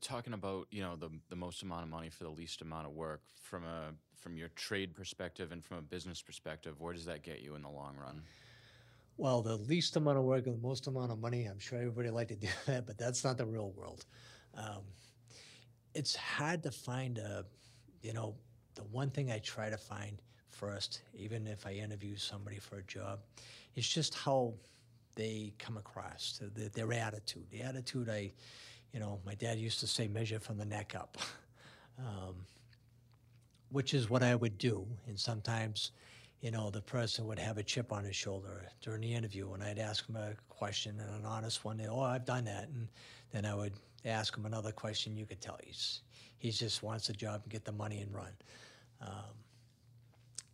talking 0.02 0.34
about 0.34 0.68
you 0.72 0.82
know 0.82 0.96
the 0.96 1.10
the 1.30 1.36
most 1.36 1.64
amount 1.64 1.84
of 1.84 1.90
money 1.90 2.10
for 2.10 2.24
the 2.24 2.30
least 2.30 2.62
amount 2.62 2.86
of 2.88 2.94
work 2.94 3.22
from 3.42 3.64
a 3.66 3.94
from 4.16 4.38
your 4.38 4.50
trade 4.50 4.94
perspective 4.94 5.52
and 5.52 5.64
from 5.64 5.78
a 5.78 5.82
business 5.82 6.22
perspective 6.22 6.80
where 6.80 6.94
does 6.94 7.06
that 7.06 7.24
get 7.24 7.42
you 7.42 7.56
in 7.56 7.62
the 7.62 7.70
long 7.70 7.96
run 7.98 8.24
Well, 9.18 9.42
the 9.42 9.56
least 9.58 9.96
amount 9.96 10.18
of 10.18 10.24
work 10.24 10.48
and 10.48 10.56
the 10.58 10.62
most 10.68 10.88
amount 10.88 11.12
of 11.12 11.20
money, 11.20 11.46
I'm 11.46 11.60
sure 11.60 11.80
everybody 11.80 12.10
like 12.10 12.30
to 12.30 12.36
do 12.36 12.48
that, 12.66 12.86
but 12.88 12.98
that's 12.98 13.24
not 13.24 13.38
the 13.38 13.46
real 13.46 13.72
world. 13.72 14.06
Um, 14.58 14.84
it's 15.94 16.16
hard 16.16 16.64
to 16.64 16.72
find 16.72 17.18
a, 17.18 17.46
you 18.02 18.14
know, 18.14 18.36
the 18.76 18.84
one 18.84 19.10
thing 19.10 19.32
I 19.32 19.40
try 19.40 19.70
to 19.70 19.78
find 19.78 20.18
first, 20.50 21.02
even 21.14 21.48
if 21.48 21.66
I 21.66 21.74
interview 21.74 22.16
somebody 22.16 22.58
for 22.58 22.78
a 22.78 22.84
job, 22.84 23.20
is 23.76 23.88
just 23.88 24.14
how 24.14 24.54
they 25.16 25.54
come 25.60 25.78
across, 25.78 26.40
the, 26.40 26.48
the, 26.48 26.70
their 26.70 26.94
attitude. 26.94 27.46
The 27.50 27.62
attitude 27.62 28.10
I, 28.10 28.32
you 28.94 29.00
know, 29.00 29.20
my 29.26 29.36
dad 29.36 29.58
used 29.58 29.80
to 29.82 29.88
say, 29.88 30.08
measure 30.08 30.40
from 30.40 30.58
the 30.58 30.66
neck 30.66 30.96
up. 30.96 31.18
um, 32.00 32.36
which 33.72 33.94
is 33.94 34.10
what 34.10 34.24
I 34.24 34.36
would 34.36 34.58
do. 34.58 34.86
And 35.08 35.20
sometimes, 35.20 35.92
you 36.42 36.52
know, 36.52 36.70
the 36.70 36.82
person 36.82 37.26
would 37.28 37.40
have 37.40 37.58
a 37.58 37.64
chip 37.64 37.92
on 37.92 38.04
his 38.04 38.16
shoulder 38.16 38.68
during 38.82 39.02
the 39.02 39.14
interview, 39.14 39.54
and 39.54 39.64
I'd 39.64 39.80
ask 39.80 40.08
him 40.08 40.16
a 40.16 40.34
question 40.50 41.00
and 41.00 41.10
an 41.16 41.26
honest 41.26 41.64
one. 41.64 41.82
Oh, 41.90 42.02
I've 42.02 42.26
done 42.26 42.46
that, 42.46 42.68
and 42.70 42.88
then 43.32 43.46
I 43.46 43.56
would 43.56 43.74
ask 44.06 44.36
him 44.36 44.46
another 44.46 44.72
question. 44.72 45.16
You 45.16 45.26
could 45.26 45.42
tell 45.42 45.58
he's 45.64 46.02
he 46.38 46.52
just 46.52 46.82
wants 46.82 47.10
a 47.10 47.14
job 47.14 47.42
and 47.44 47.52
get 47.52 47.66
the 47.66 47.72
money 47.72 48.02
and 48.02 48.14
run. 48.14 48.34
Um, 49.02 49.36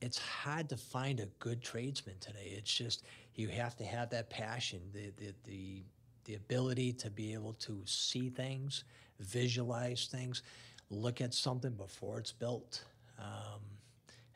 it's 0.02 0.20
hard 0.20 0.70
to 0.70 0.78
find 0.78 1.20
a 1.20 1.28
good 1.40 1.62
tradesman 1.62 2.16
today. 2.20 2.54
It's 2.58 2.74
just 2.74 3.04
you 3.36 3.48
have 3.48 3.76
to 3.78 3.84
have 3.84 4.10
that 4.12 4.30
passion, 4.30 4.82
the 4.94 5.12
the 5.18 5.34
the, 5.46 5.84
the 6.26 6.36
ability 6.36 6.94
to 6.94 7.10
be 7.10 7.34
able 7.34 7.54
to 7.54 7.82
see 7.86 8.30
things, 8.30 8.84
visualize 9.20 10.08
things, 10.12 10.44
look 10.90 11.22
at 11.22 11.34
something 11.34 11.72
before 11.72 12.20
it's 12.20 12.32
built. 12.32 12.84
Um, 13.18 13.62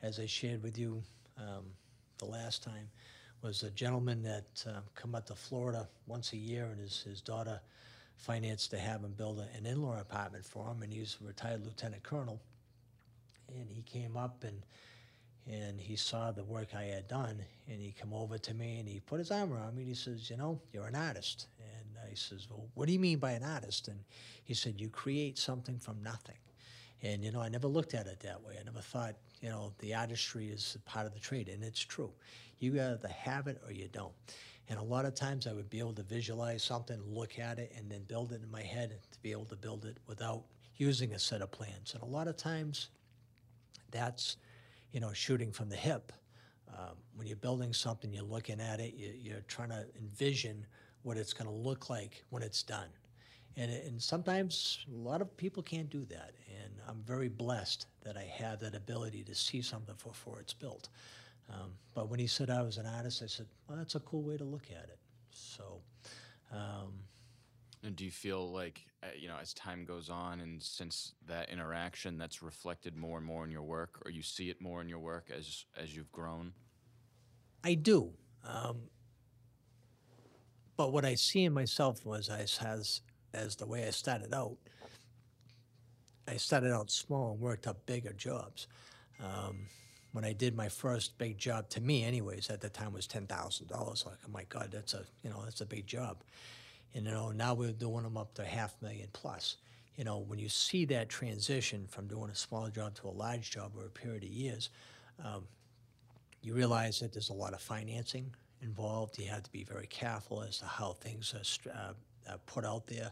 as 0.01 0.19
I 0.19 0.25
shared 0.25 0.63
with 0.63 0.77
you 0.77 1.03
um, 1.37 1.65
the 2.17 2.25
last 2.25 2.63
time, 2.63 2.89
was 3.43 3.63
a 3.63 3.71
gentleman 3.71 4.23
that 4.23 4.63
uh, 4.67 4.79
come 4.95 5.15
out 5.15 5.27
to 5.27 5.35
Florida 5.35 5.87
once 6.07 6.33
a 6.33 6.37
year, 6.37 6.65
and 6.65 6.79
his 6.79 7.01
his 7.03 7.21
daughter 7.21 7.59
financed 8.21 8.69
to 8.71 8.77
have 8.77 9.03
him 9.03 9.13
build 9.13 9.39
an 9.39 9.65
in-law 9.65 9.99
apartment 9.99 10.45
for 10.45 10.69
him, 10.69 10.83
and 10.83 10.93
he's 10.93 11.17
a 11.21 11.25
retired 11.25 11.65
lieutenant 11.65 12.03
colonel. 12.03 12.39
And 13.49 13.69
he 13.69 13.81
came 13.81 14.15
up 14.15 14.43
and 14.43 14.61
and 15.47 15.81
he 15.81 15.95
saw 15.95 16.31
the 16.31 16.43
work 16.43 16.67
I 16.75 16.83
had 16.83 17.07
done, 17.07 17.43
and 17.67 17.81
he 17.81 17.91
come 17.99 18.13
over 18.13 18.37
to 18.37 18.53
me 18.53 18.77
and 18.77 18.87
he 18.87 18.99
put 18.99 19.17
his 19.17 19.31
arm 19.31 19.51
around 19.51 19.75
me 19.75 19.81
and 19.81 19.89
he 19.89 19.95
says, 19.95 20.29
"You 20.29 20.37
know, 20.37 20.61
you're 20.71 20.85
an 20.85 20.95
artist." 20.95 21.47
And 21.59 21.97
I 22.09 22.13
says, 22.13 22.47
"Well, 22.49 22.69
what 22.75 22.85
do 22.85 22.93
you 22.93 22.99
mean 22.99 23.17
by 23.17 23.31
an 23.31 23.43
artist?" 23.43 23.87
And 23.87 24.03
he 24.43 24.53
said, 24.53 24.79
"You 24.79 24.89
create 24.89 25.39
something 25.39 25.79
from 25.79 26.03
nothing." 26.03 26.37
And 27.01 27.23
you 27.23 27.31
know, 27.31 27.41
I 27.41 27.49
never 27.49 27.67
looked 27.67 27.95
at 27.95 28.05
it 28.05 28.19
that 28.19 28.43
way. 28.43 28.57
I 28.59 28.63
never 28.63 28.81
thought, 28.81 29.15
you 29.41 29.49
know, 29.49 29.73
the 29.79 29.95
artistry 29.95 30.49
is 30.49 30.77
part 30.85 31.07
of 31.07 31.13
the 31.13 31.19
trade, 31.19 31.49
and 31.49 31.63
it's 31.63 31.79
true. 31.79 32.13
You 32.59 32.79
either 32.79 33.07
have 33.07 33.47
it 33.47 33.59
or 33.65 33.71
you 33.71 33.87
don't. 33.87 34.13
And 34.71 34.79
a 34.79 34.83
lot 34.83 35.03
of 35.03 35.13
times, 35.13 35.47
I 35.47 35.51
would 35.51 35.69
be 35.69 35.79
able 35.79 35.91
to 35.95 36.03
visualize 36.03 36.63
something, 36.63 36.97
look 37.05 37.37
at 37.39 37.59
it, 37.59 37.73
and 37.75 37.91
then 37.91 38.03
build 38.03 38.31
it 38.31 38.41
in 38.41 38.49
my 38.49 38.61
head 38.61 38.97
to 39.11 39.19
be 39.19 39.33
able 39.33 39.43
to 39.47 39.57
build 39.57 39.83
it 39.83 39.97
without 40.07 40.43
using 40.77 41.11
a 41.11 41.19
set 41.19 41.41
of 41.41 41.51
plans. 41.51 41.93
And 41.93 42.01
a 42.01 42.05
lot 42.05 42.29
of 42.29 42.37
times, 42.37 42.87
that's 43.91 44.37
you 44.93 45.01
know, 45.01 45.11
shooting 45.11 45.51
from 45.51 45.67
the 45.67 45.75
hip. 45.75 46.13
Um, 46.69 46.95
when 47.15 47.27
you're 47.27 47.35
building 47.35 47.73
something, 47.73 48.13
you're 48.13 48.23
looking 48.23 48.61
at 48.61 48.79
it, 48.79 48.93
you, 48.93 49.11
you're 49.13 49.43
trying 49.49 49.71
to 49.71 49.85
envision 49.99 50.65
what 51.03 51.17
it's 51.17 51.33
going 51.33 51.49
to 51.49 51.53
look 51.53 51.89
like 51.89 52.23
when 52.29 52.41
it's 52.41 52.63
done. 52.63 52.87
And, 53.57 53.69
and 53.69 54.01
sometimes 54.01 54.85
a 54.89 54.97
lot 54.97 55.19
of 55.19 55.35
people 55.35 55.61
can't 55.61 55.89
do 55.89 56.05
that. 56.05 56.31
And 56.63 56.71
I'm 56.87 57.03
very 57.05 57.27
blessed 57.27 57.87
that 58.03 58.15
I 58.15 58.23
have 58.23 58.61
that 58.61 58.73
ability 58.73 59.23
to 59.23 59.35
see 59.35 59.61
something 59.61 59.95
before 60.01 60.39
it's 60.39 60.53
built. 60.53 60.87
Um, 61.49 61.73
but 61.93 62.09
when 62.09 62.19
he 62.19 62.27
said 62.27 62.49
I 62.49 62.61
was 62.61 62.77
an 62.77 62.85
artist, 62.85 63.21
I 63.23 63.27
said, 63.27 63.47
well, 63.67 63.77
that's 63.77 63.95
a 63.95 63.99
cool 63.99 64.21
way 64.21 64.37
to 64.37 64.43
look 64.43 64.67
at 64.71 64.89
it. 64.89 64.99
So, 65.31 65.81
um, 66.51 66.93
and 67.83 67.95
do 67.95 68.05
you 68.05 68.11
feel 68.11 68.51
like, 68.51 68.85
uh, 69.03 69.07
you 69.19 69.27
know, 69.27 69.35
as 69.41 69.53
time 69.53 69.85
goes 69.85 70.09
on 70.09 70.39
and 70.39 70.61
since 70.61 71.13
that 71.27 71.49
interaction, 71.49 72.17
that's 72.17 72.43
reflected 72.43 72.95
more 72.95 73.17
and 73.17 73.25
more 73.25 73.43
in 73.43 73.51
your 73.51 73.63
work, 73.63 74.01
or 74.05 74.11
you 74.11 74.21
see 74.21 74.49
it 74.49 74.61
more 74.61 74.81
in 74.81 74.87
your 74.87 74.99
work 74.99 75.29
as 75.35 75.65
as 75.75 75.95
you've 75.95 76.11
grown? 76.11 76.53
I 77.63 77.73
do. 77.73 78.11
Um, 78.47 78.77
but 80.77 80.91
what 80.91 81.05
I 81.05 81.15
see 81.15 81.43
in 81.43 81.53
myself 81.53 82.05
was 82.05 82.29
as 82.29 82.59
as 82.63 83.01
as 83.33 83.55
the 83.55 83.65
way 83.65 83.87
I 83.87 83.91
started 83.91 84.33
out. 84.33 84.57
I 86.27 86.37
started 86.37 86.71
out 86.71 86.91
small 86.91 87.31
and 87.31 87.41
worked 87.41 87.67
up 87.67 87.85
bigger 87.85 88.13
jobs. 88.13 88.67
Um, 89.19 89.65
when 90.11 90.25
I 90.25 90.33
did 90.33 90.55
my 90.55 90.69
first 90.69 91.17
big 91.17 91.37
job, 91.37 91.69
to 91.69 91.81
me, 91.81 92.03
anyways, 92.03 92.49
at 92.49 92.61
the 92.61 92.69
time 92.69 92.93
was 92.93 93.07
ten 93.07 93.27
thousand 93.27 93.67
dollars. 93.67 94.03
Like, 94.05 94.17
oh 94.25 94.31
my 94.31 94.43
God, 94.49 94.69
that's 94.71 94.93
a 94.93 95.03
you 95.23 95.29
know 95.29 95.41
that's 95.43 95.61
a 95.61 95.65
big 95.65 95.87
job. 95.87 96.23
And, 96.93 97.05
you 97.05 97.11
know, 97.11 97.31
now 97.31 97.53
we're 97.53 97.71
doing 97.71 98.03
them 98.03 98.17
up 98.17 98.33
to 98.35 98.43
half 98.43 98.75
million 98.81 99.07
plus. 99.13 99.57
You 99.95 100.03
know, 100.03 100.19
when 100.19 100.39
you 100.39 100.49
see 100.49 100.85
that 100.85 101.09
transition 101.09 101.85
from 101.87 102.07
doing 102.07 102.29
a 102.29 102.35
small 102.35 102.67
job 102.69 102.95
to 102.95 103.07
a 103.07 103.09
large 103.09 103.51
job 103.51 103.71
over 103.75 103.85
a 103.85 103.89
period 103.89 104.23
of 104.23 104.29
years, 104.29 104.69
um, 105.23 105.43
you 106.41 106.53
realize 106.53 106.99
that 106.99 107.13
there's 107.13 107.29
a 107.29 107.33
lot 107.33 107.53
of 107.53 107.61
financing 107.61 108.33
involved. 108.61 109.17
You 109.19 109.27
have 109.29 109.43
to 109.43 109.51
be 109.51 109.63
very 109.63 109.87
careful 109.87 110.41
as 110.41 110.57
to 110.59 110.65
how 110.65 110.93
things 110.93 111.33
are, 111.33 111.71
uh, 111.71 111.93
are 112.31 112.37
put 112.39 112.65
out 112.65 112.87
there. 112.87 113.11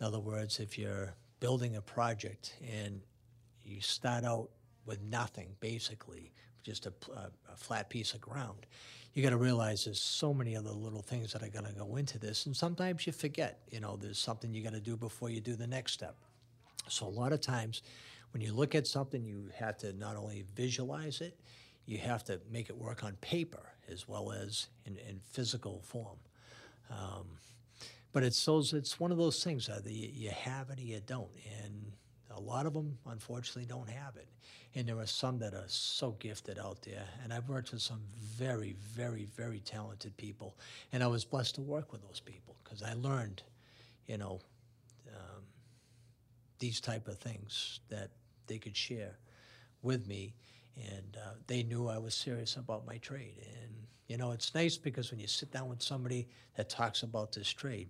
In 0.00 0.06
other 0.06 0.20
words, 0.20 0.58
if 0.58 0.78
you're 0.78 1.14
building 1.40 1.76
a 1.76 1.82
project 1.82 2.54
and 2.84 3.00
you 3.64 3.80
start 3.80 4.24
out 4.24 4.48
with 4.86 5.02
nothing, 5.02 5.48
basically, 5.60 6.32
just 6.62 6.86
a, 6.86 6.92
a 7.14 7.56
flat 7.56 7.90
piece 7.90 8.14
of 8.14 8.20
ground, 8.20 8.66
you 9.12 9.22
got 9.22 9.30
to 9.30 9.36
realize 9.36 9.84
there's 9.84 10.00
so 10.00 10.34
many 10.34 10.56
other 10.56 10.70
little 10.70 11.00
things 11.00 11.32
that 11.32 11.42
are 11.42 11.48
going 11.48 11.64
to 11.64 11.72
go 11.72 11.96
into 11.96 12.18
this, 12.18 12.46
and 12.46 12.56
sometimes 12.56 13.06
you 13.06 13.12
forget. 13.12 13.60
You 13.70 13.80
know, 13.80 13.96
there's 13.96 14.18
something 14.18 14.52
you 14.52 14.62
got 14.62 14.74
to 14.74 14.80
do 14.80 14.96
before 14.96 15.30
you 15.30 15.40
do 15.40 15.56
the 15.56 15.66
next 15.66 15.92
step. 15.92 16.16
So 16.88 17.06
a 17.06 17.08
lot 17.08 17.32
of 17.32 17.40
times, 17.40 17.82
when 18.32 18.42
you 18.42 18.52
look 18.52 18.74
at 18.74 18.86
something, 18.86 19.24
you 19.24 19.48
have 19.56 19.78
to 19.78 19.92
not 19.94 20.16
only 20.16 20.44
visualize 20.54 21.20
it, 21.20 21.38
you 21.86 21.98
have 21.98 22.24
to 22.24 22.40
make 22.50 22.68
it 22.68 22.76
work 22.76 23.04
on 23.04 23.14
paper 23.20 23.72
as 23.90 24.06
well 24.06 24.32
as 24.32 24.66
in, 24.84 24.98
in 25.08 25.20
physical 25.30 25.80
form. 25.82 26.18
Um, 26.90 27.26
but 28.12 28.22
it's 28.22 28.44
those, 28.44 28.72
it's 28.72 28.98
one 28.98 29.12
of 29.12 29.18
those 29.18 29.42
things 29.42 29.66
that 29.66 29.84
you, 29.86 30.10
you 30.12 30.30
have 30.30 30.70
it 30.70 30.78
or 30.78 30.82
you 30.82 31.00
don't, 31.06 31.30
and 31.62 31.92
a 32.30 32.40
lot 32.40 32.66
of 32.66 32.74
them 32.74 32.98
unfortunately 33.06 33.64
don't 33.64 33.88
have 33.88 34.16
it 34.16 34.28
and 34.76 34.86
there 34.86 34.98
are 34.98 35.06
some 35.06 35.38
that 35.38 35.54
are 35.54 35.64
so 35.68 36.12
gifted 36.20 36.58
out 36.58 36.82
there. 36.82 37.06
And 37.24 37.32
I've 37.32 37.48
worked 37.48 37.72
with 37.72 37.80
some 37.80 38.02
very, 38.36 38.76
very, 38.94 39.26
very 39.34 39.60
talented 39.60 40.14
people, 40.18 40.54
and 40.92 41.02
I 41.02 41.06
was 41.06 41.24
blessed 41.24 41.54
to 41.54 41.62
work 41.62 41.92
with 41.92 42.06
those 42.06 42.20
people 42.20 42.54
because 42.62 42.82
I 42.82 42.92
learned, 42.92 43.42
you 44.06 44.18
know, 44.18 44.38
um, 45.08 45.42
these 46.58 46.78
type 46.78 47.08
of 47.08 47.18
things 47.18 47.80
that 47.88 48.10
they 48.48 48.58
could 48.58 48.76
share 48.76 49.16
with 49.80 50.06
me, 50.06 50.34
and 50.76 51.16
uh, 51.16 51.30
they 51.46 51.62
knew 51.62 51.88
I 51.88 51.96
was 51.96 52.14
serious 52.14 52.56
about 52.56 52.86
my 52.86 52.98
trade. 52.98 53.46
And 53.62 53.72
you 54.08 54.18
know, 54.18 54.32
it's 54.32 54.54
nice 54.54 54.76
because 54.76 55.10
when 55.10 55.18
you 55.18 55.26
sit 55.26 55.50
down 55.50 55.70
with 55.70 55.82
somebody 55.82 56.28
that 56.54 56.68
talks 56.68 57.02
about 57.02 57.32
this 57.32 57.48
trade, 57.48 57.88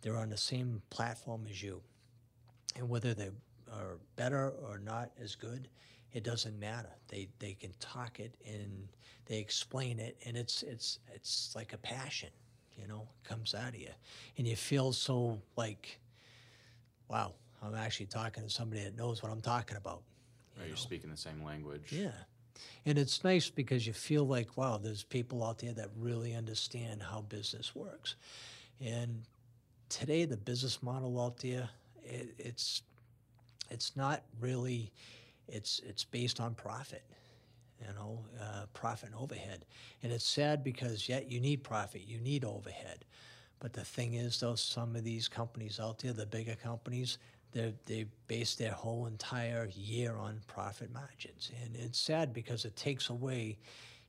they're 0.00 0.16
on 0.16 0.30
the 0.30 0.36
same 0.36 0.80
platform 0.90 1.46
as 1.50 1.60
you, 1.60 1.82
and 2.76 2.88
whether 2.88 3.14
they 3.14 3.30
are 3.72 3.98
better 4.14 4.52
or 4.68 4.78
not 4.78 5.10
as 5.20 5.34
good, 5.34 5.68
it 6.12 6.24
doesn't 6.24 6.58
matter. 6.58 6.90
They 7.08 7.28
they 7.38 7.54
can 7.54 7.72
talk 7.80 8.20
it 8.20 8.34
and 8.46 8.88
they 9.26 9.38
explain 9.38 9.98
it, 9.98 10.16
and 10.26 10.36
it's 10.36 10.62
it's 10.62 10.98
it's 11.14 11.52
like 11.54 11.72
a 11.72 11.78
passion, 11.78 12.30
you 12.76 12.88
know, 12.88 13.06
it 13.22 13.28
comes 13.28 13.54
out 13.54 13.68
of 13.68 13.76
you, 13.76 13.90
and 14.36 14.46
you 14.46 14.56
feel 14.56 14.92
so 14.92 15.40
like, 15.56 16.00
wow, 17.08 17.34
I'm 17.62 17.74
actually 17.74 18.06
talking 18.06 18.42
to 18.42 18.50
somebody 18.50 18.82
that 18.82 18.96
knows 18.96 19.22
what 19.22 19.30
I'm 19.30 19.40
talking 19.40 19.76
about. 19.76 20.02
You 20.58 20.68
you're 20.68 20.76
speaking 20.76 21.10
the 21.10 21.16
same 21.16 21.44
language. 21.44 21.92
Yeah. 21.92 22.10
And 22.84 22.98
it's 22.98 23.24
nice 23.24 23.48
because 23.48 23.86
you 23.86 23.92
feel 23.92 24.26
like, 24.26 24.56
wow, 24.56 24.76
there's 24.76 25.02
people 25.02 25.44
out 25.44 25.58
there 25.58 25.72
that 25.72 25.88
really 25.96 26.34
understand 26.34 27.02
how 27.02 27.22
business 27.22 27.74
works. 27.74 28.16
And 28.80 29.22
today, 29.88 30.24
the 30.24 30.36
business 30.36 30.82
model 30.82 31.20
out 31.20 31.38
there, 31.38 31.68
it, 32.02 32.34
it's 32.38 32.82
it's 33.70 33.96
not 33.96 34.22
really 34.40 34.90
it's 35.50 35.80
it's 35.84 36.04
based 36.04 36.40
on 36.40 36.54
profit, 36.54 37.02
you 37.80 37.92
know, 37.94 38.24
uh, 38.40 38.66
profit 38.72 39.10
and 39.10 39.18
overhead. 39.18 39.64
And 40.02 40.12
it's 40.12 40.26
sad 40.26 40.62
because 40.64 41.08
yet 41.08 41.30
you 41.30 41.40
need 41.40 41.62
profit, 41.62 42.02
you 42.06 42.18
need 42.20 42.44
overhead. 42.44 43.04
But 43.58 43.72
the 43.74 43.84
thing 43.84 44.14
is, 44.14 44.40
though, 44.40 44.54
some 44.54 44.96
of 44.96 45.04
these 45.04 45.28
companies 45.28 45.78
out 45.78 45.98
there, 45.98 46.14
the 46.14 46.26
bigger 46.26 46.56
companies, 46.56 47.18
they 47.52 47.74
they 47.86 48.06
base 48.26 48.54
their 48.54 48.72
whole 48.72 49.06
entire 49.06 49.68
year 49.74 50.16
on 50.16 50.40
profit 50.46 50.92
margins, 50.92 51.50
and 51.62 51.76
it's 51.76 51.98
sad 51.98 52.32
because 52.32 52.64
it 52.64 52.76
takes 52.76 53.10
away, 53.10 53.58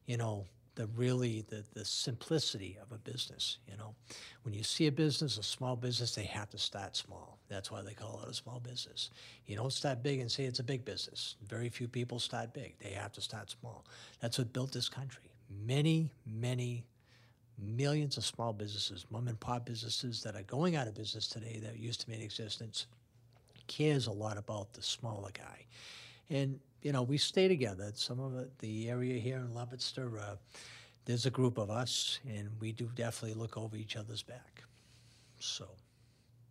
you 0.06 0.18
know, 0.18 0.46
the 0.76 0.88
really 0.88 1.44
the, 1.50 1.64
the 1.74 1.86
simplicity 1.86 2.78
of 2.82 2.92
a 2.92 2.98
business 2.98 3.58
you 3.70 3.78
know? 3.78 3.94
When 4.44 4.54
you 4.54 4.64
see 4.64 4.88
a 4.88 4.92
business 4.92 5.38
a 5.38 5.44
small 5.44 5.76
business 5.76 6.16
they 6.16 6.24
have 6.24 6.50
to 6.52 6.58
start 6.58 6.96
small. 6.96 7.38
That's 7.50 7.72
why 7.72 7.82
they 7.82 7.94
call 7.94 8.22
it 8.24 8.30
a 8.30 8.34
small 8.34 8.60
business. 8.60 9.10
You 9.46 9.56
don't 9.56 9.74
start 9.74 10.02
big 10.04 10.20
and 10.20 10.32
say 10.32 10.46
it's 10.46 10.60
a 10.60 10.64
big 10.64 10.86
business. 10.86 11.36
Very 11.48 11.70
few 11.70 11.88
people 11.88 12.20
start 12.20 12.54
big. 12.54 12.76
They 12.80 12.92
have 12.92 13.12
to 13.14 13.22
start 13.22 13.50
small. 13.50 13.86
That's 14.22 14.38
what 14.38 14.54
built 14.54 14.72
this 14.72 14.90
country. 14.90 15.32
Many 15.66 16.12
many 16.26 16.86
millions 17.58 18.18
of 18.18 18.26
small 18.26 18.54
businesses 18.54 19.06
mom 19.12 19.28
and 19.28 19.40
pop 19.40 19.66
businesses 19.66 20.24
that 20.24 20.36
are 20.36 20.44
going 20.44 20.76
out 20.76 20.88
of 20.88 20.96
business 20.96 21.28
today 21.28 21.60
that 21.64 21.78
used 21.78 22.02
to 22.02 22.08
be 22.08 22.14
in 22.14 22.22
existence 22.22 22.88
cares 23.68 24.08
a 24.08 24.12
lot 24.12 24.38
about 24.38 24.74
the 24.74 24.82
smaller 24.82 25.32
guy. 25.34 25.66
And 26.30 26.60
you 26.82 26.92
know, 26.92 27.04
we 27.04 27.18
stay 27.18 27.48
together. 27.48 27.92
Some 27.94 28.20
of 28.20 28.34
the 28.60 28.90
area 28.90 29.20
here 29.20 29.38
in 29.38 29.54
Leominster, 29.54 30.20
uh, 30.20 30.36
there's 31.06 31.26
a 31.26 31.32
group 31.32 31.58
of 31.58 31.70
us, 31.70 32.20
and 32.28 32.50
we 32.60 32.72
do 32.72 32.90
definitely 32.96 33.40
look 33.40 33.58
over 33.58 33.76
each 33.76 33.96
other's 33.96 34.24
back. 34.24 34.64
So. 35.40 35.68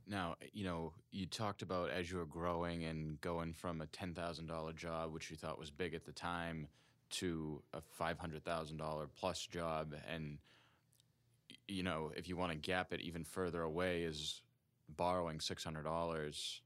Now, 0.06 0.36
you 0.52 0.64
know, 0.64 0.92
you 1.12 1.26
talked 1.26 1.62
about 1.62 1.90
as 1.90 2.10
you 2.10 2.18
were 2.18 2.26
growing 2.26 2.84
and 2.84 3.20
going 3.20 3.52
from 3.52 3.80
a 3.80 3.86
$10,000 3.86 4.74
job, 4.74 5.12
which 5.12 5.30
you 5.30 5.36
thought 5.36 5.58
was 5.58 5.70
big 5.70 5.94
at 5.94 6.04
the 6.04 6.12
time, 6.12 6.66
to 7.10 7.62
a 7.72 7.80
$500,000 8.00 9.08
plus 9.16 9.46
job. 9.46 9.94
And, 10.12 10.38
you 11.68 11.82
know, 11.82 12.12
if 12.16 12.28
you 12.28 12.36
want 12.36 12.52
to 12.52 12.58
gap 12.58 12.92
it 12.92 13.00
even 13.00 13.24
further 13.24 13.62
away, 13.62 14.02
is 14.02 14.42
borrowing 14.96 15.38
$600 15.38 16.60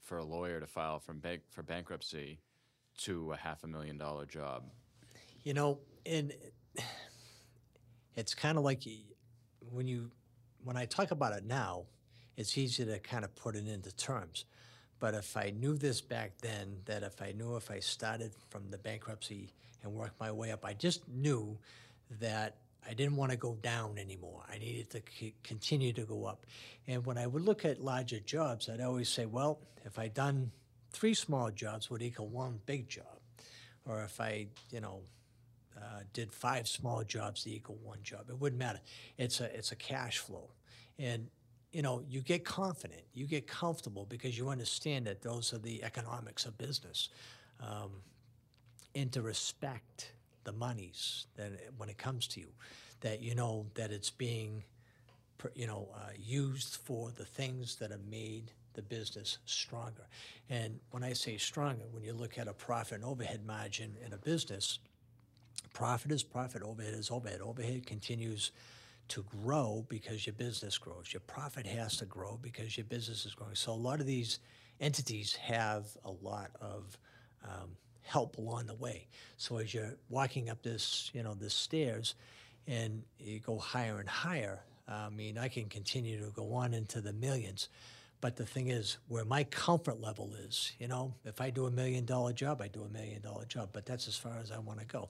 for 0.00 0.18
a 0.18 0.24
lawyer 0.24 0.58
to 0.58 0.66
file 0.66 0.98
from 0.98 1.18
bank, 1.18 1.42
for 1.50 1.62
bankruptcy 1.62 2.40
to 2.98 3.32
a 3.32 3.36
half 3.36 3.64
a 3.64 3.66
million 3.66 3.98
dollar 3.98 4.26
job. 4.26 4.64
You 5.42 5.54
know, 5.54 5.78
and 6.04 6.32
it's 8.16 8.34
kind 8.34 8.58
of 8.58 8.64
like 8.64 8.82
when 9.72 9.86
you 9.86 10.10
when 10.64 10.76
I 10.76 10.84
talk 10.84 11.10
about 11.10 11.32
it 11.32 11.44
now, 11.44 11.84
it's 12.36 12.56
easy 12.58 12.84
to 12.84 12.98
kind 12.98 13.24
of 13.24 13.34
put 13.34 13.56
it 13.56 13.66
into 13.66 13.94
terms. 13.94 14.44
But 14.98 15.14
if 15.14 15.36
I 15.36 15.50
knew 15.50 15.76
this 15.76 16.02
back 16.02 16.32
then, 16.42 16.76
that 16.84 17.02
if 17.02 17.22
I 17.22 17.32
knew 17.32 17.56
if 17.56 17.70
I 17.70 17.80
started 17.80 18.32
from 18.50 18.70
the 18.70 18.76
bankruptcy 18.76 19.54
and 19.82 19.94
worked 19.94 20.20
my 20.20 20.30
way 20.30 20.52
up, 20.52 20.64
I 20.64 20.74
just 20.74 21.08
knew 21.08 21.56
that 22.20 22.56
I 22.86 22.92
didn't 22.92 23.16
want 23.16 23.30
to 23.30 23.38
go 23.38 23.54
down 23.62 23.98
anymore. 23.98 24.42
I 24.52 24.58
needed 24.58 24.90
to 24.90 25.02
c- 25.18 25.34
continue 25.42 25.92
to 25.94 26.02
go 26.02 26.26
up. 26.26 26.44
And 26.86 27.04
when 27.06 27.16
I 27.16 27.26
would 27.26 27.42
look 27.42 27.64
at 27.64 27.82
larger 27.82 28.20
jobs, 28.20 28.68
I'd 28.68 28.80
always 28.82 29.08
say, 29.08 29.24
well, 29.24 29.60
if 29.84 29.98
I'd 29.98 30.12
done 30.12 30.50
three 30.90 31.14
small 31.14 31.50
jobs 31.50 31.90
would 31.90 32.02
equal 32.02 32.28
one 32.28 32.60
big 32.66 32.88
job. 32.88 33.18
Or 33.86 34.02
if 34.02 34.20
I, 34.20 34.46
you 34.70 34.80
know, 34.80 35.00
uh, 35.80 36.00
did 36.12 36.32
five 36.32 36.68
small 36.68 37.02
jobs 37.04 37.44
to 37.44 37.50
equal 37.50 37.78
one 37.82 37.98
job. 38.02 38.28
It 38.28 38.38
wouldn't 38.38 38.58
matter. 38.58 38.80
It's 39.16 39.40
a 39.40 39.44
it's 39.56 39.72
a 39.72 39.76
cash 39.76 40.18
flow, 40.18 40.50
and 40.98 41.28
you 41.72 41.82
know 41.82 42.02
you 42.08 42.20
get 42.20 42.44
confident, 42.44 43.02
you 43.14 43.26
get 43.26 43.46
comfortable 43.46 44.04
because 44.04 44.36
you 44.36 44.48
understand 44.48 45.06
that 45.06 45.22
those 45.22 45.54
are 45.54 45.58
the 45.58 45.82
economics 45.82 46.44
of 46.44 46.58
business, 46.58 47.08
um, 47.60 47.90
and 48.94 49.10
to 49.12 49.22
respect 49.22 50.12
the 50.44 50.52
monies 50.52 51.26
that 51.36 51.52
when 51.76 51.88
it 51.88 51.96
comes 51.96 52.26
to 52.26 52.40
you, 52.40 52.48
that 53.00 53.22
you 53.22 53.34
know 53.34 53.66
that 53.74 53.90
it's 53.90 54.10
being, 54.10 54.64
you 55.54 55.66
know, 55.66 55.88
uh, 55.94 56.10
used 56.18 56.76
for 56.76 57.10
the 57.10 57.24
things 57.24 57.76
that 57.76 57.90
are 57.92 58.00
made 58.10 58.52
the 58.74 58.82
business 58.82 59.38
stronger. 59.44 60.06
And 60.48 60.80
when 60.90 61.02
I 61.02 61.12
say 61.12 61.36
stronger, 61.36 61.84
when 61.90 62.02
you 62.02 62.12
look 62.12 62.38
at 62.38 62.48
a 62.48 62.52
profit 62.52 62.96
and 62.96 63.04
overhead 63.04 63.44
margin 63.46 63.96
in 64.04 64.12
a 64.12 64.18
business, 64.18 64.78
profit 65.72 66.12
is 66.12 66.22
profit, 66.22 66.62
overhead 66.62 66.94
is 66.94 67.10
overhead. 67.10 67.40
Overhead 67.40 67.86
continues 67.86 68.52
to 69.08 69.24
grow 69.42 69.84
because 69.88 70.26
your 70.26 70.34
business 70.34 70.78
grows. 70.78 71.12
Your 71.12 71.20
profit 71.20 71.66
has 71.66 71.96
to 71.96 72.04
grow 72.04 72.38
because 72.40 72.76
your 72.76 72.84
business 72.84 73.26
is 73.26 73.34
growing. 73.34 73.54
So 73.56 73.72
a 73.72 73.74
lot 73.74 74.00
of 74.00 74.06
these 74.06 74.38
entities 74.80 75.34
have 75.36 75.86
a 76.04 76.10
lot 76.10 76.50
of 76.60 76.96
um, 77.44 77.70
help 78.02 78.38
along 78.38 78.66
the 78.66 78.74
way. 78.74 79.08
So 79.36 79.58
as 79.58 79.74
you're 79.74 79.96
walking 80.08 80.48
up 80.48 80.62
this, 80.62 81.10
you 81.12 81.22
know, 81.22 81.34
the 81.34 81.50
stairs, 81.50 82.14
and 82.66 83.02
you 83.18 83.40
go 83.40 83.58
higher 83.58 83.98
and 83.98 84.08
higher. 84.08 84.60
I 84.88 85.08
mean, 85.08 85.38
I 85.38 85.48
can 85.48 85.68
continue 85.68 86.24
to 86.24 86.30
go 86.32 86.52
on 86.54 86.74
into 86.74 87.00
the 87.00 87.12
millions. 87.12 87.68
But 88.20 88.36
the 88.36 88.44
thing 88.44 88.68
is, 88.68 88.98
where 89.08 89.24
my 89.24 89.44
comfort 89.44 90.00
level 90.00 90.34
is, 90.46 90.72
you 90.78 90.88
know, 90.88 91.14
if 91.24 91.40
I 91.40 91.50
do 91.50 91.66
a 91.66 91.70
million 91.70 92.04
dollar 92.04 92.32
job, 92.32 92.60
I 92.60 92.68
do 92.68 92.82
a 92.82 92.88
million 92.88 93.22
dollar 93.22 93.46
job. 93.46 93.70
But 93.72 93.86
that's 93.86 94.08
as 94.08 94.16
far 94.16 94.38
as 94.42 94.50
I 94.50 94.58
want 94.58 94.78
to 94.80 94.84
go. 94.84 95.08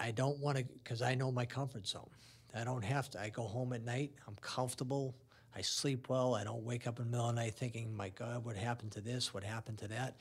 I 0.00 0.10
don't 0.10 0.38
want 0.38 0.58
to, 0.58 0.64
because 0.64 1.00
I 1.00 1.14
know 1.14 1.30
my 1.30 1.46
comfort 1.46 1.86
zone. 1.86 2.10
I 2.54 2.64
don't 2.64 2.82
have 2.82 3.08
to. 3.10 3.20
I 3.20 3.28
go 3.28 3.44
home 3.44 3.72
at 3.72 3.84
night. 3.84 4.12
I'm 4.26 4.36
comfortable. 4.40 5.14
I 5.54 5.62
sleep 5.62 6.08
well. 6.08 6.34
I 6.34 6.44
don't 6.44 6.64
wake 6.64 6.86
up 6.86 6.98
in 6.98 7.04
the 7.04 7.10
middle 7.10 7.28
of 7.28 7.36
the 7.36 7.40
night 7.42 7.54
thinking, 7.54 7.94
my 7.96 8.08
God, 8.08 8.44
what 8.44 8.56
happened 8.56 8.92
to 8.92 9.00
this? 9.00 9.32
What 9.32 9.44
happened 9.44 9.78
to 9.78 9.88
that? 9.88 10.16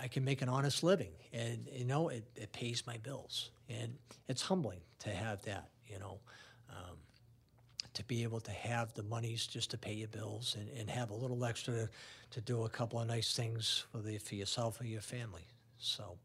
I 0.00 0.08
can 0.08 0.24
make 0.24 0.42
an 0.42 0.48
honest 0.48 0.82
living. 0.82 1.12
And, 1.32 1.68
you 1.72 1.84
know, 1.84 2.08
it, 2.08 2.24
it 2.34 2.52
pays 2.52 2.82
my 2.86 2.96
bills. 2.96 3.50
And 3.68 3.94
it's 4.28 4.42
humbling 4.42 4.80
to 5.00 5.10
have 5.10 5.42
that, 5.44 5.68
you 5.86 5.98
know, 5.98 6.18
um, 6.70 6.96
to 7.96 8.04
be 8.04 8.22
able 8.22 8.40
to 8.40 8.50
have 8.50 8.92
the 8.92 9.02
monies 9.02 9.46
just 9.46 9.70
to 9.70 9.78
pay 9.78 9.94
your 9.94 10.08
bills 10.08 10.54
and, 10.58 10.68
and 10.78 10.90
have 10.90 11.10
a 11.10 11.14
little 11.14 11.42
extra 11.46 11.88
to 12.30 12.40
do 12.42 12.64
a 12.64 12.68
couple 12.68 13.00
of 13.00 13.06
nice 13.06 13.34
things 13.34 13.84
for, 13.90 13.98
the, 13.98 14.18
for 14.18 14.34
yourself 14.34 14.78
or 14.80 14.84
your 14.84 15.00
family. 15.00 15.46
So, 15.78 16.18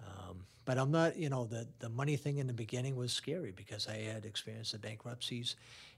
um, 0.00 0.46
but 0.64 0.78
I'm 0.78 0.90
not, 0.90 1.16
you 1.16 1.28
know, 1.28 1.44
the, 1.44 1.68
the 1.78 1.88
money 1.88 2.16
thing 2.16 2.38
in 2.38 2.48
the 2.48 2.52
beginning 2.52 2.96
was 2.96 3.12
scary 3.12 3.52
because 3.52 3.86
I 3.86 3.98
had 3.98 4.24
experienced 4.24 4.72
the 4.72 4.80
bankruptcies. 4.80 5.54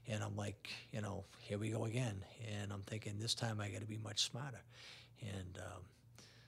And 0.07 0.23
I'm 0.23 0.35
like, 0.35 0.69
you 0.91 1.01
know, 1.01 1.23
here 1.39 1.57
we 1.57 1.71
go 1.71 1.85
again. 1.85 2.23
And 2.61 2.71
I'm 2.71 2.81
thinking 2.81 3.17
this 3.17 3.33
time 3.33 3.59
I 3.59 3.69
got 3.69 3.81
to 3.81 3.87
be 3.87 3.97
much 3.97 4.21
smarter. 4.21 4.61
And 5.21 5.57
um, 5.57 5.81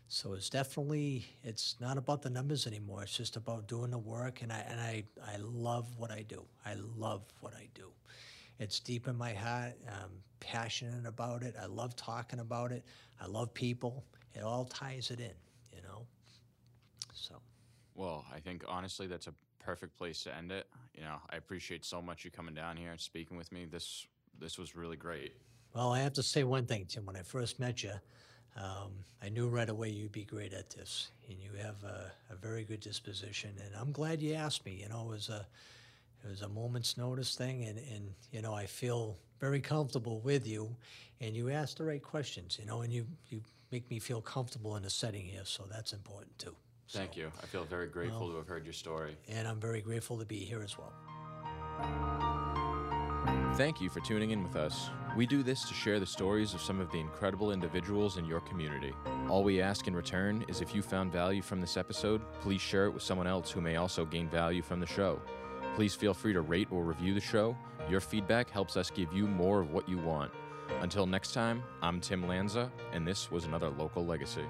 so 0.08 0.34
it's 0.34 0.52
definitely, 0.52 1.26
it's 1.44 1.78
not 1.80 1.98
about 1.98 2.22
the 2.22 2.30
numbers 2.30 2.68
anymore. 2.68 3.02
It's 3.02 3.18
just 3.18 3.38
about 3.38 3.68
doing 3.68 3.90
the 3.90 3.98
work. 3.98 4.44
And 4.44 4.54
I, 4.54 4.66
and 4.70 4.80
I, 4.80 5.04
I 5.28 5.38
love 5.40 5.88
what 5.98 6.12
I 6.12 6.22
do. 6.22 6.44
I 6.64 6.76
love 6.96 7.24
what 7.40 7.56
I 7.56 7.68
do. 7.74 7.90
It's 8.62 8.80
deep 8.80 9.08
in 9.08 9.18
my 9.18 9.34
heart. 9.34 9.74
I'm 9.88 10.12
passionate 10.40 11.08
about 11.08 11.42
it. 11.42 11.56
I 11.60 11.66
love 11.66 11.96
talking 11.96 12.40
about 12.40 12.72
it. 12.72 12.86
I 13.20 13.26
love 13.26 13.52
people. 13.56 14.04
It 14.36 14.44
all 14.44 14.66
ties 14.66 15.10
it 15.10 15.20
in, 15.20 15.34
you 15.76 15.82
know? 15.82 16.06
So. 17.12 17.42
Well, 17.96 18.24
I 18.32 18.40
think 18.40 18.64
honestly 18.68 19.08
that's 19.08 19.26
a 19.26 19.34
perfect 19.58 19.98
place 19.98 20.24
to 20.26 20.36
end 20.36 20.52
it. 20.52 20.68
You 20.94 21.02
know, 21.02 21.16
I 21.32 21.38
appreciate 21.38 21.84
so 21.84 22.04
much 22.04 22.24
you 22.24 22.30
coming 22.30 22.54
down 22.54 22.78
here 22.78 22.92
and 22.92 23.00
speaking 23.00 23.36
with 23.36 23.52
me. 23.52 23.66
This 23.66 24.06
this 24.40 24.60
was 24.60 24.76
really 24.76 24.96
great. 24.96 25.34
Well, 25.74 25.92
I 25.92 26.00
have 26.00 26.14
to 26.14 26.24
say 26.24 26.44
one 26.44 26.68
thing, 26.68 26.86
Tim. 26.88 27.06
When 27.08 27.16
I 27.16 27.24
first 27.24 27.60
met 27.60 27.82
you, 27.82 27.94
um, 28.58 28.92
I 29.24 29.30
knew 29.30 29.48
right 29.48 29.70
away 29.70 29.90
you'd 29.90 30.12
be 30.12 30.24
great 30.24 30.54
at 30.54 30.70
this, 30.70 31.10
and 31.28 31.40
you 31.40 31.50
have 31.62 31.84
a, 31.84 32.12
a 32.30 32.36
very 32.36 32.64
good 32.64 32.80
disposition. 32.80 33.52
And 33.64 33.74
I'm 33.76 33.92
glad 33.92 34.22
you 34.22 34.36
asked 34.36 34.66
me. 34.66 34.74
You 34.82 34.90
know, 34.90 35.02
it 35.02 35.10
was 35.10 35.30
a 35.30 35.48
it 36.24 36.30
was 36.30 36.42
a 36.42 36.50
moment's 36.50 36.98
notice 36.98 37.36
thing, 37.36 37.66
and, 37.66 37.78
and 37.78 38.14
you 38.32 38.42
know 38.42 38.54
I 38.54 38.66
feel 38.66 39.18
very 39.40 39.60
comfortable 39.60 40.20
with 40.22 40.48
you, 40.48 40.76
and 41.20 41.36
you 41.36 41.50
ask 41.50 41.78
the 41.78 41.84
right 41.84 42.02
questions. 42.02 42.58
You 42.60 42.66
know, 42.66 42.82
and 42.82 42.94
you 42.94 43.06
you 43.30 43.42
make 43.72 43.90
me 43.90 44.00
feel 44.00 44.22
comfortable 44.22 44.76
in 44.76 44.84
the 44.84 44.90
setting 44.90 45.26
here, 45.26 45.46
so 45.46 45.64
that's 45.70 45.94
important 45.94 46.38
too. 46.38 46.56
Thank 46.90 47.16
you. 47.16 47.32
I 47.42 47.46
feel 47.46 47.64
very 47.64 47.88
grateful 47.88 48.30
to 48.30 48.36
have 48.36 48.48
heard 48.48 48.66
your 48.66 48.74
story. 48.74 49.16
And 49.30 49.48
I'm 49.48 49.62
very 49.62 49.82
grateful 49.82 50.20
to 50.20 50.26
be 50.26 50.40
here 50.40 50.62
as 50.62 50.78
well. 50.78 50.92
Thank 53.56 53.80
you 53.80 53.90
for 53.90 54.00
tuning 54.02 54.32
in 54.32 54.44
with 54.44 54.56
us. 54.56 54.90
We 55.16 55.26
do 55.26 55.44
this 55.44 55.64
to 55.68 55.74
share 55.74 56.00
the 56.00 56.06
stories 56.06 56.54
of 56.54 56.62
some 56.62 56.80
of 56.80 56.92
the 56.92 57.00
incredible 57.00 57.52
individuals 57.52 58.18
in 58.18 58.26
your 58.26 58.40
community. 58.42 58.94
All 59.30 59.44
we 59.44 59.62
ask 59.62 59.88
in 59.88 59.96
return 59.96 60.44
is 60.48 60.62
if 60.62 60.74
you 60.74 60.82
found 60.82 61.12
value 61.12 61.42
from 61.42 61.62
this 61.62 61.78
episode, 61.78 62.22
please 62.42 62.62
share 62.62 62.86
it 62.86 62.92
with 62.92 63.04
someone 63.04 63.28
else 63.28 63.52
who 63.52 63.62
may 63.62 63.76
also 63.76 64.06
gain 64.06 64.28
value 64.30 64.62
from 64.62 64.80
the 64.80 64.86
show. 64.86 65.22
Please 65.76 65.96
feel 65.96 66.14
free 66.14 66.34
to 66.34 66.42
rate 66.42 66.68
or 66.70 66.84
review 66.84 67.14
the 67.14 67.22
show. 67.22 67.56
Your 67.90 68.02
feedback 68.02 68.50
helps 68.50 68.76
us 68.76 68.92
give 68.92 69.12
you 69.14 69.26
more 69.26 69.62
of 69.62 69.72
what 69.72 69.88
you 69.88 69.98
want. 69.98 70.32
Until 70.82 71.06
next 71.06 71.34
time, 71.34 71.64
I'm 71.82 72.02
Tim 72.02 72.28
Lanza, 72.28 72.72
and 72.92 73.08
this 73.08 73.32
was 73.32 73.46
another 73.46 73.70
Local 73.70 74.06
Legacy. 74.06 74.46